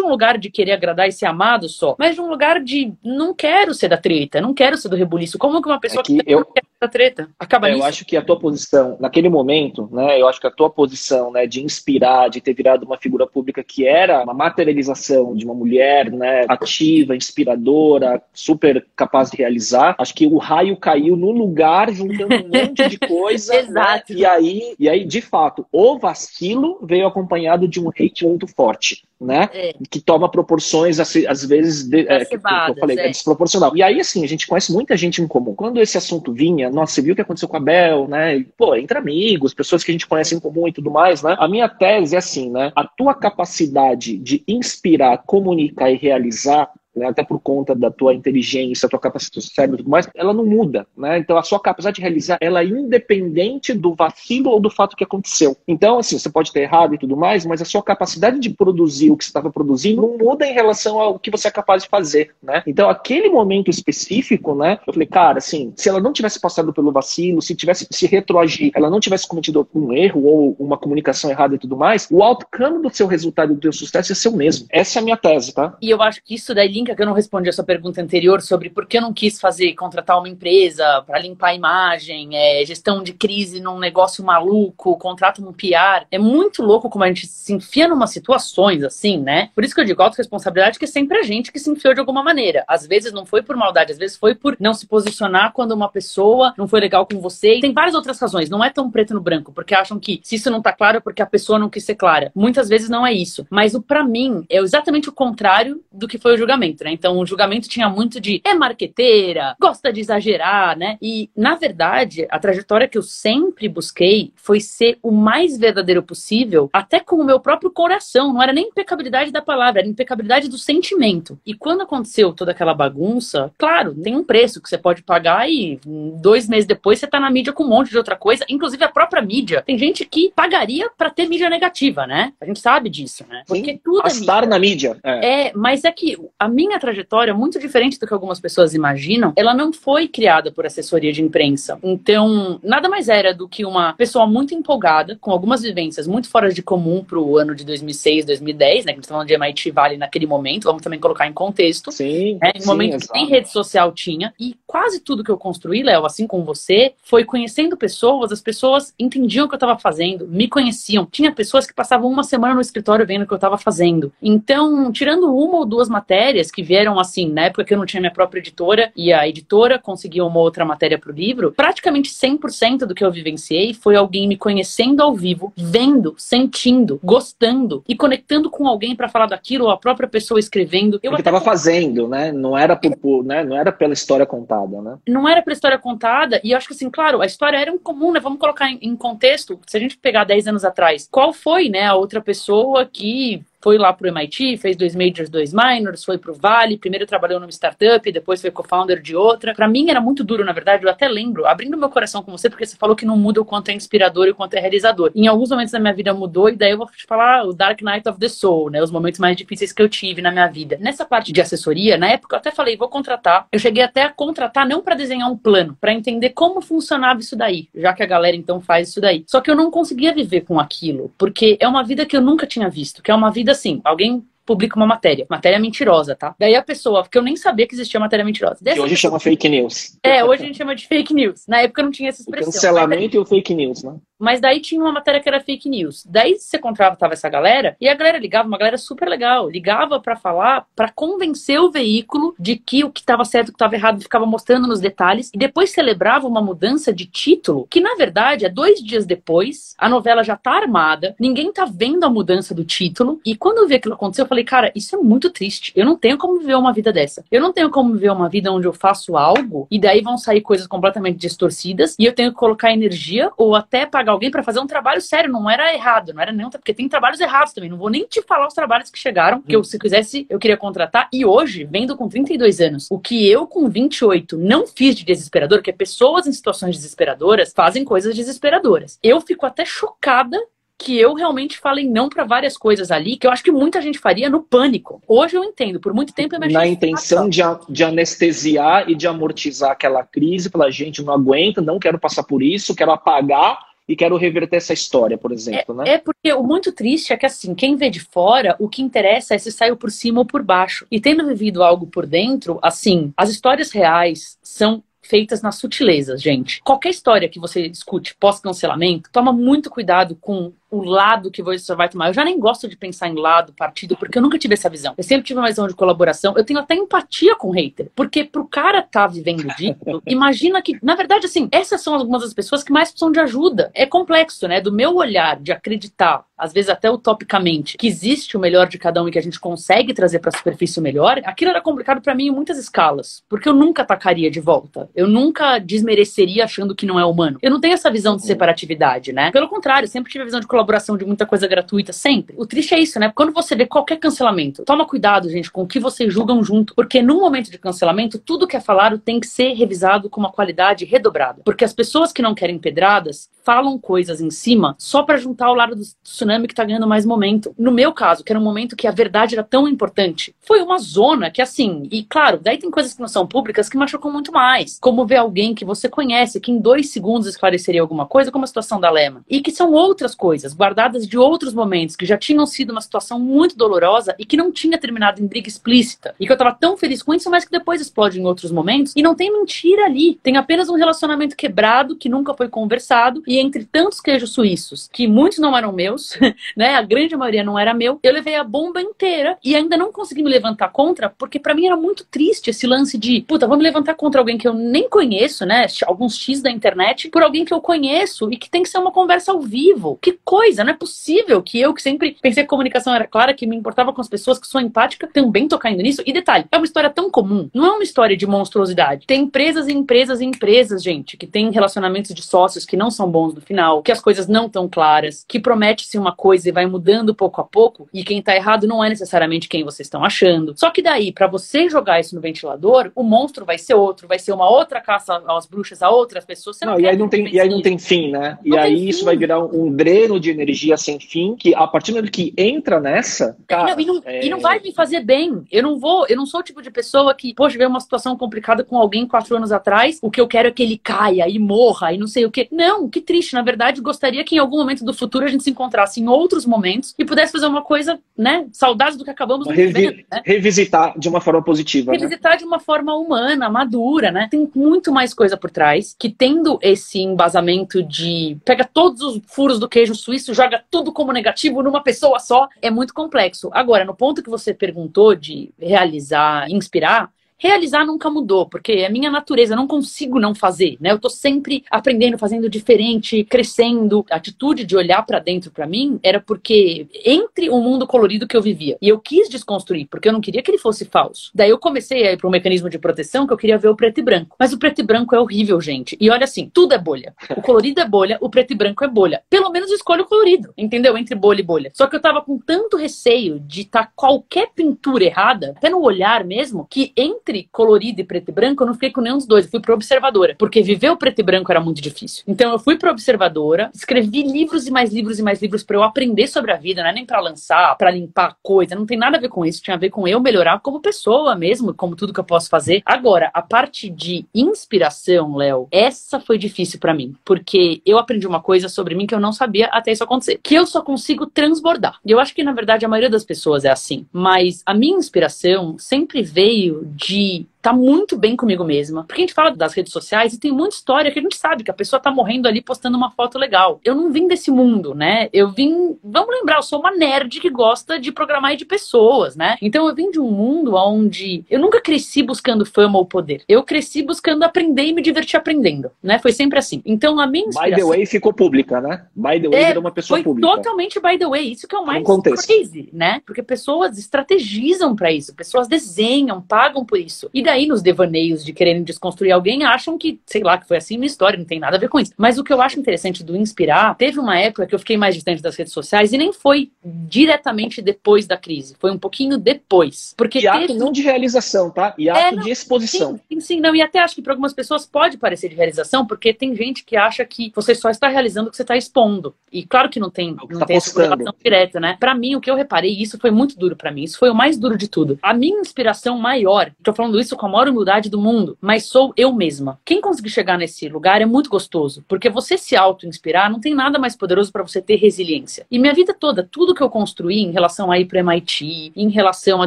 um 0.00 0.08
lugar 0.08 0.38
de 0.38 0.50
querer 0.50 0.72
agradar 0.72 1.08
e 1.08 1.12
ser 1.12 1.26
amado 1.26 1.68
só, 1.68 1.94
mas 1.98 2.14
de 2.14 2.20
um 2.20 2.28
lugar 2.28 2.62
de 2.62 2.92
não 3.02 3.34
quero 3.34 3.74
ser 3.74 3.88
da 3.88 3.96
treta, 3.96 4.40
não 4.40 4.54
quero 4.54 4.76
ser 4.76 4.88
do 4.88 4.96
rebuliço. 4.96 5.38
Como 5.38 5.60
que 5.62 5.68
uma 5.68 5.80
pessoa 5.80 6.00
é 6.00 6.04
que, 6.04 6.18
que 6.18 6.32
eu... 6.32 6.44
quer 6.44 6.62
da 6.80 6.88
treta 6.88 7.28
acaba 7.38 7.68
é, 7.68 7.72
nisso? 7.72 7.82
Eu 7.82 7.88
acho 7.88 8.04
que 8.04 8.16
a 8.16 8.22
tua 8.22 8.38
posição, 8.38 8.96
naquele 9.00 9.28
momento, 9.28 9.88
né? 9.92 10.20
Eu 10.20 10.28
acho 10.28 10.40
que 10.40 10.46
a 10.46 10.50
tua 10.50 10.70
posição, 10.70 11.30
né, 11.30 11.46
de 11.46 11.62
inspirar, 11.62 12.28
de 12.28 12.40
ter 12.40 12.54
virado 12.54 12.84
uma 12.84 12.98
figura 12.98 13.26
pública 13.26 13.62
que 13.62 13.86
era 13.86 14.22
uma 14.22 14.34
materialização 14.34 15.34
de 15.34 15.44
uma 15.44 15.54
mulher, 15.54 16.10
né, 16.10 16.44
ativa, 16.48 17.16
inspiradora, 17.16 18.22
super 18.32 18.86
capaz 18.94 19.30
de 19.30 19.38
realizar. 19.38 19.94
Acho 19.98 20.14
que 20.14 20.26
o 20.26 20.36
raio 20.38 20.76
caiu 20.76 21.16
no 21.16 21.30
lugar, 21.30 21.90
juntando 21.92 22.34
um 22.34 22.48
monte 22.48 22.88
de 22.88 22.98
coisa. 23.06 23.56
Exato. 23.56 24.12
Né? 24.12 24.20
E 24.20 24.26
aí, 24.26 24.74
e 24.78 24.88
aí, 24.88 25.04
de 25.04 25.20
fato, 25.20 25.66
o 25.76 25.98
vacilo 25.98 26.78
veio 26.84 27.04
acompanhado 27.04 27.66
de 27.66 27.80
um 27.80 27.88
hate 27.88 28.24
muito 28.24 28.46
forte, 28.46 29.02
né? 29.20 29.50
É. 29.52 29.74
Que 29.90 30.00
toma 30.00 30.30
proporções, 30.30 31.00
às 31.00 31.44
vezes, 31.44 31.82
de, 31.82 32.06
é, 32.08 32.24
que, 32.24 32.36
eu 32.36 32.40
falei, 32.40 32.96
é. 32.96 33.06
é 33.06 33.08
desproporcional. 33.08 33.76
E 33.76 33.82
aí, 33.82 33.98
assim, 33.98 34.22
a 34.22 34.28
gente 34.28 34.46
conhece 34.46 34.72
muita 34.72 34.96
gente 34.96 35.20
em 35.20 35.26
comum. 35.26 35.52
Quando 35.52 35.80
esse 35.80 35.98
assunto 35.98 36.32
vinha, 36.32 36.70
nossa, 36.70 36.92
você 36.94 37.02
viu 37.02 37.12
o 37.12 37.16
que 37.16 37.22
aconteceu 37.22 37.48
com 37.48 37.56
a 37.56 37.60
Bel, 37.60 38.06
né? 38.06 38.36
E, 38.36 38.44
pô, 38.44 38.76
entre 38.76 38.96
amigos, 38.96 39.52
pessoas 39.52 39.82
que 39.82 39.90
a 39.90 39.94
gente 39.94 40.06
conhece 40.06 40.32
em 40.36 40.38
comum 40.38 40.68
e 40.68 40.72
tudo 40.72 40.92
mais, 40.92 41.24
né? 41.24 41.34
A 41.40 41.48
minha 41.48 41.68
tese 41.68 42.14
é 42.14 42.18
assim, 42.18 42.50
né? 42.50 42.70
A 42.76 42.86
tua 42.86 43.12
capacidade 43.12 44.16
de 44.16 44.44
inspirar, 44.46 45.24
comunicar 45.26 45.90
e 45.90 45.96
realizar 45.96 46.70
né, 46.94 47.06
até 47.06 47.22
por 47.22 47.40
conta 47.40 47.74
da 47.74 47.90
tua 47.90 48.14
inteligência, 48.14 48.88
tua 48.88 48.98
capacidade 48.98 49.34
do 49.34 49.54
cérebro 49.54 49.76
e 49.76 49.78
tudo 49.78 49.90
mais, 49.90 50.08
ela 50.14 50.32
não 50.32 50.44
muda, 50.44 50.86
né? 50.96 51.18
Então 51.18 51.36
a 51.36 51.42
sua 51.42 51.60
capacidade 51.60 51.96
de 51.96 52.02
realizar, 52.02 52.38
ela 52.40 52.62
é 52.62 52.66
independente 52.66 53.72
do 53.72 53.94
vacilo 53.94 54.50
ou 54.50 54.60
do 54.60 54.70
fato 54.70 54.96
que 54.96 55.04
aconteceu. 55.04 55.56
Então, 55.66 55.98
assim, 55.98 56.18
você 56.18 56.30
pode 56.30 56.52
ter 56.52 56.60
errado 56.60 56.94
e 56.94 56.98
tudo 56.98 57.16
mais, 57.16 57.44
mas 57.44 57.60
a 57.60 57.64
sua 57.64 57.82
capacidade 57.82 58.38
de 58.38 58.50
produzir 58.50 59.10
o 59.10 59.16
que 59.16 59.24
você 59.24 59.30
estava 59.30 59.50
produzindo 59.50 60.02
não 60.02 60.16
muda 60.18 60.46
em 60.46 60.52
relação 60.52 61.00
ao 61.00 61.18
que 61.18 61.30
você 61.30 61.48
é 61.48 61.50
capaz 61.50 61.82
de 61.82 61.88
fazer, 61.88 62.30
né? 62.42 62.62
Então, 62.66 62.88
aquele 62.88 63.28
momento 63.28 63.70
específico, 63.70 64.54
né? 64.54 64.78
Eu 64.86 64.92
falei, 64.92 65.06
cara, 65.06 65.38
assim, 65.38 65.72
se 65.76 65.88
ela 65.88 66.00
não 66.00 66.12
tivesse 66.12 66.40
passado 66.40 66.72
pelo 66.72 66.92
vacilo, 66.92 67.42
se 67.42 67.54
tivesse 67.54 67.86
se 67.90 68.06
retroagir, 68.06 68.70
ela 68.74 68.90
não 68.90 69.00
tivesse 69.00 69.26
cometido 69.26 69.66
um 69.74 69.92
erro 69.92 70.24
ou 70.24 70.56
uma 70.58 70.76
comunicação 70.76 71.30
errada 71.30 71.54
e 71.54 71.58
tudo 71.58 71.76
mais, 71.76 72.08
o 72.10 72.22
outcome 72.22 72.82
do 72.82 72.94
seu 72.94 73.06
resultado 73.06 73.52
e 73.52 73.56
do 73.56 73.62
seu 73.62 73.72
sucesso 73.72 74.14
ser 74.14 74.28
o 74.28 74.36
mesmo. 74.36 74.66
Essa 74.70 74.98
é 74.98 75.00
a 75.00 75.04
minha 75.04 75.16
tese, 75.16 75.52
tá? 75.52 75.76
E 75.80 75.90
eu 75.90 76.00
acho 76.02 76.22
que 76.24 76.34
isso 76.34 76.54
daí 76.54 76.68
que 76.92 77.00
eu 77.00 77.06
não 77.06 77.12
respondi 77.12 77.48
a 77.48 77.52
sua 77.52 77.62
pergunta 77.62 78.02
anterior 78.02 78.42
sobre 78.42 78.68
por 78.68 78.84
que 78.84 78.98
eu 78.98 79.02
não 79.02 79.12
quis 79.12 79.40
fazer, 79.40 79.72
contratar 79.74 80.18
uma 80.18 80.28
empresa 80.28 81.04
para 81.06 81.20
limpar 81.20 81.50
a 81.50 81.54
imagem, 81.54 82.30
é, 82.36 82.64
gestão 82.66 83.00
de 83.00 83.12
crise 83.12 83.60
num 83.60 83.78
negócio 83.78 84.24
maluco, 84.24 84.98
contrata 84.98 85.40
um 85.40 85.52
PR. 85.52 86.06
É 86.10 86.18
muito 86.18 86.62
louco 86.62 86.90
como 86.90 87.04
a 87.04 87.06
gente 87.08 87.28
se 87.28 87.52
enfia 87.52 87.86
numa 87.86 88.08
situações 88.08 88.82
assim, 88.82 89.18
né? 89.18 89.50
Por 89.54 89.62
isso 89.62 89.74
que 89.74 89.80
eu 89.80 89.84
digo 89.84 90.02
autorresponsabilidade, 90.02 90.78
que 90.78 90.84
é 90.84 90.88
sempre 90.88 91.18
a 91.18 91.22
gente 91.22 91.52
que 91.52 91.60
se 91.60 91.70
enfiou 91.70 91.94
de 91.94 92.00
alguma 92.00 92.22
maneira. 92.22 92.64
Às 92.66 92.86
vezes 92.86 93.12
não 93.12 93.24
foi 93.24 93.42
por 93.42 93.56
maldade, 93.56 93.92
às 93.92 93.98
vezes 93.98 94.16
foi 94.16 94.34
por 94.34 94.56
não 94.58 94.74
se 94.74 94.86
posicionar 94.86 95.52
quando 95.52 95.72
uma 95.72 95.88
pessoa 95.88 96.52
não 96.58 96.66
foi 96.66 96.80
legal 96.80 97.06
com 97.06 97.20
você. 97.20 97.56
E 97.56 97.60
tem 97.60 97.72
várias 97.72 97.94
outras 97.94 98.18
razões, 98.18 98.50
não 98.50 98.64
é 98.64 98.70
tão 98.70 98.90
preto 98.90 99.14
no 99.14 99.20
branco, 99.20 99.52
porque 99.52 99.74
acham 99.74 100.00
que 100.00 100.20
se 100.24 100.34
isso 100.34 100.50
não 100.50 100.60
tá 100.60 100.72
claro 100.72 100.96
é 100.96 101.00
porque 101.00 101.22
a 101.22 101.26
pessoa 101.26 101.58
não 101.58 101.70
quis 101.70 101.84
ser 101.84 101.94
clara. 101.94 102.32
Muitas 102.34 102.68
vezes 102.68 102.88
não 102.88 103.06
é 103.06 103.12
isso. 103.12 103.46
Mas 103.50 103.74
o 103.74 103.82
para 103.82 104.02
mim 104.02 104.44
é 104.48 104.58
exatamente 104.58 105.08
o 105.08 105.12
contrário 105.12 105.82
do 105.92 106.08
que 106.08 106.18
foi 106.18 106.34
o 106.34 106.38
julgamento, 106.38 106.73
né? 106.82 106.92
Então 106.92 107.18
o 107.18 107.26
julgamento 107.26 107.68
tinha 107.68 107.88
muito 107.88 108.20
de 108.20 108.40
é 108.44 108.54
marqueteira, 108.54 109.54
gosta 109.60 109.92
de 109.92 110.00
exagerar, 110.00 110.76
né? 110.76 110.96
E 111.00 111.28
na 111.36 111.54
verdade, 111.54 112.26
a 112.30 112.38
trajetória 112.38 112.88
que 112.88 112.98
eu 112.98 113.02
sempre 113.02 113.68
busquei 113.68 114.32
foi 114.34 114.60
ser 114.60 114.98
o 115.02 115.10
mais 115.10 115.58
verdadeiro 115.58 116.02
possível, 116.02 116.70
até 116.72 117.00
com 117.00 117.16
o 117.16 117.24
meu 117.24 117.38
próprio 117.38 117.70
coração. 117.70 118.32
Não 118.32 118.42
era 118.42 118.52
nem 118.52 118.68
impecabilidade 118.68 119.30
da 119.30 119.42
palavra, 119.42 119.80
era 119.80 119.88
impecabilidade 119.88 120.48
do 120.48 120.58
sentimento. 120.58 121.38
E 121.44 121.54
quando 121.54 121.82
aconteceu 121.82 122.32
toda 122.32 122.52
aquela 122.52 122.74
bagunça, 122.74 123.52
claro, 123.58 123.94
tem 123.94 124.16
um 124.16 124.24
preço 124.24 124.60
que 124.60 124.68
você 124.68 124.78
pode 124.78 125.02
pagar 125.02 125.48
e 125.50 125.78
dois 126.20 126.48
meses 126.48 126.66
depois 126.66 126.98
você 126.98 127.06
tá 127.06 127.20
na 127.20 127.30
mídia 127.30 127.52
com 127.52 127.64
um 127.64 127.68
monte 127.68 127.90
de 127.90 127.98
outra 127.98 128.16
coisa, 128.16 128.44
inclusive 128.48 128.82
a 128.84 128.88
própria 128.88 129.22
mídia. 129.22 129.62
Tem 129.66 129.76
gente 129.76 130.04
que 130.04 130.32
pagaria 130.34 130.90
para 130.96 131.10
ter 131.10 131.28
mídia 131.28 131.50
negativa, 131.50 132.06
né? 132.06 132.32
A 132.40 132.44
gente 132.46 132.60
sabe 132.60 132.88
disso, 132.88 133.24
né? 133.28 133.42
Porque 133.46 133.72
Sim, 133.72 133.80
tudo 133.82 134.06
é 134.06 134.14
mídia. 134.14 134.46
na 134.46 134.58
mídia. 134.58 134.98
É. 135.02 135.46
é, 135.46 135.52
mas 135.54 135.84
é 135.84 135.92
que 135.92 136.16
a 136.38 136.48
minha 136.66 136.80
trajetória, 136.80 137.34
muito 137.34 137.58
diferente 137.58 137.98
do 137.98 138.06
que 138.06 138.14
algumas 138.14 138.40
pessoas 138.40 138.74
imaginam, 138.74 139.32
ela 139.36 139.54
não 139.54 139.72
foi 139.72 140.08
criada 140.08 140.50
por 140.50 140.66
assessoria 140.66 141.12
de 141.12 141.22
imprensa. 141.22 141.78
Então, 141.82 142.60
nada 142.62 142.88
mais 142.88 143.08
era 143.08 143.34
do 143.34 143.48
que 143.48 143.64
uma 143.64 143.92
pessoa 143.94 144.26
muito 144.26 144.54
empolgada, 144.54 145.16
com 145.20 145.30
algumas 145.30 145.62
vivências 145.62 146.06
muito 146.06 146.28
fora 146.28 146.52
de 146.52 146.62
comum 146.62 147.04
pro 147.04 147.36
ano 147.36 147.54
de 147.54 147.64
2006, 147.64 148.24
2010, 148.24 148.84
né? 148.84 148.92
Que 148.92 148.98
a 148.98 149.00
gente 149.00 149.08
tá 149.08 149.14
falando 149.14 149.28
de 149.28 149.34
MIT 149.34 149.70
Valley 149.70 149.98
naquele 149.98 150.26
momento, 150.26 150.64
vamos 150.64 150.82
também 150.82 150.98
colocar 150.98 151.26
em 151.26 151.32
contexto. 151.32 151.90
Sim. 151.92 152.38
Né, 152.40 152.52
em 152.54 152.62
um 152.62 152.66
momento 152.66 152.94
exato. 152.94 153.12
que 153.12 153.18
nem 153.18 153.28
rede 153.28 153.50
social 153.50 153.92
tinha. 153.92 154.32
E 154.38 154.56
quase 154.66 155.00
tudo 155.00 155.24
que 155.24 155.30
eu 155.30 155.38
construí, 155.38 155.82
Léo, 155.82 156.06
assim 156.06 156.26
como 156.26 156.44
você, 156.44 156.94
foi 157.02 157.24
conhecendo 157.24 157.76
pessoas, 157.76 158.32
as 158.32 158.40
pessoas 158.40 158.94
entendiam 158.98 159.46
o 159.46 159.48
que 159.48 159.54
eu 159.54 159.56
estava 159.56 159.78
fazendo, 159.78 160.26
me 160.26 160.48
conheciam. 160.48 161.06
Tinha 161.06 161.32
pessoas 161.32 161.66
que 161.66 161.74
passavam 161.74 162.10
uma 162.10 162.22
semana 162.22 162.54
no 162.54 162.60
escritório 162.60 163.06
vendo 163.06 163.22
o 163.22 163.26
que 163.26 163.32
eu 163.32 163.36
estava 163.36 163.58
fazendo. 163.58 164.12
Então, 164.22 164.90
tirando 164.92 165.34
uma 165.34 165.58
ou 165.58 165.66
duas 165.66 165.88
matérias 165.88 166.50
que 166.54 166.62
vieram 166.62 166.98
assim, 166.98 167.28
na 167.28 167.46
época 167.46 167.64
que 167.64 167.74
eu 167.74 167.78
não 167.78 167.86
tinha 167.86 168.00
minha 168.00 168.12
própria 168.12 168.40
editora, 168.40 168.92
e 168.96 169.12
a 169.12 169.28
editora 169.28 169.78
conseguia 169.78 170.24
uma 170.24 170.38
outra 170.38 170.64
matéria 170.64 170.98
para 170.98 171.10
o 171.10 171.14
livro, 171.14 171.52
praticamente 171.52 172.10
100% 172.10 172.86
do 172.86 172.94
que 172.94 173.04
eu 173.04 173.10
vivenciei 173.10 173.74
foi 173.74 173.96
alguém 173.96 174.28
me 174.28 174.36
conhecendo 174.36 175.02
ao 175.02 175.14
vivo, 175.14 175.52
vendo, 175.56 176.14
sentindo, 176.16 177.00
gostando 177.02 177.82
e 177.88 177.96
conectando 177.96 178.50
com 178.50 178.66
alguém 178.66 178.94
para 178.94 179.08
falar 179.08 179.26
daquilo, 179.26 179.64
ou 179.64 179.70
a 179.70 179.76
própria 179.76 180.08
pessoa 180.08 180.38
escrevendo. 180.38 181.00
Eu 181.02 181.14
estava 181.14 181.40
fazendo, 181.40 182.08
né? 182.08 182.30
Não 182.30 182.56
era 182.56 182.76
por, 182.76 182.96
por, 182.96 183.24
né? 183.24 183.42
Não 183.42 183.56
era 183.56 183.72
pela 183.72 183.92
história 183.92 184.26
contada, 184.26 184.80
né? 184.80 184.98
Não 185.08 185.28
era 185.28 185.42
pela 185.42 185.54
história 185.54 185.78
contada, 185.78 186.40
e 186.44 186.52
eu 186.52 186.56
acho 186.56 186.68
que 186.68 186.74
assim, 186.74 186.90
claro, 186.90 187.20
a 187.20 187.26
história 187.26 187.56
era 187.56 187.72
um 187.72 187.78
comum, 187.78 188.12
né? 188.12 188.20
Vamos 188.20 188.38
colocar 188.38 188.70
em, 188.70 188.78
em 188.80 188.96
contexto. 188.96 189.58
Se 189.66 189.76
a 189.76 189.80
gente 189.80 189.98
pegar 189.98 190.24
10 190.24 190.48
anos 190.48 190.64
atrás, 190.64 191.08
qual 191.10 191.32
foi, 191.32 191.68
né, 191.68 191.86
a 191.86 191.94
outra 191.94 192.20
pessoa 192.20 192.84
que 192.86 193.42
foi 193.64 193.78
lá 193.78 193.94
pro 193.94 194.06
MIT, 194.06 194.58
fez 194.58 194.76
dois 194.76 194.94
majors, 194.94 195.30
dois 195.30 195.54
minors, 195.54 196.04
foi 196.04 196.18
pro 196.18 196.34
Vale, 196.34 196.76
primeiro 196.76 197.06
trabalhou 197.06 197.40
numa 197.40 197.50
startup, 197.50 198.12
depois 198.12 198.38
foi 198.42 198.50
co-founder 198.50 199.00
de 199.00 199.16
outra. 199.16 199.54
Para 199.54 199.66
mim 199.66 199.88
era 199.88 200.02
muito 200.02 200.22
duro, 200.22 200.44
na 200.44 200.52
verdade, 200.52 200.84
eu 200.84 200.90
até 200.90 201.08
lembro, 201.08 201.46
abrindo 201.46 201.78
meu 201.78 201.88
coração 201.88 202.22
com 202.22 202.30
você, 202.30 202.50
porque 202.50 202.66
você 202.66 202.76
falou 202.76 202.94
que 202.94 203.06
não 203.06 203.16
muda 203.16 203.40
o 203.40 203.44
quanto 203.44 203.70
é 203.70 203.72
inspirador 203.72 204.26
e 204.26 204.32
o 204.32 204.34
quanto 204.34 204.52
é 204.52 204.60
realizador. 204.60 205.10
Em 205.14 205.28
alguns 205.28 205.48
momentos 205.48 205.72
da 205.72 205.80
minha 205.80 205.94
vida 205.94 206.12
mudou, 206.12 206.50
e 206.50 206.56
daí 206.56 206.72
eu 206.72 206.76
vou 206.76 206.86
te 206.88 207.06
falar 207.06 207.46
o 207.46 207.54
Dark 207.54 207.80
Night 207.80 208.06
of 208.06 208.20
the 208.20 208.28
Soul, 208.28 208.68
né? 208.68 208.82
Os 208.82 208.90
momentos 208.90 209.18
mais 209.18 209.34
difíceis 209.34 209.72
que 209.72 209.80
eu 209.80 209.88
tive 209.88 210.20
na 210.20 210.30
minha 210.30 210.46
vida. 210.46 210.76
Nessa 210.78 211.06
parte 211.06 211.32
de 211.32 211.40
assessoria, 211.40 211.96
na 211.96 212.10
época 212.10 212.36
eu 212.36 212.40
até 212.40 212.50
falei, 212.50 212.76
vou 212.76 212.88
contratar. 212.88 213.46
Eu 213.50 213.58
cheguei 213.58 213.82
até 213.82 214.02
a 214.02 214.10
contratar 214.10 214.68
não 214.68 214.82
para 214.82 214.94
desenhar 214.94 215.32
um 215.32 215.38
plano, 215.38 215.74
para 215.80 215.94
entender 215.94 216.30
como 216.30 216.60
funcionava 216.60 217.20
isso 217.20 217.34
daí, 217.34 217.66
já 217.74 217.94
que 217.94 218.02
a 218.02 218.06
galera 218.06 218.36
então 218.36 218.60
faz 218.60 218.90
isso 218.90 219.00
daí. 219.00 219.24
Só 219.26 219.40
que 219.40 219.50
eu 219.50 219.56
não 219.56 219.70
conseguia 219.70 220.12
viver 220.12 220.42
com 220.42 220.60
aquilo, 220.60 221.10
porque 221.16 221.56
é 221.58 221.66
uma 221.66 221.82
vida 221.82 222.04
que 222.04 222.14
eu 222.14 222.20
nunca 222.20 222.46
tinha 222.46 222.68
visto, 222.68 223.02
que 223.02 223.10
é 223.10 223.14
uma 223.14 223.30
vida 223.30 223.53
assim, 223.54 223.80
alguém 223.84 224.26
publica 224.44 224.76
uma 224.76 224.86
matéria. 224.86 225.26
Matéria 225.28 225.58
mentirosa, 225.58 226.14
tá? 226.14 226.34
Daí 226.38 226.54
a 226.54 226.62
pessoa, 226.62 227.02
porque 227.02 227.18
eu 227.18 227.22
nem 227.22 227.36
sabia 227.36 227.66
que 227.66 227.74
existia 227.74 228.00
matéria 228.00 228.24
mentirosa. 228.24 228.58
Dessa 228.60 228.80
hoje 228.80 228.94
pessoa... 228.94 229.10
chama 229.10 229.20
fake 229.20 229.48
news. 229.48 229.98
É, 230.02 230.24
hoje 230.24 230.42
a 230.42 230.46
gente 230.46 230.58
chama 230.58 230.74
de 230.74 230.86
fake 230.86 231.14
news. 231.14 231.46
Na 231.46 231.60
época 231.60 231.82
não 231.82 231.90
tinha 231.90 232.08
essa 232.08 232.22
expressão. 232.22 232.50
O 232.50 232.52
cancelamento 232.52 233.16
e 233.16 233.18
o 233.18 233.24
fake 233.24 233.54
news, 233.54 233.82
né? 233.82 233.96
Mas 234.18 234.40
daí 234.40 234.58
tinha 234.58 234.80
uma 234.80 234.90
matéria 234.90 235.20
que 235.20 235.28
era 235.28 235.38
fake 235.38 235.68
news. 235.68 236.02
Daí 236.08 236.38
você 236.38 236.58
contratava 236.58 237.12
essa 237.12 237.28
galera 237.28 237.76
e 237.78 237.86
a 237.86 237.94
galera 237.94 238.16
ligava, 238.18 238.48
uma 238.48 238.56
galera 238.56 238.78
super 238.78 239.06
legal, 239.06 239.50
ligava 239.50 240.00
para 240.00 240.16
falar, 240.16 240.66
para 240.74 240.90
convencer 240.90 241.60
o 241.60 241.70
veículo 241.70 242.34
de 242.40 242.56
que 242.56 242.84
o 242.84 242.90
que 242.90 243.00
estava 243.00 243.22
certo, 243.26 243.48
o 243.48 243.52
que 243.52 243.56
estava 243.56 243.74
errado, 243.74 244.00
ficava 244.00 244.24
mostrando 244.24 244.66
nos 244.66 244.80
detalhes 244.80 245.30
e 245.34 245.36
depois 245.36 245.72
celebrava 245.72 246.26
uma 246.26 246.40
mudança 246.40 246.90
de 246.90 247.04
título, 247.04 247.66
que 247.68 247.82
na 247.82 247.96
verdade 247.96 248.46
é 248.46 248.48
dois 248.48 248.82
dias 248.82 249.04
depois, 249.04 249.74
a 249.76 249.90
novela 249.90 250.24
já 250.24 250.36
tá 250.36 250.52
armada, 250.52 251.14
ninguém 251.20 251.52
tá 251.52 251.66
vendo 251.66 252.04
a 252.04 252.08
mudança 252.08 252.54
do 252.54 252.64
título 252.64 253.20
e 253.26 253.36
quando 253.36 253.58
eu 253.58 253.68
vi 253.68 253.74
aquilo 253.74 253.92
acontecer, 253.92 254.22
eu 254.22 254.26
falei, 254.26 254.33
cara, 254.42 254.72
isso 254.74 254.96
é 254.96 254.98
muito 254.98 255.30
triste. 255.30 255.72
Eu 255.76 255.84
não 255.84 255.96
tenho 255.96 256.16
como 256.16 256.38
viver 256.38 256.56
uma 256.56 256.72
vida 256.72 256.92
dessa. 256.92 257.24
Eu 257.30 257.40
não 257.40 257.52
tenho 257.52 257.70
como 257.70 257.92
viver 257.92 258.10
uma 258.10 258.28
vida 258.28 258.50
onde 258.50 258.66
eu 258.66 258.72
faço 258.72 259.16
algo 259.16 259.68
e 259.70 259.78
daí 259.78 260.00
vão 260.00 260.16
sair 260.16 260.40
coisas 260.40 260.66
completamente 260.66 261.18
distorcidas 261.18 261.94
e 261.98 262.04
eu 262.04 262.14
tenho 262.14 262.30
que 262.30 262.36
colocar 262.36 262.72
energia 262.72 263.30
ou 263.36 263.54
até 263.54 263.86
pagar 263.86 264.12
alguém 264.12 264.30
para 264.30 264.42
fazer 264.42 264.60
um 264.60 264.66
trabalho 264.66 265.00
sério. 265.00 265.30
Não 265.30 265.48
era 265.48 265.74
errado, 265.74 266.12
não 266.12 266.22
era 266.22 266.32
nenhum. 266.32 266.50
Porque 266.50 266.74
tem 266.74 266.88
trabalhos 266.88 267.20
errados 267.20 267.52
também. 267.52 267.70
Não 267.70 267.76
vou 267.76 267.90
nem 267.90 268.06
te 268.06 268.22
falar 268.22 268.46
os 268.46 268.54
trabalhos 268.54 268.90
que 268.90 268.98
chegaram, 268.98 269.42
que 269.42 269.54
eu, 269.54 269.62
se 269.62 269.78
quisesse, 269.78 270.26
eu 270.30 270.38
queria 270.38 270.56
contratar. 270.56 271.08
E 271.12 271.24
hoje, 271.24 271.64
vendo 271.64 271.96
com 271.96 272.08
32 272.08 272.60
anos, 272.60 272.88
o 272.90 272.98
que 272.98 273.28
eu 273.28 273.46
com 273.46 273.68
28 273.68 274.38
não 274.38 274.66
fiz 274.66 274.94
de 274.94 275.04
desesperador, 275.04 275.60
que 275.60 275.70
é 275.70 275.72
pessoas 275.72 276.26
em 276.26 276.32
situações 276.32 276.76
desesperadoras 276.76 277.52
fazem 277.54 277.84
coisas 277.84 278.14
desesperadoras. 278.14 278.98
Eu 279.02 279.20
fico 279.20 279.44
até 279.44 279.64
chocada 279.64 280.38
que 280.78 280.98
eu 280.98 281.14
realmente 281.14 281.58
falei 281.58 281.88
não 281.88 282.08
para 282.08 282.24
várias 282.24 282.56
coisas 282.56 282.90
ali 282.90 283.16
que 283.16 283.26
eu 283.26 283.30
acho 283.30 283.42
que 283.42 283.52
muita 283.52 283.80
gente 283.80 283.98
faria 283.98 284.28
no 284.28 284.42
pânico. 284.42 285.02
Hoje 285.06 285.36
eu 285.36 285.44
entendo, 285.44 285.80
por 285.80 285.94
muito 285.94 286.12
tempo 286.12 286.34
eu 286.34 286.40
me 286.40 286.52
Na 286.52 286.66
intenção 286.66 287.28
de, 287.28 287.40
de 287.68 287.84
anestesiar 287.84 288.90
e 288.90 288.94
de 288.94 289.06
amortizar 289.06 289.70
aquela 289.70 290.02
crise, 290.02 290.50
falar, 290.50 290.70
gente, 290.70 291.02
não 291.02 291.14
aguento, 291.14 291.62
não 291.62 291.78
quero 291.78 291.98
passar 291.98 292.24
por 292.24 292.42
isso, 292.42 292.74
quero 292.74 292.92
apagar 292.92 293.58
e 293.86 293.94
quero 293.94 294.16
reverter 294.16 294.56
essa 294.56 294.72
história, 294.72 295.18
por 295.18 295.30
exemplo, 295.30 295.74
é, 295.82 295.84
né? 295.84 295.94
É 295.94 295.98
porque 295.98 296.32
o 296.32 296.42
muito 296.42 296.72
triste 296.72 297.12
é 297.12 297.16
que 297.16 297.26
assim, 297.26 297.54
quem 297.54 297.76
vê 297.76 297.90
de 297.90 298.00
fora, 298.00 298.56
o 298.58 298.68
que 298.68 298.82
interessa 298.82 299.34
é 299.34 299.38
se 299.38 299.52
saiu 299.52 299.76
por 299.76 299.90
cima 299.90 300.20
ou 300.20 300.26
por 300.26 300.42
baixo. 300.42 300.86
E 300.90 301.00
tendo 301.00 301.26
vivido 301.26 301.62
algo 301.62 301.86
por 301.86 302.06
dentro, 302.06 302.58
assim, 302.62 303.12
as 303.16 303.30
histórias 303.30 303.70
reais 303.70 304.38
são 304.42 304.82
feitas 305.04 305.42
nas 305.42 305.56
sutilezas, 305.56 306.22
gente. 306.22 306.60
Qualquer 306.62 306.90
história 306.90 307.28
que 307.28 307.38
você 307.38 307.66
escute 307.66 308.16
pós-cancelamento, 308.18 309.10
toma 309.12 309.32
muito 309.32 309.70
cuidado 309.70 310.16
com 310.16 310.52
o 310.70 310.82
lado 310.82 311.30
que 311.30 311.42
você 311.42 311.74
vai 311.74 311.88
tomar. 311.88 312.08
Eu 312.08 312.14
já 312.14 312.24
nem 312.24 312.38
gosto 312.38 312.68
de 312.68 312.76
pensar 312.76 313.08
em 313.08 313.14
lado, 313.14 313.52
partido, 313.52 313.96
porque 313.96 314.18
eu 314.18 314.22
nunca 314.22 314.38
tive 314.38 314.54
essa 314.54 314.68
visão. 314.68 314.94
Eu 314.96 315.04
sempre 315.04 315.26
tive 315.26 315.38
uma 315.38 315.48
visão 315.48 315.66
de 315.66 315.74
colaboração. 315.74 316.34
Eu 316.36 316.44
tenho 316.44 316.58
até 316.58 316.74
empatia 316.74 317.34
com 317.36 317.48
o 317.48 317.52
hater, 317.52 317.90
porque 317.94 318.24
pro 318.24 318.46
cara 318.46 318.82
tá 318.82 319.06
vivendo 319.06 319.46
disso, 319.56 320.02
imagina 320.06 320.60
que, 320.60 320.78
na 320.82 320.94
verdade, 320.94 321.26
assim, 321.26 321.48
essas 321.52 321.80
são 321.80 321.94
algumas 321.94 322.22
das 322.22 322.34
pessoas 322.34 322.62
que 322.62 322.72
mais 322.72 322.90
precisam 322.90 323.12
de 323.12 323.20
ajuda. 323.20 323.70
É 323.74 323.86
complexo, 323.86 324.48
né? 324.48 324.60
Do 324.60 324.72
meu 324.72 324.96
olhar 324.96 325.40
de 325.40 325.52
acreditar, 325.52 326.24
às 326.36 326.52
vezes 326.52 326.70
até 326.70 326.90
utopicamente, 326.90 327.76
que 327.76 327.86
existe 327.86 328.36
o 328.36 328.40
melhor 328.40 328.68
de 328.68 328.78
cada 328.78 329.02
um 329.02 329.08
e 329.08 329.12
que 329.12 329.18
a 329.18 329.22
gente 329.22 329.38
consegue 329.38 329.94
trazer 329.94 330.18
pra 330.18 330.32
superfície 330.32 330.80
o 330.80 330.82
melhor, 330.82 331.20
aquilo 331.24 331.50
era 331.50 331.60
complicado 331.60 332.00
para 332.00 332.14
mim 332.14 332.26
em 332.26 332.30
muitas 332.30 332.58
escalas, 332.58 333.22
porque 333.28 333.48
eu 333.48 333.54
nunca 333.54 333.82
atacaria 333.82 334.30
de 334.30 334.40
volta. 334.40 334.88
Eu 334.94 335.06
nunca 335.06 335.58
desmereceria 335.58 336.44
achando 336.44 336.74
que 336.74 336.86
não 336.86 336.98
é 336.98 337.04
humano. 337.04 337.38
Eu 337.40 337.50
não 337.50 337.60
tenho 337.60 337.74
essa 337.74 337.90
visão 337.90 338.16
de 338.16 338.26
separatividade, 338.26 339.12
né? 339.12 339.30
Pelo 339.30 339.48
contrário, 339.48 339.86
sempre 339.86 340.10
tive 340.10 340.22
a 340.22 340.24
visão 340.26 340.40
de 340.40 340.46
colaboração 340.46 340.63
colaboração 340.64 340.96
de 340.96 341.04
muita 341.04 341.26
coisa 341.26 341.46
gratuita, 341.46 341.92
sempre. 341.92 342.34
O 342.38 342.46
triste 342.46 342.74
é 342.74 342.80
isso, 342.80 342.98
né? 342.98 343.12
Quando 343.14 343.32
você 343.32 343.54
vê 343.54 343.66
qualquer 343.66 343.98
cancelamento, 343.98 344.64
toma 344.64 344.86
cuidado, 344.86 345.28
gente, 345.28 345.50
com 345.50 345.62
o 345.62 345.66
que 345.66 345.78
vocês 345.78 346.12
julgam 346.12 346.42
junto, 346.42 346.74
porque 346.74 347.02
num 347.02 347.20
momento 347.20 347.50
de 347.50 347.58
cancelamento, 347.58 348.18
tudo 348.18 348.46
que 348.46 348.56
é 348.56 348.60
falado 348.60 348.98
tem 348.98 349.20
que 349.20 349.26
ser 349.26 349.52
revisado 349.52 350.08
com 350.08 350.20
uma 350.20 350.32
qualidade 350.32 350.84
redobrada. 350.84 351.42
Porque 351.44 351.64
as 351.64 351.72
pessoas 351.72 352.12
que 352.12 352.22
não 352.22 352.34
querem 352.34 352.58
pedradas 352.58 353.28
falam 353.44 353.78
coisas 353.78 354.20
em 354.20 354.30
cima 354.30 354.74
só 354.78 355.02
para 355.02 355.16
juntar 355.16 355.50
o 355.50 355.54
lado 355.54 355.76
do 355.76 355.82
tsunami 356.02 356.48
que 356.48 356.54
tá 356.54 356.64
ganhando 356.64 356.86
mais 356.86 357.04
momento. 357.04 357.54
No 357.58 357.70
meu 357.70 357.92
caso, 357.92 358.24
que 358.24 358.32
era 358.32 358.40
um 358.40 358.44
momento 358.44 358.74
que 358.74 358.86
a 358.86 358.90
verdade 358.90 359.34
era 359.34 359.44
tão 359.44 359.68
importante, 359.68 360.34
foi 360.40 360.62
uma 360.62 360.78
zona 360.78 361.30
que 361.30 361.42
assim, 361.42 361.88
e 361.90 362.02
claro, 362.02 362.40
daí 362.42 362.58
tem 362.58 362.70
coisas 362.70 362.94
que 362.94 363.00
não 363.00 363.08
são 363.08 363.26
públicas 363.26 363.68
que 363.68 363.76
machucam 363.76 364.10
muito 364.10 364.32
mais. 364.32 364.78
Como 364.80 365.06
ver 365.06 365.16
alguém 365.16 365.54
que 365.54 365.64
você 365.64 365.88
conhece, 365.88 366.40
que 366.40 366.50
em 366.50 366.58
dois 366.58 366.90
segundos 366.90 367.28
esclareceria 367.28 367.80
alguma 367.80 368.06
coisa, 368.06 368.32
como 368.32 368.44
a 368.44 368.46
situação 368.46 368.80
da 368.80 368.90
Lema. 368.90 369.24
E 369.28 369.40
que 369.40 369.50
são 369.50 369.72
outras 369.72 370.14
coisas, 370.14 370.54
guardadas 370.54 371.06
de 371.06 371.18
outros 371.18 371.52
momentos, 371.52 371.96
que 371.96 372.06
já 372.06 372.16
tinham 372.16 372.46
sido 372.46 372.70
uma 372.70 372.80
situação 372.80 373.18
muito 373.18 373.56
dolorosa 373.56 374.14
e 374.18 374.24
que 374.24 374.36
não 374.36 374.50
tinha 374.50 374.78
terminado 374.78 375.22
em 375.22 375.26
briga 375.26 375.48
explícita. 375.48 376.14
E 376.18 376.26
que 376.26 376.32
eu 376.32 376.36
tava 376.36 376.52
tão 376.52 376.76
feliz 376.76 377.02
com 377.02 377.12
isso, 377.12 377.30
mas 377.30 377.44
que 377.44 377.50
depois 377.50 377.80
explode 377.80 378.20
em 378.20 378.24
outros 378.24 378.50
momentos. 378.50 378.92
E 378.96 379.02
não 379.02 379.14
tem 379.14 379.32
mentira 379.32 379.84
ali. 379.84 380.18
Tem 380.22 380.36
apenas 380.36 380.68
um 380.68 380.74
relacionamento 380.74 381.36
quebrado 381.36 381.96
que 381.96 382.08
nunca 382.08 382.34
foi 382.34 382.48
conversado. 382.48 383.22
E 383.26 383.33
entre 383.38 383.64
tantos 383.64 384.00
queijos 384.00 384.32
suíços, 384.32 384.88
que 384.92 385.06
muitos 385.06 385.38
não 385.38 385.56
eram 385.56 385.72
meus, 385.72 386.18
né? 386.56 386.74
A 386.74 386.82
grande 386.82 387.16
maioria 387.16 387.44
não 387.44 387.58
era 387.58 387.74
meu, 387.74 387.98
eu 388.02 388.12
levei 388.12 388.34
a 388.34 388.44
bomba 388.44 388.80
inteira 388.80 389.38
e 389.42 389.54
ainda 389.54 389.76
não 389.76 389.92
consegui 389.92 390.22
me 390.22 390.30
levantar 390.30 390.68
contra, 390.70 391.10
porque 391.10 391.38
para 391.38 391.54
mim 391.54 391.66
era 391.66 391.76
muito 391.76 392.04
triste 392.04 392.50
esse 392.50 392.66
lance 392.66 392.98
de, 392.98 393.22
puta, 393.22 393.46
vou 393.46 393.56
me 393.56 393.62
levantar 393.62 393.94
contra 393.94 394.20
alguém 394.20 394.38
que 394.38 394.46
eu 394.46 394.54
nem 394.54 394.88
conheço, 394.88 395.44
né? 395.46 395.66
Alguns 395.86 396.16
X 396.16 396.42
da 396.42 396.50
internet, 396.50 397.08
por 397.08 397.22
alguém 397.22 397.44
que 397.44 397.52
eu 397.52 397.60
conheço 397.60 398.30
e 398.30 398.36
que 398.36 398.50
tem 398.50 398.62
que 398.62 398.68
ser 398.68 398.78
uma 398.78 398.90
conversa 398.90 399.32
ao 399.32 399.40
vivo. 399.40 399.98
Que 400.00 400.18
coisa, 400.24 400.64
não 400.64 400.72
é 400.72 400.76
possível 400.76 401.42
que 401.42 401.60
eu, 401.60 401.72
que 401.72 401.82
sempre 401.82 402.16
pensei 402.20 402.42
que 402.42 402.48
comunicação 402.48 402.94
era 402.94 403.06
clara, 403.06 403.34
que 403.34 403.46
me 403.46 403.56
importava 403.56 403.92
com 403.92 404.00
as 404.00 404.08
pessoas, 404.08 404.38
que 404.38 404.46
sou 404.46 404.60
empática, 404.60 405.06
também 405.06 405.48
tô 405.48 405.58
caindo 405.58 405.82
nisso. 405.82 406.02
E 406.04 406.12
detalhe, 406.12 406.44
é 406.50 406.56
uma 406.56 406.66
história 406.66 406.90
tão 406.90 407.10
comum, 407.10 407.48
não 407.54 407.66
é 407.66 407.70
uma 407.70 407.82
história 407.82 408.16
de 408.16 408.26
monstruosidade. 408.26 409.06
Tem 409.06 409.22
empresas 409.22 409.68
e 409.68 409.72
empresas 409.72 410.20
e 410.20 410.24
empresas, 410.24 410.82
gente, 410.82 411.16
que 411.16 411.26
tem 411.26 411.50
relacionamentos 411.50 412.14
de 412.14 412.22
sócios 412.22 412.64
que 412.64 412.76
não 412.76 412.90
são 412.90 413.10
bons 413.10 413.23
no 413.32 413.40
final, 413.40 413.82
que 413.82 413.92
as 413.92 414.00
coisas 414.00 414.26
não 414.26 414.48
tão 414.48 414.68
claras, 414.68 415.24
que 415.26 415.40
promete-se 415.40 415.96
uma 415.96 416.14
coisa 416.14 416.48
e 416.48 416.52
vai 416.52 416.66
mudando 416.66 417.14
pouco 417.14 417.40
a 417.40 417.44
pouco, 417.44 417.88
e 417.92 418.04
quem 418.04 418.20
tá 418.20 418.34
errado 418.34 418.66
não 418.66 418.84
é 418.84 418.88
necessariamente 418.88 419.48
quem 419.48 419.64
vocês 419.64 419.86
estão 419.86 420.04
achando. 420.04 420.54
Só 420.56 420.70
que 420.70 420.82
daí, 420.82 421.12
para 421.12 421.26
você 421.26 421.68
jogar 421.68 422.00
isso 422.00 422.14
no 422.14 422.20
ventilador, 422.20 422.90
o 422.94 423.02
monstro 423.02 423.44
vai 423.44 423.58
ser 423.58 423.74
outro, 423.74 424.08
vai 424.08 424.18
ser 424.18 424.32
uma 424.32 424.48
outra 424.48 424.80
caça 424.80 425.22
às 425.28 425.46
bruxas 425.46 425.82
a 425.82 425.90
outras 425.90 426.24
pessoas. 426.24 426.58
Não, 426.60 426.72
não 426.72 426.80
e, 426.80 426.86
aí 426.86 426.96
não 426.96 427.08
tem, 427.08 427.28
e 427.28 427.40
aí 427.40 427.48
não 427.48 427.62
tem 427.62 427.78
fim, 427.78 428.10
né? 428.10 428.38
Não 428.44 428.56
e 428.56 428.60
aí 428.60 428.88
isso 428.88 429.04
vai 429.04 429.16
virar 429.16 429.38
um 429.40 429.72
dreno 429.72 430.18
de 430.18 430.30
energia 430.30 430.76
sem 430.76 430.98
fim, 430.98 431.36
que 431.36 431.54
a 431.54 431.66
partir 431.66 431.92
do 431.92 431.96
momento 431.96 432.12
que 432.12 432.34
entra 432.36 432.80
nessa. 432.80 433.36
Cara, 433.46 433.80
e, 433.80 433.84
não, 433.86 433.96
e, 433.96 433.98
não, 433.98 434.02
é... 434.04 434.26
e, 434.26 434.30
não, 434.30 434.40
vai 434.40 434.60
me 434.60 434.72
fazer 434.72 435.00
bem. 435.00 435.44
Eu 435.50 435.62
não 435.62 435.78
vou, 435.78 436.06
eu 436.08 436.16
não 436.16 436.26
sou 436.26 436.40
o 436.40 436.42
tipo 436.42 436.60
de 436.60 436.70
pessoa 436.70 437.14
que, 437.14 437.34
poxa, 437.34 437.58
vê 437.58 437.66
uma 437.66 437.80
situação 437.80 438.16
complicada 438.16 438.64
com 438.64 438.76
alguém 438.76 439.06
quatro 439.06 439.36
anos 439.36 439.52
atrás, 439.52 439.98
o 440.02 440.10
que 440.10 440.20
eu 440.20 440.28
quero 440.28 440.48
é 440.48 440.50
que 440.50 440.62
ele 440.62 440.78
caia 440.78 441.28
e 441.28 441.38
morra 441.38 441.92
e 441.92 441.98
não 441.98 442.06
sei 442.06 442.24
o 442.24 442.30
que. 442.30 442.48
Não, 442.50 442.88
que 442.88 443.00
triste. 443.00 443.13
Na 443.32 443.42
verdade, 443.42 443.80
gostaria 443.80 444.24
que 444.24 444.36
em 444.36 444.38
algum 444.38 444.58
momento 444.58 444.84
do 444.84 444.94
futuro 444.94 445.24
a 445.24 445.28
gente 445.28 445.44
se 445.44 445.50
encontrasse 445.50 446.00
em 446.00 446.08
outros 446.08 446.46
momentos 446.46 446.94
e 446.98 447.04
pudesse 447.04 447.32
fazer 447.32 447.46
uma 447.46 447.62
coisa, 447.62 447.98
né? 448.16 448.46
Saudades 448.52 448.96
do 448.96 449.04
que 449.04 449.10
acabamos 449.10 449.46
Revi 449.48 449.72
vivendo, 449.72 450.04
né? 450.10 450.22
Revisitar 450.24 450.98
de 450.98 451.08
uma 451.08 451.20
forma 451.20 451.42
positiva. 451.42 451.92
Né? 451.92 451.98
Revisitar 451.98 452.32
né? 452.32 452.38
de 452.38 452.44
uma 452.44 452.58
forma 452.58 452.94
humana, 452.94 453.48
madura, 453.48 454.10
né? 454.10 454.28
Tem 454.30 454.50
muito 454.54 454.92
mais 454.92 455.12
coisa 455.12 455.36
por 455.36 455.50
trás 455.50 455.94
que 455.98 456.08
tendo 456.08 456.58
esse 456.62 457.00
embasamento 457.00 457.82
de 457.82 458.36
pega 458.44 458.64
todos 458.64 459.02
os 459.02 459.20
furos 459.26 459.58
do 459.58 459.68
queijo 459.68 459.94
suíço, 459.94 460.34
joga 460.34 460.62
tudo 460.70 460.92
como 460.92 461.12
negativo 461.12 461.62
numa 461.62 461.82
pessoa 461.82 462.18
só, 462.18 462.48
é 462.60 462.70
muito 462.70 462.94
complexo. 462.94 463.50
Agora, 463.52 463.84
no 463.84 463.94
ponto 463.94 464.22
que 464.22 464.30
você 464.30 464.52
perguntou 464.52 465.14
de 465.14 465.50
realizar, 465.58 466.50
inspirar, 466.50 467.10
realizar 467.44 467.84
nunca 467.84 468.08
mudou, 468.08 468.48
porque 468.48 468.72
é 468.72 468.88
minha 468.88 469.10
natureza, 469.10 469.52
eu 469.52 469.58
não 469.58 469.66
consigo 469.66 470.18
não 470.18 470.34
fazer, 470.34 470.78
né? 470.80 470.92
Eu 470.92 470.98
tô 470.98 471.10
sempre 471.10 471.62
aprendendo, 471.70 472.16
fazendo 472.16 472.48
diferente, 472.48 473.22
crescendo. 473.24 474.06
A 474.10 474.16
atitude 474.16 474.64
de 474.64 474.74
olhar 474.74 475.04
para 475.04 475.18
dentro 475.18 475.50
para 475.50 475.66
mim 475.66 476.00
era 476.02 476.18
porque 476.18 476.86
entre 477.04 477.50
o 477.50 477.60
mundo 477.60 477.86
colorido 477.86 478.26
que 478.26 478.34
eu 478.34 478.40
vivia 478.40 478.78
e 478.80 478.88
eu 478.88 478.98
quis 478.98 479.28
desconstruir, 479.28 479.86
porque 479.90 480.08
eu 480.08 480.12
não 480.12 480.22
queria 480.22 480.42
que 480.42 480.50
ele 480.50 480.56
fosse 480.56 480.86
falso. 480.86 481.30
Daí 481.34 481.50
eu 481.50 481.58
comecei 481.58 482.06
a 482.08 482.12
ir 482.12 482.16
para 482.16 482.26
um 482.26 482.30
mecanismo 482.30 482.70
de 482.70 482.78
proteção 482.78 483.26
que 483.26 483.32
eu 483.34 483.36
queria 483.36 483.58
ver 483.58 483.68
o 483.68 483.76
preto 483.76 483.98
e 483.98 484.02
branco. 484.02 484.36
Mas 484.38 484.54
o 484.54 484.58
preto 484.58 484.80
e 484.80 484.84
branco 484.84 485.14
é 485.14 485.20
horrível, 485.20 485.60
gente. 485.60 485.98
E 486.00 486.08
olha 486.08 486.24
assim, 486.24 486.50
tudo 486.52 486.72
é 486.72 486.78
bolha. 486.78 487.14
O 487.36 487.42
colorido 487.42 487.80
é 487.80 487.86
bolha, 487.86 488.16
o 488.22 488.30
preto 488.30 488.52
e 488.52 488.56
branco 488.56 488.82
é 488.84 488.88
bolha. 488.88 489.22
Pelo 489.28 489.50
menos 489.50 489.70
escolha 489.70 490.02
o 490.02 490.06
colorido, 490.06 490.54
entendeu? 490.56 490.96
Entre 490.96 491.14
bolha 491.14 491.40
e 491.40 491.44
bolha. 491.44 491.70
Só 491.74 491.86
que 491.86 491.96
eu 491.96 492.00
tava 492.00 492.22
com 492.22 492.38
tanto 492.38 492.78
receio 492.78 493.38
de 493.38 493.62
estar 493.62 493.84
tá 493.84 493.92
qualquer 493.94 494.48
pintura 494.54 495.04
errada, 495.04 495.52
até 495.56 495.68
no 495.68 495.82
olhar 495.82 496.24
mesmo, 496.24 496.66
que 496.70 496.90
entre 496.96 497.33
colorido 497.50 498.00
e 498.00 498.04
preto 498.04 498.28
e 498.28 498.32
branco 498.32 498.62
eu 498.62 498.66
não 498.66 498.74
fiquei 498.74 498.90
com 498.90 499.00
nenhum 499.00 499.16
dos 499.16 499.26
dois. 499.26 499.44
Eu 499.44 499.50
fui 499.50 499.60
para 499.60 499.74
observadora, 499.74 500.36
porque 500.38 500.62
viver 500.62 500.90
o 500.90 500.96
preto 500.96 501.18
e 501.18 501.22
branco 501.22 501.50
era 501.50 501.60
muito 501.60 501.82
difícil. 501.82 502.22
Então 502.26 502.52
eu 502.52 502.58
fui 502.58 502.78
para 502.78 502.90
observadora, 502.90 503.70
escrevi 503.74 504.22
livros 504.22 504.66
e 504.66 504.70
mais 504.70 504.92
livros 504.92 505.18
e 505.18 505.22
mais 505.22 505.42
livros 505.42 505.62
para 505.62 505.76
eu 505.76 505.82
aprender 505.82 506.26
sobre 506.26 506.52
a 506.52 506.56
vida, 506.56 506.82
não 506.82 506.90
é 506.90 506.92
nem 506.92 507.06
para 507.06 507.20
lançar, 507.20 507.76
para 507.76 507.90
limpar 507.90 508.36
coisa, 508.42 508.74
não 508.74 508.86
tem 508.86 508.98
nada 508.98 509.16
a 509.16 509.20
ver 509.20 509.28
com 509.28 509.44
isso, 509.44 509.62
tinha 509.62 509.76
a 509.76 509.78
ver 509.78 509.90
com 509.90 510.06
eu 510.06 510.20
melhorar 510.20 510.60
como 510.60 510.80
pessoa 510.80 511.34
mesmo, 511.34 511.74
como 511.74 511.96
tudo 511.96 512.12
que 512.12 512.20
eu 512.20 512.24
posso 512.24 512.48
fazer. 512.48 512.82
Agora, 512.84 513.30
a 513.32 513.42
parte 513.42 513.90
de 513.90 514.24
inspiração, 514.34 515.36
Léo, 515.36 515.68
essa 515.70 516.20
foi 516.20 516.38
difícil 516.38 516.78
para 516.78 516.94
mim, 516.94 517.14
porque 517.24 517.80
eu 517.84 517.98
aprendi 517.98 518.26
uma 518.26 518.40
coisa 518.40 518.68
sobre 518.68 518.94
mim 518.94 519.06
que 519.06 519.14
eu 519.14 519.20
não 519.20 519.32
sabia 519.32 519.66
até 519.66 519.92
isso 519.92 520.04
acontecer, 520.04 520.38
que 520.42 520.54
eu 520.54 520.66
só 520.66 520.80
consigo 520.82 521.26
transbordar. 521.26 521.98
E 522.04 522.10
eu 522.10 522.20
acho 522.20 522.34
que 522.34 522.42
na 522.42 522.52
verdade 522.52 522.84
a 522.84 522.88
maioria 522.88 523.10
das 523.10 523.24
pessoas 523.24 523.64
é 523.64 523.70
assim, 523.70 524.06
mas 524.12 524.62
a 524.66 524.74
minha 524.74 524.96
inspiração 524.96 525.76
sempre 525.78 526.22
veio 526.22 526.84
de 526.94 527.13
любви, 527.14 527.46
tá 527.64 527.72
muito 527.72 528.18
bem 528.18 528.36
comigo 528.36 528.62
mesma. 528.62 529.04
Porque 529.04 529.22
a 529.22 529.24
gente 529.24 529.32
fala 529.32 529.50
das 529.50 529.72
redes 529.72 529.90
sociais 529.90 530.34
e 530.34 530.38
tem 530.38 530.52
muita 530.52 530.74
história 530.74 531.10
que 531.10 531.18
a 531.18 531.22
gente 531.22 531.38
sabe 531.38 531.64
que 531.64 531.70
a 531.70 531.74
pessoa 531.74 531.98
tá 531.98 532.10
morrendo 532.10 532.46
ali 532.46 532.60
postando 532.60 532.94
uma 532.94 533.10
foto 533.10 533.38
legal. 533.38 533.80
Eu 533.82 533.94
não 533.94 534.12
vim 534.12 534.28
desse 534.28 534.50
mundo, 534.50 534.94
né? 534.94 535.30
Eu 535.32 535.50
vim, 535.50 535.96
vamos 536.04 536.28
lembrar, 536.28 536.56
eu 536.56 536.62
sou 536.62 536.78
uma 536.78 536.90
nerd 536.90 537.40
que 537.40 537.48
gosta 537.48 537.98
de 537.98 538.12
programar 538.12 538.52
e 538.52 538.58
de 538.58 538.66
pessoas, 538.66 539.34
né? 539.34 539.56
Então 539.62 539.88
eu 539.88 539.94
vim 539.94 540.10
de 540.10 540.20
um 540.20 540.30
mundo 540.30 540.74
onde 540.74 541.42
eu 541.48 541.58
nunca 541.58 541.80
cresci 541.80 542.22
buscando 542.22 542.66
fama 542.66 542.98
ou 542.98 543.06
poder. 543.06 543.42
Eu 543.48 543.62
cresci 543.62 544.02
buscando 544.02 544.42
aprender 544.42 544.84
e 544.84 544.92
me 544.92 545.00
divertir 545.00 545.38
aprendendo, 545.38 545.90
né? 546.02 546.18
Foi 546.18 546.32
sempre 546.32 546.58
assim. 546.58 546.82
Então 546.84 547.18
a 547.18 547.26
minha 547.26 547.46
inspiração... 547.46 547.76
By 547.76 547.80
the 547.80 547.96
way 547.96 548.04
ficou 548.04 548.34
pública, 548.34 548.78
né? 548.78 549.06
By 549.16 549.40
the 549.40 549.48
way 549.48 549.72
é, 549.72 549.78
uma 549.78 549.90
pessoa 549.90 550.18
foi 550.18 550.22
pública. 550.24 550.54
totalmente 550.54 551.00
by 551.00 551.16
the 551.16 551.26
way. 551.26 551.52
Isso 551.52 551.66
que 551.66 551.74
é 551.74 551.78
o 551.78 551.86
mais 551.86 552.04
crazy, 552.44 552.90
né? 552.92 553.22
Porque 553.24 553.42
pessoas 553.42 553.96
estrategizam 553.96 554.94
para 554.94 555.10
isso, 555.10 555.34
pessoas 555.34 555.66
desenham, 555.66 556.42
pagam 556.42 556.84
por 556.84 556.98
isso. 556.98 557.30
E 557.32 557.42
daí 557.42 557.53
aí 557.54 557.66
nos 557.66 557.82
devaneios 557.82 558.44
de 558.44 558.52
quererem 558.52 558.82
desconstruir 558.82 559.32
alguém 559.32 559.64
acham 559.64 559.96
que, 559.96 560.20
sei 560.26 560.42
lá, 560.42 560.58
que 560.58 560.68
foi 560.68 560.76
assim 560.76 560.96
na 560.98 561.06
história, 561.06 561.38
não 561.38 561.44
tem 561.44 561.58
nada 561.58 561.76
a 561.76 561.80
ver 561.80 561.88
com 561.88 561.98
isso. 561.98 562.12
Mas 562.16 562.38
o 562.38 562.44
que 562.44 562.52
eu 562.52 562.60
acho 562.60 562.78
interessante 562.78 563.24
do 563.24 563.36
inspirar, 563.36 563.96
teve 563.96 564.18
uma 564.18 564.38
época 564.38 564.66
que 564.66 564.74
eu 564.74 564.78
fiquei 564.78 564.96
mais 564.96 565.14
distante 565.14 565.42
das 565.42 565.56
redes 565.56 565.72
sociais 565.72 566.12
e 566.12 566.18
nem 566.18 566.32
foi 566.32 566.70
diretamente 566.84 567.80
depois 567.80 568.26
da 568.26 568.36
crise, 568.36 568.76
foi 568.78 568.90
um 568.90 568.98
pouquinho 568.98 569.38
depois. 569.38 570.14
Porque 570.16 570.40
e 570.40 570.46
ato 570.46 570.74
não 570.74 570.92
de 570.92 571.02
realização, 571.02 571.70
tá? 571.70 571.94
E 571.96 572.08
ato 572.08 572.18
é, 572.18 572.32
não, 572.32 572.42
de 572.42 572.50
exposição. 572.50 573.20
Sim, 573.30 573.40
sim, 573.40 573.60
não. 573.60 573.74
E 573.74 573.80
até 573.80 573.98
acho 573.98 574.14
que 574.14 574.22
para 574.22 574.32
algumas 574.32 574.52
pessoas 574.52 574.86
pode 574.86 575.16
parecer 575.16 575.48
de 575.48 575.54
realização, 575.54 576.06
porque 576.06 576.32
tem 576.32 576.54
gente 576.54 576.84
que 576.84 576.96
acha 576.96 577.24
que 577.24 577.52
você 577.54 577.74
só 577.74 577.90
está 577.90 578.08
realizando 578.08 578.48
o 578.48 578.50
que 578.50 578.56
você 578.56 578.62
está 578.62 578.76
expondo. 578.76 579.34
E 579.52 579.64
claro 579.64 579.88
que 579.88 580.00
não 580.00 580.10
tem, 580.10 580.30
é 580.30 580.52
não 580.52 580.60
tá 580.60 580.66
tem 580.66 580.76
essa 580.76 581.00
relação 581.00 581.34
direta, 581.42 581.80
né? 581.80 581.96
Para 581.98 582.14
mim, 582.14 582.34
o 582.34 582.40
que 582.40 582.50
eu 582.50 582.56
reparei, 582.56 582.90
isso 582.90 583.18
foi 583.18 583.30
muito 583.30 583.58
duro 583.58 583.76
para 583.76 583.92
mim, 583.92 584.02
isso 584.02 584.18
foi 584.18 584.30
o 584.30 584.34
mais 584.34 584.58
duro 584.58 584.76
de 584.76 584.88
tudo. 584.88 585.18
A 585.22 585.32
minha 585.32 585.60
inspiração 585.60 586.18
maior, 586.18 586.72
tô 586.82 586.92
falando 586.92 587.20
isso 587.20 587.36
com 587.36 587.43
a 587.44 587.48
maior 587.48 587.68
humildade 587.68 588.10
do 588.10 588.20
mundo, 588.20 588.56
mas 588.60 588.86
sou 588.86 589.12
eu 589.16 589.32
mesma. 589.32 589.80
Quem 589.84 590.00
conseguir 590.00 590.30
chegar 590.30 590.58
nesse 590.58 590.88
lugar 590.88 591.20
é 591.20 591.26
muito 591.26 591.50
gostoso, 591.50 592.04
porque 592.08 592.30
você 592.30 592.56
se 592.56 592.76
auto-inspirar 592.76 593.50
não 593.50 593.60
tem 593.60 593.74
nada 593.74 593.98
mais 593.98 594.16
poderoso 594.16 594.52
para 594.52 594.62
você 594.62 594.80
ter 594.80 594.96
resiliência. 594.96 595.66
E 595.70 595.78
minha 595.78 595.94
vida 595.94 596.14
toda, 596.14 596.48
tudo 596.50 596.74
que 596.74 596.82
eu 596.82 596.90
construí 596.90 597.40
em 597.40 597.50
relação 597.50 597.90
a 597.90 597.98
ir 597.98 598.06
para 598.06 598.20
MIT, 598.20 598.92
em 598.96 599.08
relação 599.08 599.62
a 599.62 599.66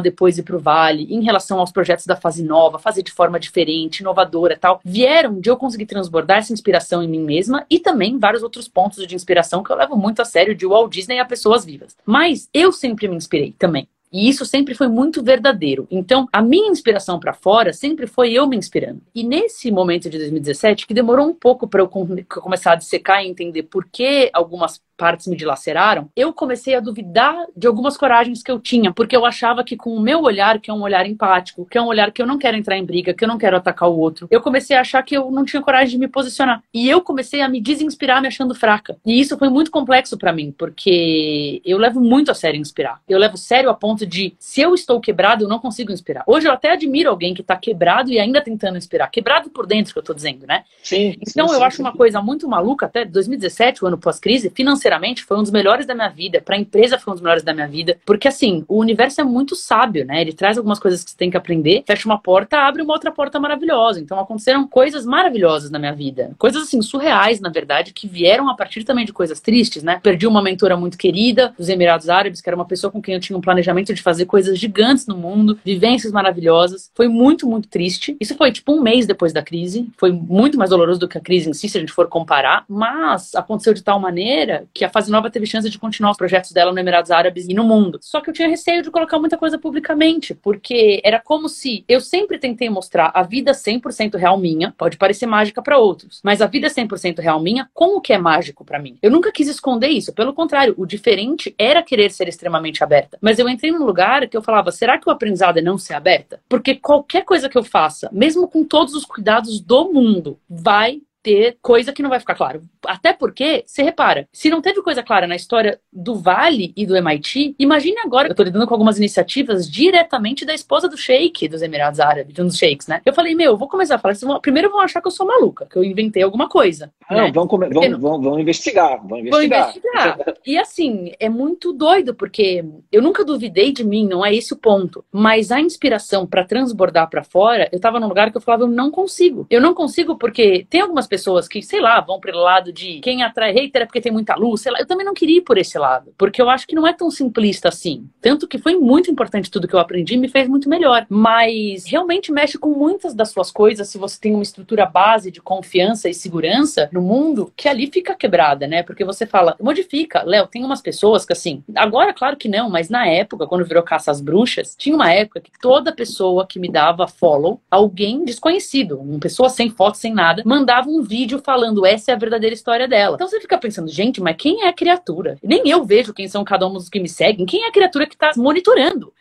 depois 0.00 0.38
ir 0.38 0.42
para 0.42 0.56
o 0.56 0.58
Vale, 0.58 1.06
em 1.10 1.22
relação 1.22 1.58
aos 1.60 1.72
projetos 1.72 2.06
da 2.06 2.16
fase 2.16 2.42
nova, 2.42 2.78
fazer 2.78 3.02
de 3.02 3.12
forma 3.12 3.38
diferente, 3.38 4.00
inovadora 4.00 4.58
tal, 4.60 4.80
vieram 4.84 5.40
de 5.40 5.50
eu 5.50 5.56
conseguir 5.56 5.86
transbordar 5.86 6.38
essa 6.38 6.52
inspiração 6.52 7.02
em 7.02 7.08
mim 7.08 7.20
mesma 7.20 7.64
e 7.70 7.78
também 7.78 8.18
vários 8.18 8.42
outros 8.42 8.68
pontos 8.68 9.06
de 9.06 9.14
inspiração 9.14 9.62
que 9.62 9.70
eu 9.70 9.76
levo 9.76 9.96
muito 9.96 10.20
a 10.20 10.24
sério 10.24 10.54
de 10.54 10.66
Walt 10.66 10.92
Disney 10.92 11.18
a 11.18 11.24
pessoas 11.24 11.64
vivas. 11.64 11.96
Mas 12.04 12.48
eu 12.52 12.72
sempre 12.72 13.08
me 13.08 13.16
inspirei 13.16 13.52
também. 13.58 13.88
E 14.12 14.28
isso 14.28 14.44
sempre 14.44 14.74
foi 14.74 14.88
muito 14.88 15.22
verdadeiro. 15.22 15.86
Então, 15.90 16.26
a 16.32 16.40
minha 16.42 16.70
inspiração 16.70 17.20
para 17.20 17.32
fora 17.32 17.72
sempre 17.72 18.06
foi 18.06 18.32
eu 18.32 18.46
me 18.46 18.56
inspirando. 18.56 19.02
E 19.14 19.22
nesse 19.22 19.70
momento 19.70 20.08
de 20.08 20.18
2017, 20.18 20.86
que 20.86 20.94
demorou 20.94 21.26
um 21.26 21.34
pouco 21.34 21.68
para 21.68 21.80
eu 21.80 21.88
começar 21.88 22.72
a 22.72 22.76
dissecar 22.76 23.22
e 23.22 23.28
entender 23.28 23.64
por 23.64 23.86
que 23.86 24.30
algumas 24.32 24.80
partes 24.98 25.28
me 25.28 25.36
dilaceraram, 25.36 26.10
eu 26.16 26.32
comecei 26.32 26.74
a 26.74 26.80
duvidar 26.80 27.46
de 27.56 27.68
algumas 27.68 27.96
coragens 27.96 28.42
que 28.42 28.50
eu 28.50 28.58
tinha, 28.58 28.92
porque 28.92 29.16
eu 29.16 29.24
achava 29.24 29.62
que 29.62 29.76
com 29.76 29.94
o 29.94 30.00
meu 30.00 30.22
olhar, 30.22 30.58
que 30.58 30.70
é 30.70 30.74
um 30.74 30.82
olhar 30.82 31.06
empático, 31.06 31.64
que 31.64 31.78
é 31.78 31.80
um 31.80 31.86
olhar 31.86 32.10
que 32.10 32.20
eu 32.20 32.26
não 32.26 32.36
quero 32.36 32.56
entrar 32.56 32.76
em 32.76 32.84
briga, 32.84 33.14
que 33.14 33.24
eu 33.24 33.28
não 33.28 33.38
quero 33.38 33.56
atacar 33.56 33.88
o 33.88 33.96
outro, 33.96 34.26
eu 34.28 34.40
comecei 34.40 34.76
a 34.76 34.80
achar 34.80 35.02
que 35.02 35.16
eu 35.16 35.30
não 35.30 35.44
tinha 35.44 35.62
coragem 35.62 35.90
de 35.90 35.98
me 35.98 36.08
posicionar. 36.08 36.62
E 36.74 36.88
eu 36.90 37.00
comecei 37.00 37.40
a 37.40 37.48
me 37.48 37.60
desinspirar 37.60 38.20
me 38.20 38.26
achando 38.26 38.54
fraca. 38.54 38.96
E 39.06 39.20
isso 39.20 39.38
foi 39.38 39.48
muito 39.48 39.70
complexo 39.70 40.18
para 40.18 40.32
mim, 40.32 40.52
porque 40.58 41.62
eu 41.64 41.78
levo 41.78 42.00
muito 42.00 42.32
a 42.32 42.34
sério 42.34 42.60
inspirar. 42.60 43.00
Eu 43.08 43.18
levo 43.18 43.36
sério 43.36 43.70
a 43.70 43.74
ponto 43.74 44.04
de, 44.04 44.34
se 44.38 44.60
eu 44.60 44.74
estou 44.74 45.00
quebrado, 45.00 45.44
eu 45.44 45.48
não 45.48 45.60
consigo 45.60 45.92
inspirar. 45.92 46.24
Hoje 46.26 46.48
eu 46.48 46.52
até 46.52 46.72
admiro 46.72 47.08
alguém 47.08 47.34
que 47.34 47.42
tá 47.42 47.56
quebrado 47.56 48.10
e 48.10 48.18
ainda 48.18 48.40
tentando 48.40 48.76
inspirar. 48.76 49.08
Quebrado 49.08 49.48
por 49.48 49.64
dentro, 49.64 49.92
que 49.92 49.98
eu 49.98 50.02
tô 50.02 50.12
dizendo, 50.12 50.44
né? 50.44 50.64
Sim. 50.82 51.16
Então 51.20 51.46
sim, 51.46 51.54
eu 51.54 51.60
sim, 51.60 51.64
acho 51.64 51.76
sim. 51.76 51.82
uma 51.82 51.92
coisa 51.92 52.20
muito 52.20 52.48
maluca, 52.48 52.86
até 52.86 53.04
2017, 53.04 53.84
o 53.84 53.86
ano 53.86 53.96
pós-crise, 53.96 54.50
financeiramente 54.50 54.87
financeiramente 54.88 55.24
foi 55.24 55.38
um 55.38 55.42
dos 55.42 55.50
melhores 55.50 55.86
da 55.86 55.94
minha 55.94 56.08
vida, 56.08 56.40
para 56.40 56.56
a 56.56 56.58
empresa 56.58 56.98
foi 56.98 57.12
um 57.12 57.14
dos 57.14 57.22
melhores 57.22 57.42
da 57.42 57.52
minha 57.52 57.68
vida, 57.68 57.98
porque 58.06 58.26
assim, 58.26 58.64
o 58.66 58.78
universo 58.78 59.20
é 59.20 59.24
muito 59.24 59.54
sábio, 59.54 60.04
né? 60.04 60.20
Ele 60.20 60.32
traz 60.32 60.56
algumas 60.56 60.78
coisas 60.78 61.04
que 61.04 61.10
você 61.10 61.16
tem 61.16 61.30
que 61.30 61.36
aprender, 61.36 61.82
fecha 61.86 62.08
uma 62.08 62.18
porta, 62.18 62.58
abre 62.58 62.82
uma 62.82 62.94
outra 62.94 63.10
porta 63.12 63.38
maravilhosa. 63.38 64.00
Então 64.00 64.18
aconteceram 64.18 64.66
coisas 64.66 65.04
maravilhosas 65.04 65.70
na 65.70 65.78
minha 65.78 65.92
vida, 65.92 66.32
coisas 66.38 66.62
assim 66.62 66.80
surreais, 66.80 67.40
na 67.40 67.50
verdade, 67.50 67.92
que 67.92 68.08
vieram 68.08 68.48
a 68.48 68.54
partir 68.54 68.84
também 68.84 69.04
de 69.04 69.12
coisas 69.12 69.40
tristes, 69.40 69.82
né? 69.82 70.00
Perdi 70.02 70.26
uma 70.26 70.42
mentora 70.42 70.76
muito 70.76 70.96
querida 70.96 71.54
dos 71.58 71.68
Emirados 71.68 72.08
Árabes, 72.08 72.40
que 72.40 72.48
era 72.48 72.56
uma 72.56 72.64
pessoa 72.64 72.90
com 72.90 73.02
quem 73.02 73.14
eu 73.14 73.20
tinha 73.20 73.36
um 73.36 73.42
planejamento 73.42 73.92
de 73.92 74.02
fazer 74.02 74.26
coisas 74.26 74.58
gigantes 74.58 75.06
no 75.06 75.16
mundo, 75.16 75.58
vivências 75.64 76.12
maravilhosas. 76.12 76.90
Foi 76.94 77.08
muito, 77.08 77.46
muito 77.46 77.68
triste. 77.68 78.16
Isso 78.20 78.36
foi 78.36 78.50
tipo 78.52 78.72
um 78.72 78.80
mês 78.80 79.06
depois 79.06 79.32
da 79.32 79.42
crise, 79.42 79.88
foi 79.96 80.12
muito 80.12 80.56
mais 80.56 80.70
doloroso 80.70 81.00
do 81.00 81.08
que 81.08 81.18
a 81.18 81.20
crise 81.20 81.50
em 81.50 81.52
si, 81.52 81.68
se 81.68 81.76
a 81.76 81.80
gente 81.80 81.92
for 81.92 82.08
comparar, 82.08 82.64
mas 82.68 83.34
aconteceu 83.34 83.74
de 83.74 83.82
tal 83.82 83.98
maneira 83.98 84.64
que 84.78 84.84
a 84.84 84.88
fase 84.88 85.10
nova 85.10 85.28
teve 85.28 85.44
chance 85.44 85.68
de 85.68 85.78
continuar 85.78 86.12
os 86.12 86.16
projetos 86.16 86.52
dela 86.52 86.72
no 86.72 86.78
Emirados 86.78 87.10
Árabes 87.10 87.46
e 87.48 87.52
no 87.54 87.64
mundo. 87.64 87.98
Só 88.00 88.20
que 88.20 88.30
eu 88.30 88.34
tinha 88.34 88.48
receio 88.48 88.80
de 88.80 88.90
colocar 88.92 89.18
muita 89.18 89.36
coisa 89.36 89.58
publicamente, 89.58 90.34
porque 90.34 91.00
era 91.04 91.18
como 91.18 91.48
se 91.48 91.84
eu 91.88 92.00
sempre 92.00 92.38
tentei 92.38 92.70
mostrar 92.70 93.10
a 93.12 93.24
vida 93.24 93.50
100% 93.50 94.16
real 94.16 94.38
minha, 94.38 94.72
pode 94.78 94.96
parecer 94.96 95.26
mágica 95.26 95.60
para 95.60 95.78
outros, 95.78 96.20
mas 96.22 96.40
a 96.40 96.46
vida 96.46 96.68
100% 96.68 97.18
real 97.18 97.40
minha 97.40 97.68
com 97.74 97.96
o 97.96 98.00
que 98.00 98.12
é 98.12 98.18
mágico 98.18 98.64
para 98.64 98.78
mim. 98.78 98.96
Eu 99.02 99.10
nunca 99.10 99.32
quis 99.32 99.48
esconder 99.48 99.88
isso, 99.88 100.12
pelo 100.12 100.32
contrário, 100.32 100.74
o 100.78 100.86
diferente 100.86 101.52
era 101.58 101.82
querer 101.82 102.10
ser 102.12 102.28
extremamente 102.28 102.84
aberta. 102.84 103.18
Mas 103.20 103.40
eu 103.40 103.48
entrei 103.48 103.72
num 103.72 103.84
lugar 103.84 104.28
que 104.28 104.36
eu 104.36 104.42
falava, 104.42 104.70
será 104.70 104.96
que 104.96 105.08
o 105.08 105.12
aprendizado 105.12 105.58
é 105.58 105.62
não 105.62 105.76
ser 105.76 105.94
aberta? 105.94 106.40
Porque 106.48 106.76
qualquer 106.76 107.24
coisa 107.24 107.48
que 107.48 107.58
eu 107.58 107.64
faça, 107.64 108.08
mesmo 108.12 108.46
com 108.46 108.64
todos 108.64 108.94
os 108.94 109.04
cuidados 109.04 109.60
do 109.60 109.92
mundo, 109.92 110.38
vai 110.48 111.00
ter 111.22 111.58
coisa 111.60 111.92
que 111.92 112.02
não 112.02 112.10
vai 112.10 112.20
ficar 112.20 112.34
claro. 112.34 112.62
Até 112.86 113.12
porque, 113.12 113.64
você 113.66 113.82
repara, 113.82 114.28
se 114.32 114.48
não 114.50 114.60
teve 114.60 114.82
coisa 114.82 115.02
clara 115.02 115.26
na 115.26 115.36
história 115.36 115.80
do 115.92 116.14
Vale 116.14 116.72
e 116.76 116.86
do 116.86 116.96
MIT, 116.96 117.56
imagine 117.58 117.98
agora, 118.04 118.28
eu 118.28 118.34
tô 118.34 118.42
lidando 118.42 118.66
com 118.66 118.74
algumas 118.74 118.98
iniciativas 118.98 119.70
diretamente 119.70 120.44
da 120.44 120.54
esposa 120.54 120.88
do 120.88 120.96
Sheik 120.96 121.48
dos 121.48 121.62
Emirados 121.62 122.00
Árabes, 122.00 122.34
de 122.34 122.42
um 122.42 122.46
dos 122.46 122.56
Sheiks, 122.56 122.86
né? 122.86 123.00
Eu 123.04 123.12
falei, 123.12 123.34
meu, 123.34 123.56
vou 123.56 123.68
começar 123.68 123.96
a 123.96 123.98
falar, 123.98 124.14
vão, 124.14 124.40
primeiro 124.40 124.70
vão 124.70 124.80
achar 124.80 125.00
que 125.00 125.08
eu 125.08 125.12
sou 125.12 125.26
maluca, 125.26 125.66
que 125.66 125.76
eu 125.76 125.84
inventei 125.84 126.22
alguma 126.22 126.48
coisa. 126.48 126.92
Não, 127.10 127.24
né? 127.24 127.32
vão, 127.32 127.46
come, 127.46 127.68
vão, 127.68 127.98
vão, 127.98 128.22
vão, 128.22 128.40
investigar, 128.40 129.04
vão 129.06 129.18
investigar. 129.18 129.72
Vão 129.72 129.80
investigar. 129.80 130.34
e 130.46 130.58
assim, 130.58 131.12
é 131.18 131.28
muito 131.28 131.72
doido, 131.72 132.14
porque 132.14 132.64
eu 132.92 133.02
nunca 133.02 133.24
duvidei 133.24 133.72
de 133.72 133.84
mim, 133.84 134.06
não 134.06 134.24
é 134.24 134.34
esse 134.34 134.52
o 134.52 134.56
ponto. 134.56 135.04
Mas 135.10 135.50
a 135.50 135.60
inspiração 135.60 136.26
para 136.26 136.44
transbordar 136.44 137.08
para 137.08 137.24
fora, 137.24 137.68
eu 137.72 137.80
tava 137.80 137.98
num 137.98 138.08
lugar 138.08 138.30
que 138.30 138.36
eu 138.36 138.40
falava, 138.40 138.64
eu 138.64 138.68
não 138.68 138.90
consigo. 138.90 139.46
Eu 139.50 139.60
não 139.60 139.74
consigo 139.74 140.16
porque 140.16 140.66
tem 140.68 140.80
algumas 140.80 141.06
pessoas 141.08 141.48
que, 141.48 141.62
sei 141.62 141.80
lá, 141.80 142.00
vão 142.00 142.20
pro 142.20 142.36
lado 142.36 142.72
de 142.72 143.00
quem 143.00 143.22
atrai 143.22 143.52
hater 143.52 143.82
é 143.82 143.86
porque 143.86 144.00
tem 144.00 144.12
muita 144.12 144.34
luz, 144.36 144.60
sei 144.60 144.72
lá. 144.72 144.80
Eu 144.80 144.86
também 144.86 145.04
não 145.04 145.14
queria 145.14 145.38
ir 145.38 145.42
por 145.42 145.58
esse 145.58 145.78
lado, 145.78 146.12
porque 146.16 146.40
eu 146.40 146.48
acho 146.48 146.66
que 146.66 146.74
não 146.74 146.86
é 146.86 146.92
tão 146.92 147.10
simplista 147.10 147.68
assim. 147.68 148.08
Tanto 148.20 148.46
que 148.46 148.58
foi 148.58 148.76
muito 148.76 149.10
importante 149.10 149.50
tudo 149.50 149.66
que 149.66 149.74
eu 149.74 149.80
aprendi 149.80 150.16
me 150.16 150.28
fez 150.28 150.48
muito 150.48 150.68
melhor. 150.68 151.06
Mas 151.08 151.86
realmente 151.86 152.30
mexe 152.30 152.58
com 152.58 152.70
muitas 152.70 153.14
das 153.14 153.30
suas 153.30 153.50
coisas 153.50 153.88
se 153.88 153.98
você 153.98 154.20
tem 154.20 154.34
uma 154.34 154.42
estrutura 154.42 154.86
base 154.86 155.30
de 155.30 155.40
confiança 155.40 156.08
e 156.08 156.14
segurança 156.14 156.88
no 156.92 157.00
mundo, 157.00 157.52
que 157.56 157.68
ali 157.68 157.90
fica 157.90 158.14
quebrada, 158.14 158.66
né? 158.66 158.82
Porque 158.82 159.04
você 159.04 159.26
fala, 159.26 159.56
modifica. 159.60 160.22
Léo, 160.22 160.46
tem 160.46 160.64
umas 160.64 160.80
pessoas 160.80 161.24
que 161.24 161.32
assim, 161.32 161.62
agora 161.74 162.12
claro 162.12 162.36
que 162.36 162.48
não, 162.48 162.68
mas 162.68 162.88
na 162.88 163.06
época, 163.06 163.46
quando 163.46 163.64
virou 163.64 163.82
caça 163.82 164.10
às 164.10 164.20
bruxas, 164.20 164.74
tinha 164.76 164.94
uma 164.94 165.12
época 165.12 165.40
que 165.40 165.50
toda 165.60 165.92
pessoa 165.92 166.46
que 166.46 166.58
me 166.58 166.70
dava 166.70 167.06
follow, 167.06 167.60
alguém 167.70 168.24
desconhecido, 168.24 169.00
uma 169.00 169.18
pessoa 169.18 169.48
sem 169.48 169.70
foto, 169.70 169.96
sem 169.96 170.12
nada, 170.12 170.42
mandava 170.44 170.88
um 170.88 170.97
vídeo 171.02 171.40
falando 171.44 171.86
essa 171.86 172.10
é 172.10 172.14
a 172.14 172.18
verdadeira 172.18 172.54
história 172.54 172.88
dela. 172.88 173.14
Então 173.14 173.28
você 173.28 173.40
fica 173.40 173.58
pensando, 173.58 173.88
gente, 173.88 174.20
mas 174.20 174.36
quem 174.36 174.62
é 174.62 174.68
a 174.68 174.72
criatura? 174.72 175.36
Nem 175.42 175.68
eu 175.68 175.84
vejo 175.84 176.14
quem 176.14 176.28
são 176.28 176.44
cada 176.44 176.66
um 176.66 176.72
dos 176.72 176.88
que 176.88 177.00
me 177.00 177.08
seguem, 177.08 177.46
quem 177.46 177.64
é 177.64 177.68
a 177.68 177.72
criatura 177.72 178.06
que 178.06 178.14
está 178.14 178.30
monitorando? 178.36 179.12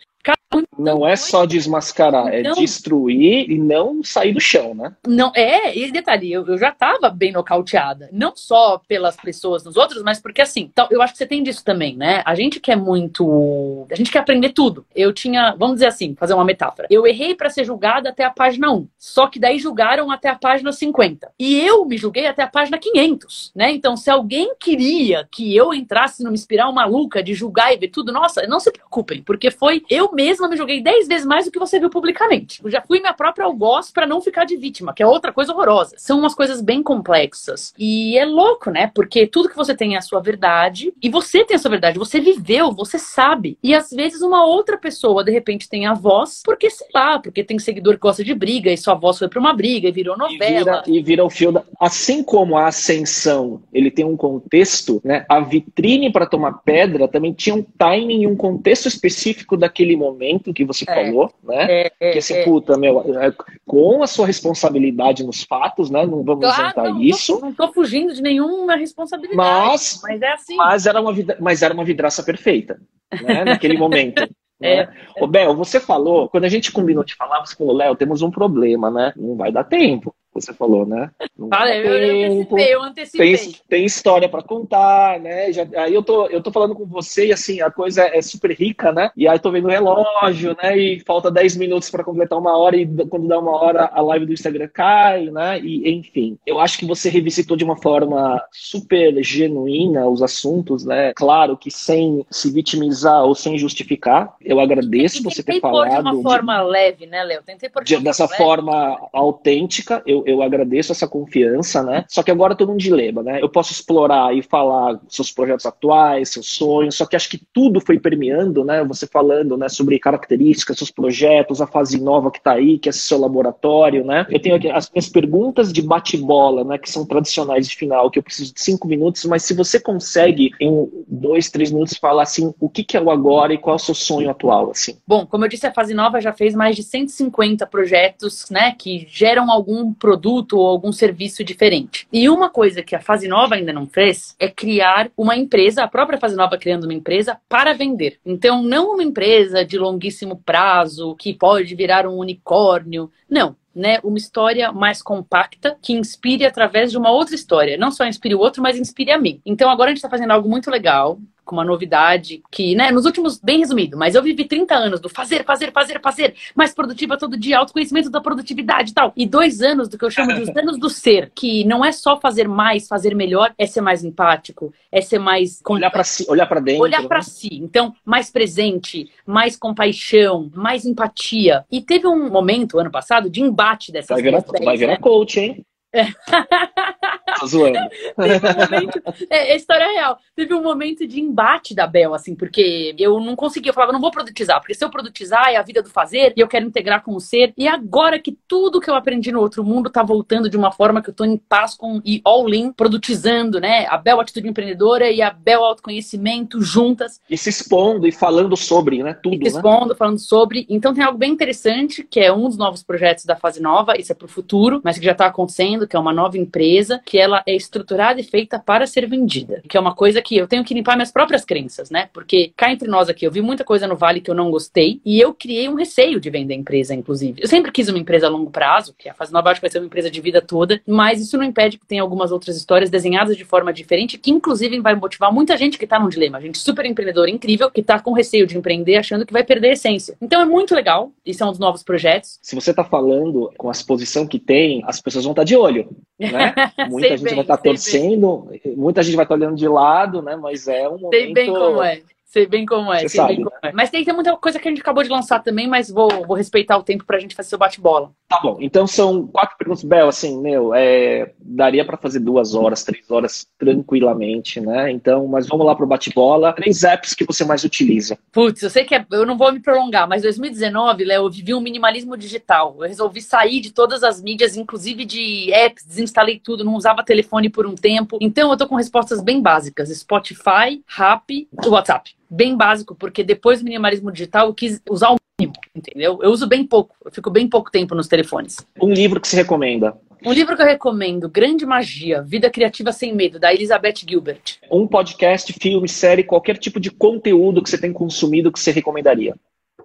Não 0.78 1.06
é 1.06 1.16
só 1.16 1.46
desmascarar, 1.46 2.28
é 2.28 2.42
destruir 2.54 3.50
e 3.50 3.58
não 3.58 4.04
sair 4.04 4.34
do 4.34 4.40
chão, 4.40 4.74
né? 4.74 4.96
Não, 5.06 5.32
é, 5.36 5.78
e 5.78 5.92
detalhe, 5.92 6.32
eu, 6.32 6.46
eu 6.46 6.58
já 6.58 6.72
tava 6.72 7.10
bem 7.10 7.32
nocauteada. 7.32 8.10
Não 8.12 8.34
só 8.36 8.82
pelas 8.88 9.16
pessoas 9.16 9.64
nos 9.64 9.76
outros, 9.76 10.04
mas 10.04 10.20
porque 10.20 10.42
assim, 10.42 10.62
então, 10.72 10.88
eu 10.90 11.02
acho 11.02 11.14
que 11.14 11.18
você 11.18 11.26
tem 11.26 11.44
disso 11.44 11.64
também, 11.64 11.98
né? 11.98 12.22
A 12.26 12.36
gente 12.36 12.60
quer 12.60 12.76
muito. 12.76 13.86
A 13.92 13.96
gente 13.96 14.12
quer 14.12 14.20
aprender 14.20 14.50
tudo. 14.50 14.86
Eu 14.96 15.12
tinha, 15.12 15.56
vamos 15.58 15.76
dizer 15.76 15.88
assim, 15.88 16.16
fazer 16.16 16.34
uma 16.34 16.46
metáfora. 16.46 16.88
Eu 16.90 17.06
errei 17.06 17.36
para 17.36 17.50
ser 17.50 17.66
julgada 17.66 18.10
até 18.10 18.24
a 18.24 18.30
página 18.30 18.72
1. 18.72 18.88
Só 18.98 19.28
que 19.28 19.40
daí 19.40 19.60
julgaram 19.60 20.12
até 20.12 20.30
a 20.30 20.36
página 20.36 20.72
50. 20.72 21.32
E 21.40 21.60
eu 21.60 21.86
me 21.86 21.98
julguei 21.98 22.28
até 22.28 22.44
a 22.44 22.48
página 22.48 22.78
500, 22.78 23.52
né? 23.56 23.72
Então, 23.72 23.98
se 23.98 24.10
alguém 24.10 24.54
queria 24.60 25.28
que 25.32 25.56
eu 25.56 25.74
entrasse 25.74 26.24
numa 26.24 26.36
espiral 26.36 26.72
maluca 26.72 27.22
de 27.22 27.34
julgar 27.34 27.74
e 27.74 27.78
ver 27.78 27.90
tudo, 27.90 28.12
nossa, 28.12 28.46
não 28.48 28.60
se 28.60 28.72
preocupem, 28.72 29.22
porque 29.22 29.52
foi 29.52 29.84
eu 29.90 30.12
mesma 30.18 30.49
me 30.49 30.57
julguei 30.57 30.82
10 30.82 31.07
vezes 31.07 31.28
mais 31.28 31.45
do 31.45 31.51
que 31.51 31.59
você 31.59 31.80
viu 31.80 31.91
publicamente. 31.91 32.59
Eu 32.63 32.72
já 32.72 32.82
fui 32.82 32.99
minha 32.99 33.13
própria 33.13 33.45
algoz 33.45 33.91
para 33.91 34.07
não 34.07 34.20
ficar 34.20 34.45
de 34.45 34.57
vítima, 34.57 34.91
que 34.91 35.03
é 35.03 35.05
outra 35.05 35.32
coisa 35.32 35.53
horrorosa. 35.53 35.95
São 35.99 36.18
umas 36.18 36.34
coisas 36.34 36.59
bem 36.59 36.82
complexas. 36.82 37.72
E 37.78 38.18
é 38.18 38.26
louco, 38.26 38.72
né? 38.72 38.91
Porque 38.95 39.28
tudo 39.28 39.47
que 39.47 39.55
você 39.55 39.76
tem 39.76 39.93
é 39.93 39.99
a 39.99 40.01
sua 40.01 40.20
verdade, 40.20 40.91
e 41.03 41.07
você 41.07 41.45
tem 41.45 41.55
a 41.55 41.59
sua 41.59 41.70
verdade, 41.70 41.99
você 41.99 42.20
viveu, 42.20 42.72
você 42.72 42.97
sabe. 42.97 43.59
E 43.61 43.76
às 43.76 43.91
vezes 43.91 44.24
uma 44.24 44.43
outra 44.43 44.76
pessoa, 44.76 45.24
de 45.24 45.32
repente, 45.32 45.70
tem 45.70 45.86
a 45.86 45.93
voz, 45.93 46.41
porque 46.43 46.68
sei 46.72 46.88
lá, 46.95 47.20
porque 47.20 47.43
tem 47.43 47.59
seguidor 47.59 47.93
que 47.93 47.99
gosta 47.99 48.24
de 48.24 48.34
briga, 48.34 48.72
e 48.72 48.78
sua 48.78 48.95
voz 48.95 49.20
foi 49.20 49.30
pra 49.30 49.39
uma 49.39 49.53
briga, 49.53 49.88
e 49.88 49.91
virou 49.91 50.18
novela. 50.18 50.38
E 50.39 50.63
vira, 50.63 50.84
e 50.88 51.01
vira 51.03 51.26
o 51.26 51.30
fio 51.30 51.51
da... 51.51 51.63
Assim 51.80 52.24
como 52.24 52.57
a 52.57 52.65
ascensão, 52.65 53.61
ele 53.72 53.91
tem 53.91 54.03
um 54.03 54.18
contexto, 54.18 54.99
né? 55.03 55.26
A 55.30 55.39
vitrine 55.41 56.11
para 56.11 56.26
tomar 56.26 56.53
pedra 56.63 57.07
também 57.07 57.34
tinha 57.34 57.55
um 57.55 57.61
timing 57.78 58.24
e 58.24 58.28
um 58.28 58.36
contexto 58.36 58.88
específico 58.88 59.55
daquele 59.55 59.95
momento 59.95 60.07
que 60.53 60.66
você 60.66 60.86
é, 60.88 60.93
falou, 60.93 61.32
né? 61.43 61.66
É, 61.70 61.91
é, 61.99 62.12
que 62.12 62.20
assim, 62.20 62.36
é. 62.36 62.43
puta, 62.43 62.78
meu, 62.78 63.20
é, 63.20 63.34
com 63.66 64.03
a 64.03 64.08
sua 64.08 64.28
responsabilidade 64.28 65.24
nos 65.24 65.43
fatos, 65.43 65.89
né? 65.89 66.05
Não 66.05 66.24
vamos 66.24 66.45
claro, 66.45 66.64
inventar 66.64 66.93
não, 66.93 67.01
isso. 67.01 67.39
Não 67.41 67.53
tô 67.53 67.72
fugindo 67.74 68.14
de 68.14 68.22
nenhuma 68.22 68.76
responsabilidade. 68.76 69.38
Mas, 69.38 69.99
mas 70.03 70.22
é 70.22 70.32
assim. 70.34 70.55
Mas 70.55 70.86
era 70.86 71.01
uma, 71.01 71.14
mas 71.39 71.62
era 71.62 71.74
uma 71.74 71.86
vidraça 71.86 72.24
perfeita, 72.24 72.80
né? 73.24 73.43
Naquele 73.45 73.78
momento. 73.78 74.22
Né? 74.60 74.82
É. 74.82 74.89
Ô, 75.20 75.28
Bel, 75.28 75.55
você 75.55 75.80
falou, 75.80 76.30
quando 76.30 76.45
a 76.45 76.49
gente 76.49 76.72
combinou 76.72 77.03
de 77.03 77.16
falar, 77.16 77.45
você 77.45 77.55
falou, 77.55 77.76
Léo, 77.76 77.95
temos 77.95 78.22
um 78.22 78.32
problema, 78.32 78.89
né? 78.89 79.14
Não 79.16 79.36
vai 79.36 79.51
dar 79.51 79.64
tempo 79.64 80.16
você 80.42 80.54
falou, 80.54 80.86
né? 80.86 81.10
Fala, 81.50 81.76
eu, 81.76 81.94
eu, 81.94 82.32
antecipei, 82.32 82.76
eu 82.76 82.84
antecipei. 82.84 83.38
Tem, 83.38 83.56
tem 83.70 83.86
história 83.86 84.30
para 84.30 84.42
contar, 84.42 85.20
né? 85.20 85.52
Já, 85.52 85.68
aí 85.78 85.94
eu 85.94 86.04
tô, 86.04 86.28
eu 86.28 86.42
tô 86.42 86.52
falando 86.52 86.76
com 86.76 86.86
você 86.86 87.28
e 87.28 87.34
assim, 87.34 87.62
a 87.62 87.72
coisa 87.72 88.04
é 88.04 88.22
super 88.22 88.52
rica, 88.52 88.92
né? 88.92 89.12
E 89.16 89.28
aí 89.28 89.40
tô 89.40 89.52
vendo 89.52 89.66
o 89.66 89.72
relógio, 89.72 90.56
né? 90.62 90.78
E 90.78 91.00
falta 91.02 91.32
10 91.32 91.58
minutos 91.58 91.90
para 91.90 92.04
completar 92.04 92.38
uma 92.38 92.58
hora 92.58 92.76
e 92.76 92.88
quando 93.08 93.28
dá 93.28 93.40
uma 93.40 93.52
hora 93.52 93.90
a 93.94 94.02
live 94.02 94.26
do 94.26 94.34
Instagram 94.34 94.70
cai, 94.74 95.26
né? 95.26 95.60
E 95.60 95.90
enfim, 95.92 96.38
eu 96.46 96.60
acho 96.60 96.78
que 96.78 96.86
você 96.86 97.10
revisitou 97.10 97.58
de 97.58 97.64
uma 97.64 97.78
forma 97.78 98.42
super 98.52 99.24
genuína 99.24 100.08
os 100.08 100.22
assuntos, 100.22 100.86
né? 100.86 101.14
Claro 101.16 101.58
que 101.58 101.72
sem 101.72 102.26
se 102.30 102.52
vitimizar 102.52 103.24
ou 103.24 103.36
sem 103.36 103.58
justificar. 103.58 104.36
Eu 104.42 104.60
agradeço 104.60 105.24
você 105.24 105.44
ter 105.44 105.60
falado. 105.60 105.90
de 105.90 106.00
uma 106.00 106.22
forma 106.22 106.62
leve, 106.62 107.06
né, 107.06 107.24
Léo? 107.24 107.42
Tentei 107.44 107.70
pôr 107.70 107.84
de, 107.84 107.98
dessa 107.98 108.28
forma 108.28 108.90
leve. 108.90 109.08
autêntica. 109.14 110.02
Eu, 110.06 110.24
eu 110.28 110.44
agradeço 110.44 110.92
essa 110.92 111.08
confiança, 111.08 111.82
né? 111.82 112.04
Só 112.10 112.22
que 112.22 112.30
agora 112.30 112.52
eu 112.52 112.58
tô 112.58 112.66
num 112.66 112.76
dilema, 112.76 113.24
né? 113.24 113.42
Eu 113.42 113.48
posso 113.48 113.72
explorar 113.72 114.36
e 114.36 114.44
falar 114.44 115.00
seus 115.08 115.32
projetos 115.32 115.66
atuais, 115.66 116.30
seus 116.30 116.48
sonhos, 116.48 116.96
só 116.96 117.06
que 117.06 117.16
acho 117.16 117.30
que 117.30 117.42
tudo 117.54 117.80
foi 117.80 117.98
permeando, 117.98 118.66
né? 118.66 118.84
Você 118.84 119.08
falando, 119.08 119.56
né, 119.56 119.70
sobre 119.70 119.98
características, 119.98 120.78
seus 120.78 120.92
projetos, 120.92 121.62
a 121.62 121.68
fase 121.68 122.02
nova 122.02 122.30
que 122.30 122.42
tá 122.42 122.54
aí, 122.54 122.78
que 122.78 122.90
é 122.90 122.92
seu 122.92 123.18
laboratório, 123.18 124.04
né? 124.04 124.28
Eu 124.30 124.42
tenho 124.42 124.56
aqui 124.56 124.70
as 124.70 124.92
minhas 124.92 125.08
perguntas 125.08 125.72
de 125.72 125.82
bate-bola, 125.82 126.66
né, 126.66 126.78
que 126.78 126.90
são 126.90 127.06
tradicionais 127.06 127.68
de 127.68 127.76
final, 127.76 128.12
que 128.12 128.20
eu 128.20 128.24
preciso 128.24 128.54
de 128.54 128.62
cinco 128.62 128.86
minutos, 128.86 129.24
mas 129.24 129.44
se 129.44 129.54
você 129.54 129.80
consegue 129.80 130.52
em 130.60 130.90
dois, 131.08 131.50
três 131.50 131.72
minutos 131.72 131.96
falar 131.96 132.24
assim, 132.24 132.54
o 132.60 132.70
que, 132.70 132.84
que 132.84 132.98
é 132.98 133.02
o 133.02 133.10
agora 133.10 133.54
e 133.54 133.58
qual 133.58 133.76
é 133.76 133.78
o 133.78 133.80
seu 133.80 133.96
sonho 133.96 134.30
atual, 134.30 134.72
assim? 134.72 134.98
Bom, 135.08 135.26
como 135.26 135.46
eu 135.46 135.50
disse, 135.50 135.66
a 135.66 135.74
fase 135.74 135.94
nova 135.94 136.20
já 136.20 136.34
fez 136.34 136.54
mais 136.54 136.76
de 136.76 136.84
150 136.84 137.66
projetos, 137.66 138.50
né, 138.50 138.76
que 138.78 139.08
geram 139.10 139.50
algum 139.50 139.94
produto 139.94 140.16
produto 140.18 140.57
ou 140.57 140.68
algum 140.68 140.91
serviço 140.91 141.43
diferente. 141.43 142.07
E 142.11 142.28
uma 142.28 142.49
coisa 142.49 142.82
que 142.82 142.95
a 142.95 142.99
Fase 142.99 143.28
Nova 143.28 143.55
ainda 143.55 143.72
não 143.72 143.86
fez 143.86 144.36
é 144.39 144.49
criar 144.49 145.11
uma 145.15 145.36
empresa, 145.36 145.84
a 145.84 145.88
própria 145.88 146.20
Fase 146.20 146.36
Nova 146.36 146.57
criando 146.57 146.86
uma 146.86 146.93
empresa 146.93 147.38
para 147.47 147.74
vender. 147.74 148.20
Então, 148.26 148.63
não 148.63 148.93
uma 148.93 149.03
empresa 149.03 149.63
de 149.63 149.78
longuíssimo 149.78 150.41
prazo 150.43 151.15
que 151.15 151.34
pode 151.34 151.76
virar 151.76 152.07
um 152.07 152.18
unicórnio. 152.18 153.11
Não, 153.30 153.55
né, 153.76 153.99
uma 154.03 154.18
história 154.18 154.72
mais 154.72 155.03
compacta 155.03 155.78
que 155.80 155.93
inspire 155.93 156.45
através 156.45 156.89
de 156.89 156.97
uma 156.97 157.11
outra 157.11 157.36
história. 157.36 157.78
Não 157.78 157.91
só 157.91 158.05
inspire 158.05 158.34
o 158.34 158.39
outro, 158.39 158.61
mas 158.63 158.80
inspire 158.80 159.11
a 159.11 159.20
mim. 159.20 159.39
Então 159.45 159.70
agora 159.70 159.89
a 159.89 159.91
gente 159.91 159.99
está 159.99 160.09
fazendo 160.09 160.32
algo 160.32 160.49
muito 160.49 160.72
legal, 160.72 161.20
com 161.48 161.56
uma 161.56 161.64
novidade 161.64 162.43
que, 162.52 162.76
né, 162.76 162.91
nos 162.91 163.06
últimos, 163.06 163.39
bem 163.39 163.60
resumido, 163.60 163.98
mas 163.98 164.14
eu 164.14 164.22
vivi 164.22 164.45
30 164.45 164.76
anos 164.76 165.00
do 165.00 165.10
fazer, 165.10 165.43
fazer, 165.45 165.72
fazer, 165.72 166.00
fazer, 166.02 166.36
mais 166.54 166.74
produtiva 166.74 167.18
todo 167.18 167.38
dia, 167.38 167.58
autoconhecimento 167.58 168.10
da 168.10 168.22
produtividade 168.22 168.91
e 168.91 168.93
tal. 168.93 169.14
E 169.16 169.26
dois 169.26 169.62
anos 169.62 169.88
do 169.88 169.98
que 169.98 170.06
eu 170.06 170.12
chamo 170.12 170.34
de 170.36 170.41
os 170.41 170.50
anos 170.56 170.78
do 170.78 170.89
ser, 170.89 171.32
que 171.34 171.64
não 171.64 171.84
é 171.84 171.91
só 171.91 172.20
fazer 172.20 172.48
mais, 172.48 172.88
fazer 172.88 173.16
melhor, 173.16 173.54
é 173.58 173.66
ser 173.66 173.82
mais 173.82 174.04
empático, 174.04 174.74
é 174.91 175.02
ser 175.02 175.20
mais. 175.20 175.62
Olhar 175.68 175.89
para 175.89 176.04
si, 176.04 176.26
olhar 176.30 176.45
para 176.45 176.60
dentro. 176.60 176.84
Olhar 176.84 177.08
para 177.08 177.20
né? 177.20 177.24
si. 177.24 177.50
Então, 177.54 177.95
mais 178.06 178.30
presente, 178.30 179.10
mais 179.26 179.56
compaixão, 179.56 180.52
mais 180.54 180.86
empatia. 180.86 181.66
E 181.72 181.82
teve 181.82 182.06
um 182.08 182.30
momento, 182.30 182.78
ano 182.78 182.91
passado, 182.91 183.30
de 183.30 183.41
embate 183.41 183.91
dessas 183.91 184.10
Vai 184.10 184.22
virar, 184.22 184.43
vai 184.64 184.78
virar 184.78 184.93
né? 184.93 184.98
coach, 184.98 185.39
hein? 185.39 185.66
Tô 187.40 187.48
zoando. 187.48 187.78
um 188.18 188.78
momento, 188.78 189.02
é, 189.30 189.54
é, 189.54 189.56
história 189.56 189.88
real. 189.88 190.18
Teve 190.36 190.54
um 190.54 190.62
momento 190.62 191.06
de 191.06 191.20
embate 191.20 191.76
da 191.76 191.86
Bel, 191.86 192.14
assim, 192.14 192.36
porque 192.36 192.96
eu 192.98 193.20
não 193.20 193.36
conseguia, 193.36 193.70
eu 193.70 193.74
falava, 193.74 193.92
não 193.92 194.00
vou 194.00 194.12
produtizar, 194.12 194.60
porque 194.60 194.74
se 194.74 194.84
eu 194.84 194.90
produtizar 194.90 195.50
é 195.50 195.58
a 195.58 195.62
vida 195.62 195.82
do 195.82 195.90
fazer 195.90 196.34
e 196.36 196.40
eu 196.40 196.48
quero 196.48 196.66
integrar 196.66 197.04
com 197.04 197.16
o 197.16 197.20
ser. 197.20 197.54
E 197.58 197.68
agora 197.68 198.20
que 198.20 198.38
tudo 198.48 198.80
que 198.80 198.90
eu 198.90 198.96
aprendi 198.96 199.32
no 199.32 199.42
outro 199.42 199.64
mundo 199.64 199.90
tá 199.90 200.04
voltando 200.04 200.50
de 200.50 200.58
uma 200.58 200.72
forma 200.72 201.02
que 201.02 201.10
eu 201.10 201.14
tô 201.14 201.26
em 201.26 201.38
paz 201.38 201.76
com 201.76 202.02
e 202.06 202.22
all-in, 202.24 202.72
produtizando, 202.72 203.60
né? 203.60 203.86
A 203.90 203.98
Bel 203.98 204.20
Atitude 204.20 204.48
Empreendedora 204.48 205.10
e 205.10 205.22
a 205.22 205.30
Bel 205.30 205.64
Autoconhecimento 205.64 206.62
juntas. 206.62 207.20
E 207.30 207.38
se 207.38 207.50
expondo 207.50 208.08
e 208.08 208.12
falando 208.12 208.56
sobre, 208.56 209.04
né? 209.04 209.14
Tudo. 209.14 209.36
E 209.36 209.38
se 209.38 209.44
né? 209.44 209.50
expondo, 209.50 209.90
né? 209.90 209.96
falando 209.96 210.20
sobre. 210.20 210.66
Então 210.70 210.94
tem 210.94 211.04
algo 211.04 211.18
bem 211.18 211.32
interessante, 211.32 212.04
que 212.04 212.20
é 212.20 212.32
um 212.32 212.48
dos 212.48 212.58
novos 212.58 212.84
projetos 212.84 213.26
da 213.26 213.36
fase 213.36 213.62
nova, 213.62 213.98
isso 213.98 214.12
é 214.12 214.16
pro 214.16 214.28
futuro, 214.28 214.82
mas 214.84 214.98
que 214.98 215.06
já 215.06 215.14
tá 215.14 215.26
acontecendo, 215.26 215.88
que 215.88 215.96
é 215.96 216.00
uma 216.00 216.14
nova 216.14 216.38
empresa, 216.38 217.02
que 217.06 217.16
ela 217.18 217.43
é 217.45 217.55
estruturada 217.55 218.20
e 218.20 218.24
feita 218.24 218.59
para 218.59 218.88
ser 218.88 219.07
vendida. 219.07 219.61
Que 219.68 219.78
é 219.78 219.80
uma 219.80 219.95
coisa 219.95 220.22
que 220.22 220.38
eu 220.38 220.47
tenho 220.47 220.63
que 220.63 220.74
limpar 220.74 220.95
minhas 220.95 221.11
próprias 221.11 221.43
crenças, 221.43 221.89
né? 221.89 222.09
Porque 222.13 222.51
cá 222.55 222.72
entre 222.72 222.88
nós 222.88 223.09
aqui, 223.09 223.26
eu 223.26 223.32
vi 223.32 223.41
muita 223.41 223.63
coisa 223.63 223.88
no 223.88 223.95
Vale 223.95 224.22
que 224.22 224.30
eu 224.30 224.36
não 224.36 224.51
gostei 224.51 225.01
e 225.05 225.20
eu 225.20 225.34
criei 225.34 225.68
um 225.70 225.76
receio 225.76 226.20
de 226.20 226.30
vender 226.30 226.53
a 226.53 226.57
empresa, 226.57 226.93
inclusive. 226.93 227.41
Eu 227.41 227.47
sempre 227.47 227.72
quis 227.72 227.89
uma 227.89 227.97
empresa 227.97 228.28
a 228.28 228.30
longo 228.30 228.51
prazo, 228.51 228.93
que 228.97 229.09
a 229.09 229.13
Fase 229.13 229.34
Nova 229.34 229.49
acho 229.49 229.59
que 229.59 229.65
vai 229.65 229.72
ser 229.72 229.80
uma 229.80 229.86
empresa 229.86 230.09
de 230.09 230.22
vida 230.22 230.41
toda, 230.41 230.82
mas 230.86 231.22
isso 231.22 231.38
não 231.38 231.43
impede 231.43 231.78
que 231.78 231.86
tenha 231.86 232.01
algumas 232.01 232.32
outras 232.32 232.55
histórias 232.55 232.89
desenhadas 232.89 233.36
de 233.36 233.45
forma 233.45 233.74
diferente, 233.74 234.18
que 234.18 234.32
inclusive 234.32 234.80
vai 234.80 234.95
motivar 234.95 235.32
muita 235.32 235.57
gente 235.57 235.78
que 235.78 235.86
está 235.86 235.99
num 235.99 236.09
dilema. 236.09 236.41
Gente 236.41 236.57
super 236.57 236.86
empreendedora, 236.86 237.30
incrível, 237.30 237.70
que 237.72 237.82
está 237.82 237.99
com 237.99 238.13
receio 238.13 238.47
de 238.47 238.57
empreender, 238.57 238.95
achando 238.95 239.26
que 239.26 239.34
vai 239.34 239.43
perder 239.43 239.70
a 239.70 239.74
essência. 239.74 240.15
Então 240.22 240.41
é 240.41 240.45
muito 240.45 240.76
legal, 240.76 241.11
isso 241.26 241.43
é 241.43 241.45
um 241.45 241.51
dos 241.51 241.59
novos 241.59 241.84
projetos. 241.84 242.39
Se 242.41 242.55
você 242.55 242.72
está 242.72 242.84
falando 242.84 243.51
com 243.57 243.70
a 243.70 243.72
exposição 243.72 244.26
que 244.28 244.39
tem, 244.39 244.82
as 244.86 245.01
pessoas 245.01 245.26
vão 245.26 245.32
estar 245.32 245.41
tá 245.41 245.45
de 245.45 245.55
olho, 245.55 245.89
né? 246.20 246.53
Muita 247.10 247.18
gente 247.18 247.26
bem, 247.26 247.36
vai 247.36 247.43
estar 247.43 247.58
tá 247.58 247.64
torcendo, 247.64 248.38
bem. 248.49 248.76
muita 248.76 249.03
gente 249.03 249.16
vai 249.16 249.26
estar 249.26 249.36
tá 249.36 249.39
olhando 249.39 249.58
de 249.58 249.68
lado, 249.68 250.22
né? 250.22 250.36
Mas 250.36 250.68
é 250.68 250.88
um 250.88 250.97
momento. 250.97 251.12
Sei 251.12 251.34
bem 251.34 251.53
como 251.53 251.84
é. 251.84 252.01
Sei 252.38 252.46
bem 252.46 252.68
como 252.68 252.94
é, 252.94 253.08
sei 253.08 253.26
bem 253.26 253.38
como 253.38 253.56
é. 253.64 253.72
Mas 253.72 253.90
tem, 253.90 254.06
tem 254.06 254.14
muita 254.14 254.38
coisa 254.38 254.60
que 254.60 254.68
a 254.68 254.72
gente 254.72 254.82
acabou 254.82 255.02
de 255.02 255.10
lançar 255.10 255.42
também, 255.42 255.68
mas 255.68 255.90
vou, 255.90 256.08
vou 256.28 256.38
respeitar 256.38 256.78
o 256.78 256.84
tempo 256.84 257.04
pra 257.04 257.18
gente 257.18 257.34
fazer 257.34 257.50
seu 257.50 257.58
bate-bola. 257.58 258.12
Tá 258.30 258.40
bom, 258.44 258.58
então 258.60 258.86
são 258.86 259.26
quatro 259.26 259.58
perguntas, 259.58 259.84
Bel, 259.84 260.08
assim, 260.08 260.40
meu, 260.40 260.72
é, 260.76 261.32
daria 261.40 261.84
para 261.84 261.98
fazer 261.98 262.20
duas 262.20 262.54
horas, 262.54 262.84
três 262.84 263.10
horas 263.10 263.48
tranquilamente, 263.58 264.62
né? 264.62 264.92
Então, 264.92 265.26
mas 265.26 265.48
vamos 265.48 265.66
lá 265.66 265.74
pro 265.74 265.88
bate-bola. 265.88 266.54
Três 266.54 266.84
apps 266.84 267.16
que 267.16 267.26
você 267.26 267.44
mais 267.44 267.64
utiliza. 267.64 268.20
Putz, 268.32 268.62
eu 268.62 268.70
sei 268.70 268.84
que 268.84 268.94
é, 268.94 269.04
eu 269.12 269.26
não 269.26 269.36
vou 269.36 269.52
me 269.52 269.60
prolongar, 269.60 270.08
mas 270.08 270.22
2019, 270.22 271.06
Léo, 271.06 271.26
eu 271.26 271.32
vivi 271.32 271.56
um 271.56 271.62
minimalismo 271.62 272.16
digital. 272.16 272.76
Eu 272.78 272.88
resolvi 272.88 273.20
sair 273.20 273.62
de 273.62 273.72
todas 273.72 274.04
as 274.04 274.22
mídias, 274.22 274.56
inclusive 274.56 275.06
de 275.06 275.52
apps, 275.54 275.86
desinstalei 275.88 276.40
tudo, 276.40 276.64
não 276.64 276.76
usava 276.76 277.04
telefone 277.04 277.50
por 277.50 277.66
um 277.66 277.74
tempo. 277.74 278.20
Então, 278.22 278.52
eu 278.52 278.58
tô 278.58 278.68
com 278.68 278.76
respostas 278.76 279.24
bem 279.24 279.42
básicas: 279.42 279.90
Spotify, 279.90 280.84
Rap, 280.86 281.48
WhatsApp 281.66 282.18
bem 282.30 282.56
básico, 282.56 282.96
porque 282.96 283.24
depois 283.24 283.60
do 283.60 283.66
minimalismo 283.66 284.12
digital 284.12 284.48
eu 284.48 284.54
quis 284.54 284.82
usar 284.90 285.12
o 285.12 285.18
mínimo, 285.40 285.56
entendeu? 285.76 286.20
Eu 286.22 286.32
uso 286.32 286.48
bem 286.48 286.66
pouco, 286.66 286.96
eu 287.04 287.12
fico 287.12 287.30
bem 287.30 287.48
pouco 287.48 287.72
tempo 287.72 287.94
nos 287.96 288.08
telefones. 288.08 288.58
Um 288.82 288.92
livro 288.92 289.22
que 289.22 289.28
se 289.28 289.36
recomenda. 289.36 289.96
Um 290.26 290.34
livro 290.34 290.56
que 290.56 290.62
eu 290.62 290.68
recomendo, 290.68 291.30
Grande 291.30 291.66
Magia, 291.66 292.24
Vida 292.24 292.50
Criativa 292.50 292.92
Sem 292.92 293.14
Medo, 293.14 293.40
da 293.40 293.54
Elizabeth 293.54 293.98
Gilbert. 294.08 294.58
Um 294.72 294.88
podcast, 294.88 295.54
filme, 295.54 295.88
série, 295.88 296.24
qualquer 296.24 296.58
tipo 296.58 296.80
de 296.80 296.90
conteúdo 296.90 297.62
que 297.62 297.70
você 297.70 297.78
tem 297.78 297.94
consumido 297.94 298.52
que 298.52 298.60
você 298.60 298.72
recomendaria. 298.72 299.36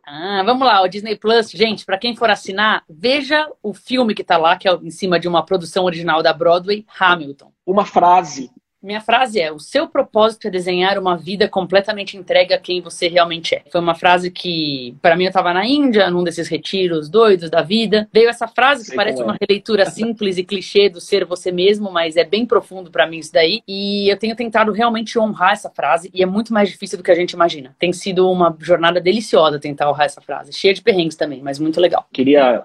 Ah, 0.05 0.43
vamos 0.45 0.67
lá, 0.67 0.83
o 0.83 0.89
Disney 0.89 1.17
Plus, 1.17 1.51
gente, 1.51 1.85
para 1.85 1.99
quem 1.99 2.17
for 2.17 2.29
assinar, 2.29 2.83
veja 2.89 3.49
o 3.63 3.73
filme 3.73 4.15
que 4.15 4.25
tá 4.25 4.37
lá, 4.37 4.57
que 4.57 4.69
é 4.69 4.75
em 4.83 4.91
cima 4.91 5.21
de 5.21 5.29
uma 5.29 5.45
produção 5.45 5.85
original 5.85 6.23
da 6.23 6.33
Broadway, 6.33 6.85
Hamilton. 6.99 7.53
Uma 7.65 7.85
frase 7.85 8.51
minha 8.83 9.01
frase 9.01 9.41
é: 9.41 9.53
o 9.53 9.59
seu 9.59 9.87
propósito 9.87 10.49
é 10.49 10.51
desenhar 10.51 10.99
uma 10.99 11.17
vida 11.17 11.49
completamente 11.49 12.17
entregue 12.17 12.53
a 12.53 12.59
quem 12.59 12.81
você 12.81 13.09
realmente 13.09 13.55
é. 13.55 13.63
Foi 13.71 13.81
uma 13.81 13.95
frase 13.95 14.31
que, 14.31 14.97
para 15.01 15.17
mim, 15.17 15.25
eu 15.25 15.29
estava 15.29 15.53
na 15.53 15.65
Índia, 15.65 16.11
num 16.11 16.25
desses 16.25 16.49
retiros 16.49 17.09
doidos 17.09 17.49
da 17.51 17.63
vida. 17.63 18.09
Veio 18.13 18.29
essa 18.29 18.49
frase 18.49 18.83
que 18.83 18.89
Sei 18.89 18.97
parece 18.97 19.21
é. 19.21 19.25
uma 19.25 19.37
releitura 19.41 19.87
simples 19.91 20.37
e 20.37 20.45
clichê 20.45 20.89
do 20.89 21.01
ser 21.01 21.25
você 21.25 21.53
mesmo, 21.53 21.91
mas 21.91 22.17
é 22.17 22.25
bem 22.25 22.45
profundo 22.45 22.91
para 22.91 23.07
mim 23.07 23.19
isso 23.19 23.33
daí. 23.33 23.63
E 23.69 24.11
eu 24.11 24.17
tenho 24.19 24.35
tentado 24.35 24.73
realmente 24.73 25.19
honrar 25.19 25.53
essa 25.53 25.71
frase 25.71 26.11
e 26.13 26.23
é 26.23 26.27
muito 26.27 26.53
mais 26.53 26.69
difícil 26.69 26.99
do 26.99 27.05
que 27.05 27.11
a 27.11 27.15
gente 27.15 27.33
imagina. 27.33 27.75
Tem 27.79 27.93
sido 27.93 28.31
uma 28.31 28.57
jornada 28.61 29.01
deliciosa 29.01 29.59
tentar 29.59 29.89
honrar 29.89 30.07
essa 30.07 30.21
frase, 30.21 30.53
cheia 30.53 30.75
de 30.75 30.83
perrengues 30.83 31.17
também, 31.17 31.41
mas 31.43 31.59
muito 31.59 31.81
legal. 31.81 32.07
Queria 32.13 32.65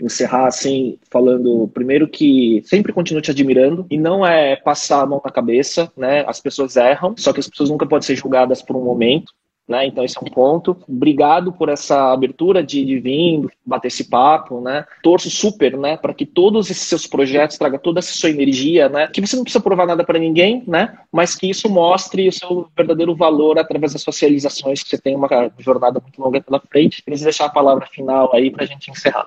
encerrar 0.00 0.46
assim 0.46 0.98
falando 1.10 1.68
primeiro 1.74 2.08
que 2.08 2.62
sempre 2.64 2.92
continuo 2.92 3.20
te 3.20 3.30
admirando 3.30 3.86
e 3.90 3.98
não 3.98 4.24
é 4.24 4.56
passar 4.56 5.02
a 5.02 5.06
mão 5.06 5.20
na 5.24 5.30
cabeça, 5.30 5.90
né? 5.96 6.24
As 6.26 6.40
pessoas 6.40 6.76
erram, 6.76 7.14
só 7.16 7.32
que 7.32 7.40
as 7.40 7.48
pessoas 7.48 7.70
nunca 7.70 7.86
podem 7.86 8.06
ser 8.06 8.16
julgadas 8.16 8.62
por 8.62 8.76
um 8.76 8.84
momento. 8.84 9.32
Né? 9.68 9.84
Então 9.86 10.02
esse 10.02 10.16
é 10.16 10.20
um 10.22 10.32
ponto. 10.32 10.74
Obrigado 10.88 11.52
por 11.52 11.68
essa 11.68 12.10
abertura 12.10 12.64
de, 12.64 12.82
de 12.86 12.98
vir, 12.98 13.46
bater 13.66 13.88
esse 13.88 14.08
papo, 14.08 14.62
né? 14.62 14.86
Torço 15.02 15.28
super, 15.28 15.76
né, 15.76 15.98
para 15.98 16.14
que 16.14 16.24
todos 16.24 16.70
esses 16.70 16.88
seus 16.88 17.06
projetos 17.06 17.58
traga 17.58 17.78
toda 17.78 17.98
essa 17.98 18.14
sua 18.14 18.30
energia, 18.30 18.88
né? 18.88 19.08
Que 19.08 19.20
você 19.20 19.36
não 19.36 19.42
precisa 19.42 19.62
provar 19.62 19.86
nada 19.86 20.02
para 20.04 20.18
ninguém, 20.18 20.64
né? 20.66 20.98
Mas 21.12 21.34
que 21.34 21.50
isso 21.50 21.68
mostre 21.68 22.26
o 22.26 22.32
seu 22.32 22.66
verdadeiro 22.74 23.14
valor 23.14 23.58
através 23.58 23.92
das 23.92 24.00
suas 24.00 24.18
realizações, 24.18 24.82
que 24.82 24.88
você 24.88 24.96
tem 24.96 25.14
uma 25.14 25.28
jornada 25.58 26.00
muito 26.00 26.18
longa 26.18 26.40
pela 26.40 26.60
frente. 26.60 27.04
Queria 27.04 27.22
deixar 27.22 27.44
a 27.44 27.50
palavra 27.50 27.86
final 27.88 28.34
aí 28.34 28.50
para 28.50 28.64
a 28.64 28.66
gente 28.66 28.90
encerrar. 28.90 29.26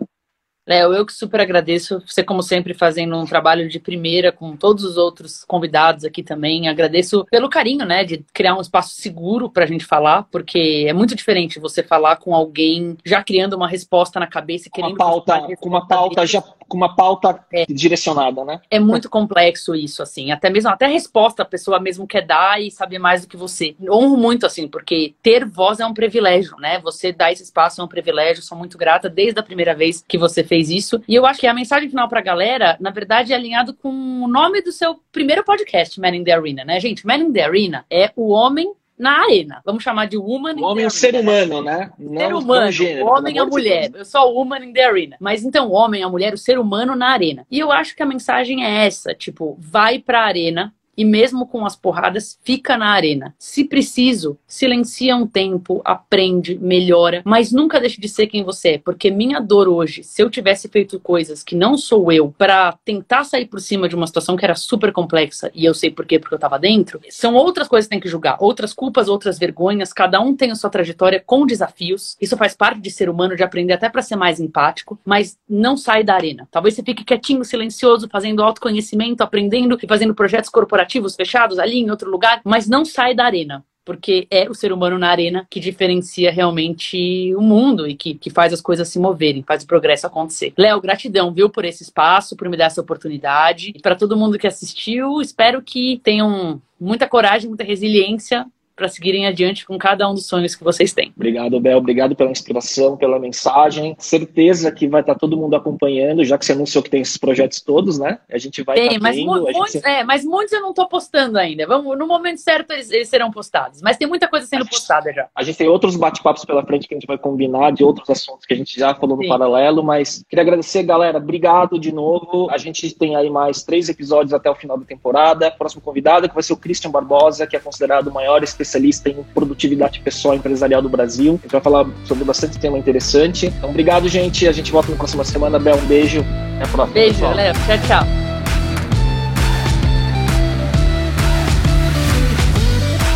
Léo, 0.72 0.94
eu 0.94 1.06
que 1.06 1.12
super 1.12 1.42
agradeço. 1.42 2.02
Você, 2.08 2.24
como 2.24 2.42
sempre, 2.42 2.74
fazendo 2.74 3.18
um 3.18 3.26
trabalho 3.26 3.68
de 3.68 3.78
primeira 3.78 4.32
com 4.32 4.56
todos 4.56 4.86
os 4.86 4.96
outros 4.96 5.44
convidados 5.44 6.06
aqui 6.06 6.24
também. 6.24 6.70
Agradeço 6.70 7.26
pelo 7.30 7.50
carinho, 7.50 7.86
né, 7.86 8.06
de 8.06 8.24
criar 8.34 8.56
um 8.56 8.62
espaço 8.62 8.96
seguro 8.96 9.50
para 9.50 9.66
a 9.66 9.68
gente 9.68 9.84
falar, 9.84 10.24
porque 10.32 10.86
é 10.88 10.94
muito 10.94 11.14
diferente 11.14 11.60
você 11.60 11.84
falar 11.84 12.16
com 12.16 12.34
alguém 12.34 12.96
já 13.06 13.22
criando 13.22 13.56
uma 13.56 13.68
resposta 13.68 14.18
na 14.18 14.28
cabeça 14.28 14.70
e 14.70 14.72
querendo. 14.72 14.92
Uma 14.92 14.98
pauta, 14.98 15.42
com 15.60 15.68
uma 15.68 15.86
pauta 15.86 16.26
já 16.26 16.42
com 16.72 16.78
uma 16.78 16.96
pauta 16.96 17.44
é. 17.52 17.66
direcionada, 17.66 18.46
né? 18.46 18.62
É 18.72 18.80
muito 18.80 19.10
complexo 19.10 19.76
isso, 19.76 20.02
assim. 20.02 20.32
Até 20.32 20.50
mesmo, 20.50 20.70
até 20.70 20.86
a 20.86 20.90
resposta 20.90 21.44
a 21.44 21.46
pessoa 21.46 21.82
mesmo 21.82 22.08
quer 22.08 22.26
dar 22.26 22.62
e 22.62 22.72
saber 22.72 22.98
mais 22.98 23.24
do 23.24 23.28
que 23.28 23.36
você. 23.36 23.76
Honro 23.90 24.16
muito, 24.16 24.46
assim, 24.46 24.70
porque 24.70 25.14
ter 25.22 25.44
voz 25.46 25.82
é 25.82 25.86
um 25.86 25.94
privilégio, 25.94 26.56
né? 26.60 26.80
Você 26.80 27.12
dar 27.12 27.30
esse 27.30 27.44
espaço 27.44 27.82
é 27.82 27.84
um 27.84 27.90
privilégio. 27.90 28.42
Sou 28.42 28.58
muito 28.58 28.78
grata 28.78 29.10
desde 29.10 29.38
a 29.38 29.44
primeira 29.44 29.76
vez 29.76 30.02
que 30.08 30.18
você 30.18 30.46
fez 30.46 30.61
isso. 30.70 31.02
E 31.08 31.16
eu 31.16 31.26
acho 31.26 31.40
que 31.40 31.48
a 31.48 31.54
mensagem 31.54 31.90
final 31.90 32.08
pra 32.08 32.22
galera, 32.22 32.78
na 32.80 32.92
verdade, 32.92 33.34
é 33.34 33.36
alinhado 33.36 33.74
com 33.74 33.90
o 33.90 34.28
nome 34.28 34.62
do 34.62 34.72
seu 34.72 35.00
primeiro 35.12 35.44
podcast, 35.44 36.00
Man 36.00 36.16
in 36.16 36.24
the 36.24 36.32
Arena, 36.32 36.64
né, 36.64 36.80
gente? 36.80 37.06
Man 37.06 37.18
in 37.18 37.34
the 37.34 37.44
Arena 37.44 37.86
é 37.90 38.12
o 38.16 38.30
homem 38.30 38.74
na 39.02 39.24
arena. 39.24 39.62
Vamos 39.66 39.82
chamar 39.82 40.06
de 40.06 40.16
woman 40.16 40.54
o 40.54 40.64
homem 40.64 40.84
é 40.84 40.88
o 40.88 40.92
ser 40.92 41.16
humano, 41.16 41.64
né? 41.64 41.92
Não, 41.98 42.20
ser 42.20 42.34
humano, 42.36 42.72
gênero, 42.72 43.08
homem 43.08 43.40
a 43.40 43.46
mulher. 43.46 43.90
Eu 43.96 44.06
sou 44.06 44.32
woman 44.36 44.64
in 44.64 44.74
the 44.74 44.84
arena. 44.84 45.18
Mas 45.20 45.44
então, 45.44 45.70
o 45.70 45.72
homem, 45.72 46.04
a 46.04 46.10
mulher, 46.10 46.36
o 46.36 46.38
ser 46.38 46.60
humano 46.60 46.96
na 46.96 47.10
arena. 47.10 47.46
E 47.50 47.58
eu 47.58 47.72
acho 47.72 47.96
que 47.96 48.04
a 48.04 48.06
mensagem 48.06 48.64
é 48.64 48.86
essa, 48.86 49.16
tipo, 49.16 49.58
vai 49.60 49.98
pra 49.98 50.22
arena, 50.22 50.72
e 51.02 51.06
mesmo 51.06 51.48
com 51.48 51.66
as 51.66 51.76
porradas, 51.76 52.38
fica 52.44 52.78
na 52.78 52.90
arena. 52.90 53.34
Se 53.40 53.66
preciso, 53.66 54.38
silencia 54.46 55.16
um 55.16 55.26
tempo, 55.26 55.82
aprende, 55.84 56.60
melhora, 56.60 57.24
mas 57.26 57.52
nunca 57.52 57.80
deixe 57.80 58.00
de 58.00 58.08
ser 58.08 58.28
quem 58.28 58.44
você 58.44 58.74
é, 58.74 58.78
porque 58.78 59.10
minha 59.10 59.40
dor 59.40 59.68
hoje, 59.68 60.04
se 60.04 60.22
eu 60.22 60.30
tivesse 60.30 60.68
feito 60.68 61.00
coisas 61.00 61.44
que 61.44 61.56
não 61.56 61.76
sou 61.76 62.12
eu 62.12 62.32
para 62.38 62.78
tentar 62.86 63.24
sair 63.24 63.48
por 63.48 63.60
cima 63.60 63.90
de 63.90 63.96
uma 63.96 64.06
situação 64.06 64.36
que 64.36 64.46
era 64.46 64.54
super 64.54 64.92
complexa, 64.92 65.50
e 65.56 65.66
eu 65.66 65.74
sei 65.74 65.90
por 65.90 66.06
quê, 66.06 66.20
porque 66.20 66.36
eu 66.36 66.40
tava 66.40 66.60
dentro, 66.60 67.02
são 67.10 67.34
outras 67.34 67.68
coisas 67.68 67.88
que 67.88 67.96
tem 67.96 68.00
que 68.00 68.08
julgar, 68.08 68.38
outras 68.40 68.72
culpas, 68.72 69.10
outras 69.10 69.40
vergonhas, 69.40 69.92
cada 69.92 70.22
um 70.22 70.36
tem 70.36 70.52
a 70.52 70.56
sua 70.56 70.70
trajetória 70.70 71.24
com 71.26 71.48
desafios. 71.48 72.16
Isso 72.22 72.38
faz 72.38 72.54
parte 72.54 72.80
de 72.80 72.92
ser 72.92 73.10
humano, 73.10 73.36
de 73.36 73.42
aprender 73.42 73.74
até 73.74 73.90
para 73.90 74.04
ser 74.04 74.16
mais 74.16 74.40
empático, 74.40 75.00
mas 75.04 75.36
não 75.50 75.76
sai 75.76 76.04
da 76.04 76.14
arena. 76.14 76.48
Talvez 76.52 76.76
você 76.76 76.84
fique 76.84 77.04
quietinho, 77.04 77.44
silencioso, 77.44 78.08
fazendo 78.08 78.44
autoconhecimento, 78.44 79.24
aprendendo 79.24 79.80
e 79.82 79.88
fazendo 79.88 80.14
projetos 80.14 80.50
corporativos 80.50 80.91
fechados 81.16 81.60
ali 81.60 81.80
em 81.80 81.90
outro 81.90 82.10
lugar, 82.10 82.42
mas 82.44 82.68
não 82.68 82.84
sai 82.84 83.14
da 83.14 83.26
arena 83.26 83.64
porque 83.84 84.28
é 84.30 84.50
o 84.50 84.54
ser 84.54 84.72
humano 84.72 84.98
na 84.98 85.10
arena 85.10 85.48
que 85.50 85.60
diferencia 85.60 86.32
realmente 86.32 87.34
o 87.36 87.42
mundo 87.42 87.88
e 87.88 87.96
que, 87.96 88.14
que 88.14 88.30
faz 88.30 88.54
as 88.54 88.62
coisas 88.62 88.88
se 88.88 89.00
moverem, 89.00 89.44
faz 89.44 89.64
o 89.64 89.68
progresso 89.68 90.06
acontecer. 90.06 90.54
Léo, 90.58 90.80
gratidão, 90.80 91.34
viu, 91.34 91.50
por 91.50 91.66
esse 91.66 91.84
espaço, 91.84 92.36
por 92.36 92.48
me 92.48 92.58
dar 92.58 92.66
essa 92.66 92.82
oportunidade. 92.82 93.74
E 93.76 93.80
para 93.80 93.96
todo 93.96 94.18
mundo 94.18 94.38
que 94.38 94.48
assistiu, 94.48 95.20
espero 95.22 95.62
que 95.62 96.00
tenham 96.04 96.62
muita 96.80 97.08
coragem, 97.08 97.50
muita 97.50 97.64
resiliência 97.64 98.46
para 98.82 98.90
seguirem 98.90 99.28
adiante 99.28 99.64
com 99.64 99.78
cada 99.78 100.10
um 100.10 100.16
dos 100.16 100.26
sonhos 100.26 100.56
que 100.56 100.64
vocês 100.64 100.92
têm. 100.92 101.14
Obrigado, 101.16 101.60
Bel. 101.60 101.78
Obrigado 101.78 102.16
pela 102.16 102.32
inspiração, 102.32 102.98
pela 102.98 103.20
mensagem. 103.20 103.96
Certeza 104.00 104.72
que 104.72 104.88
vai 104.88 105.02
estar 105.02 105.14
tá 105.14 105.20
todo 105.20 105.38
mundo 105.38 105.56
acompanhando, 105.56 106.26
já 106.26 106.36
que 106.36 106.44
você 106.44 106.54
anunciou 106.54 106.84
que 106.84 106.90
tem 106.90 107.02
esses 107.02 107.16
projetos 107.16 107.62
todos, 107.62 108.00
né? 108.00 108.18
A 108.28 108.40
gente 108.40 108.64
vai 108.64 108.76
Tem, 108.76 108.90
tá 108.94 109.00
mas, 109.00 109.16
vendo, 109.16 109.28
muitos, 109.28 109.72
gente... 109.74 109.86
é, 109.86 110.04
mas 110.04 110.26
muitos 110.26 110.52
eu 110.52 110.62
não 110.62 110.72
estou 110.72 110.88
postando 110.88 111.38
ainda. 111.38 111.68
Vamos, 111.68 111.96
no 111.96 112.08
momento 112.08 112.40
certo 112.40 112.72
eles, 112.72 112.90
eles, 112.90 113.08
serão 113.08 113.30
postados. 113.30 113.84
Mas 113.84 113.98
tem 113.98 114.08
muita 114.08 114.28
coisa 114.28 114.48
sendo 114.48 114.64
gente, 114.64 114.72
postada 114.72 115.14
já. 115.14 115.28
A 115.36 115.44
gente 115.44 115.60
tem 115.60 115.68
outros 115.68 115.96
bate-papos 115.96 116.44
pela 116.44 116.66
frente 116.66 116.88
que 116.88 116.96
a 116.96 116.98
gente 116.98 117.06
vai 117.06 117.20
combinar 117.20 117.72
de 117.72 117.84
outros 117.84 118.10
assuntos 118.10 118.48
que 118.48 118.54
a 118.56 118.58
gente 118.58 118.80
já 118.80 118.96
falou 118.96 119.16
no 119.16 119.22
Sim. 119.22 119.30
paralelo, 119.30 119.84
mas 119.84 120.26
queria 120.28 120.42
agradecer, 120.42 120.82
galera. 120.82 121.20
Obrigado 121.20 121.78
de 121.78 121.92
novo. 121.92 122.50
A 122.50 122.58
gente 122.58 122.92
tem 122.96 123.16
aí 123.16 123.30
mais 123.30 123.62
três 123.62 123.90
episódios 123.90 124.34
até 124.34 124.50
o 124.50 124.56
final 124.56 124.76
da 124.76 124.86
temporada. 124.86 125.52
Próximo 125.52 125.84
convidado 125.84 126.28
que 126.28 126.34
vai 126.34 126.42
ser 126.42 126.54
o 126.54 126.58
Christian 126.58 126.90
Barbosa, 126.90 127.46
que 127.46 127.56
é 127.56 127.60
considerado 127.60 128.08
o 128.08 128.12
maior 128.12 128.42
especialista 128.42 128.71
em 128.80 129.24
produtividade 129.34 130.00
pessoal 130.00 130.36
empresarial 130.36 130.82
do 130.82 130.90
Brasil. 130.90 131.34
A 131.34 131.44
gente 131.44 131.52
vai 131.52 131.62
falar 131.62 131.88
sobre 132.06 132.24
bastante 132.24 132.58
tema 132.58 132.78
interessante. 132.78 133.48
Então, 133.48 133.70
obrigado, 133.70 134.08
gente. 134.08 134.48
A 134.48 134.52
gente 134.52 134.72
volta 134.72 134.92
na 134.92 134.98
próxima 134.98 135.24
semana. 135.24 135.60
Bel, 135.60 135.76
um 135.76 135.86
beijo. 135.86 136.22
Até 136.56 136.64
a 136.64 136.68
próxima. 136.68 136.94
Beijo, 136.94 137.22
galera. 137.22 137.58
Tchau, 137.66 137.78
tchau. 137.88 138.08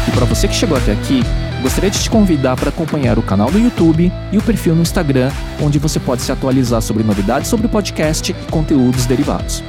E 0.07 0.11
para 0.11 0.25
você 0.25 0.47
que 0.47 0.55
chegou 0.55 0.77
até 0.77 0.91
aqui, 0.91 1.21
gostaria 1.61 1.89
de 1.89 2.01
te 2.01 2.09
convidar 2.09 2.55
para 2.55 2.69
acompanhar 2.69 3.17
o 3.17 3.23
canal 3.23 3.49
do 3.49 3.57
YouTube 3.57 4.11
e 4.31 4.37
o 4.37 4.41
perfil 4.41 4.75
no 4.75 4.81
Instagram, 4.81 5.31
onde 5.61 5.79
você 5.79 5.99
pode 5.99 6.21
se 6.21 6.31
atualizar 6.31 6.81
sobre 6.81 7.03
novidades 7.03 7.47
sobre 7.47 7.67
o 7.67 7.69
podcast 7.69 8.31
e 8.31 8.51
conteúdos 8.51 9.05
derivados. 9.05 9.63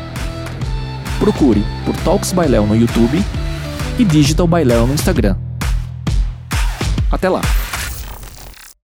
Procure 1.19 1.65
por 1.85 1.97
Talks 2.05 2.33
by 2.33 2.47
Léo 2.47 2.67
no 2.67 2.77
YouTube 2.77 3.19
e 3.99 4.05
Digital 4.05 4.47
by 4.47 4.65
Léo 4.65 4.87
no 4.87 4.95
Instagram. 4.95 5.46
Até 7.11 7.29
lá! 7.29 7.41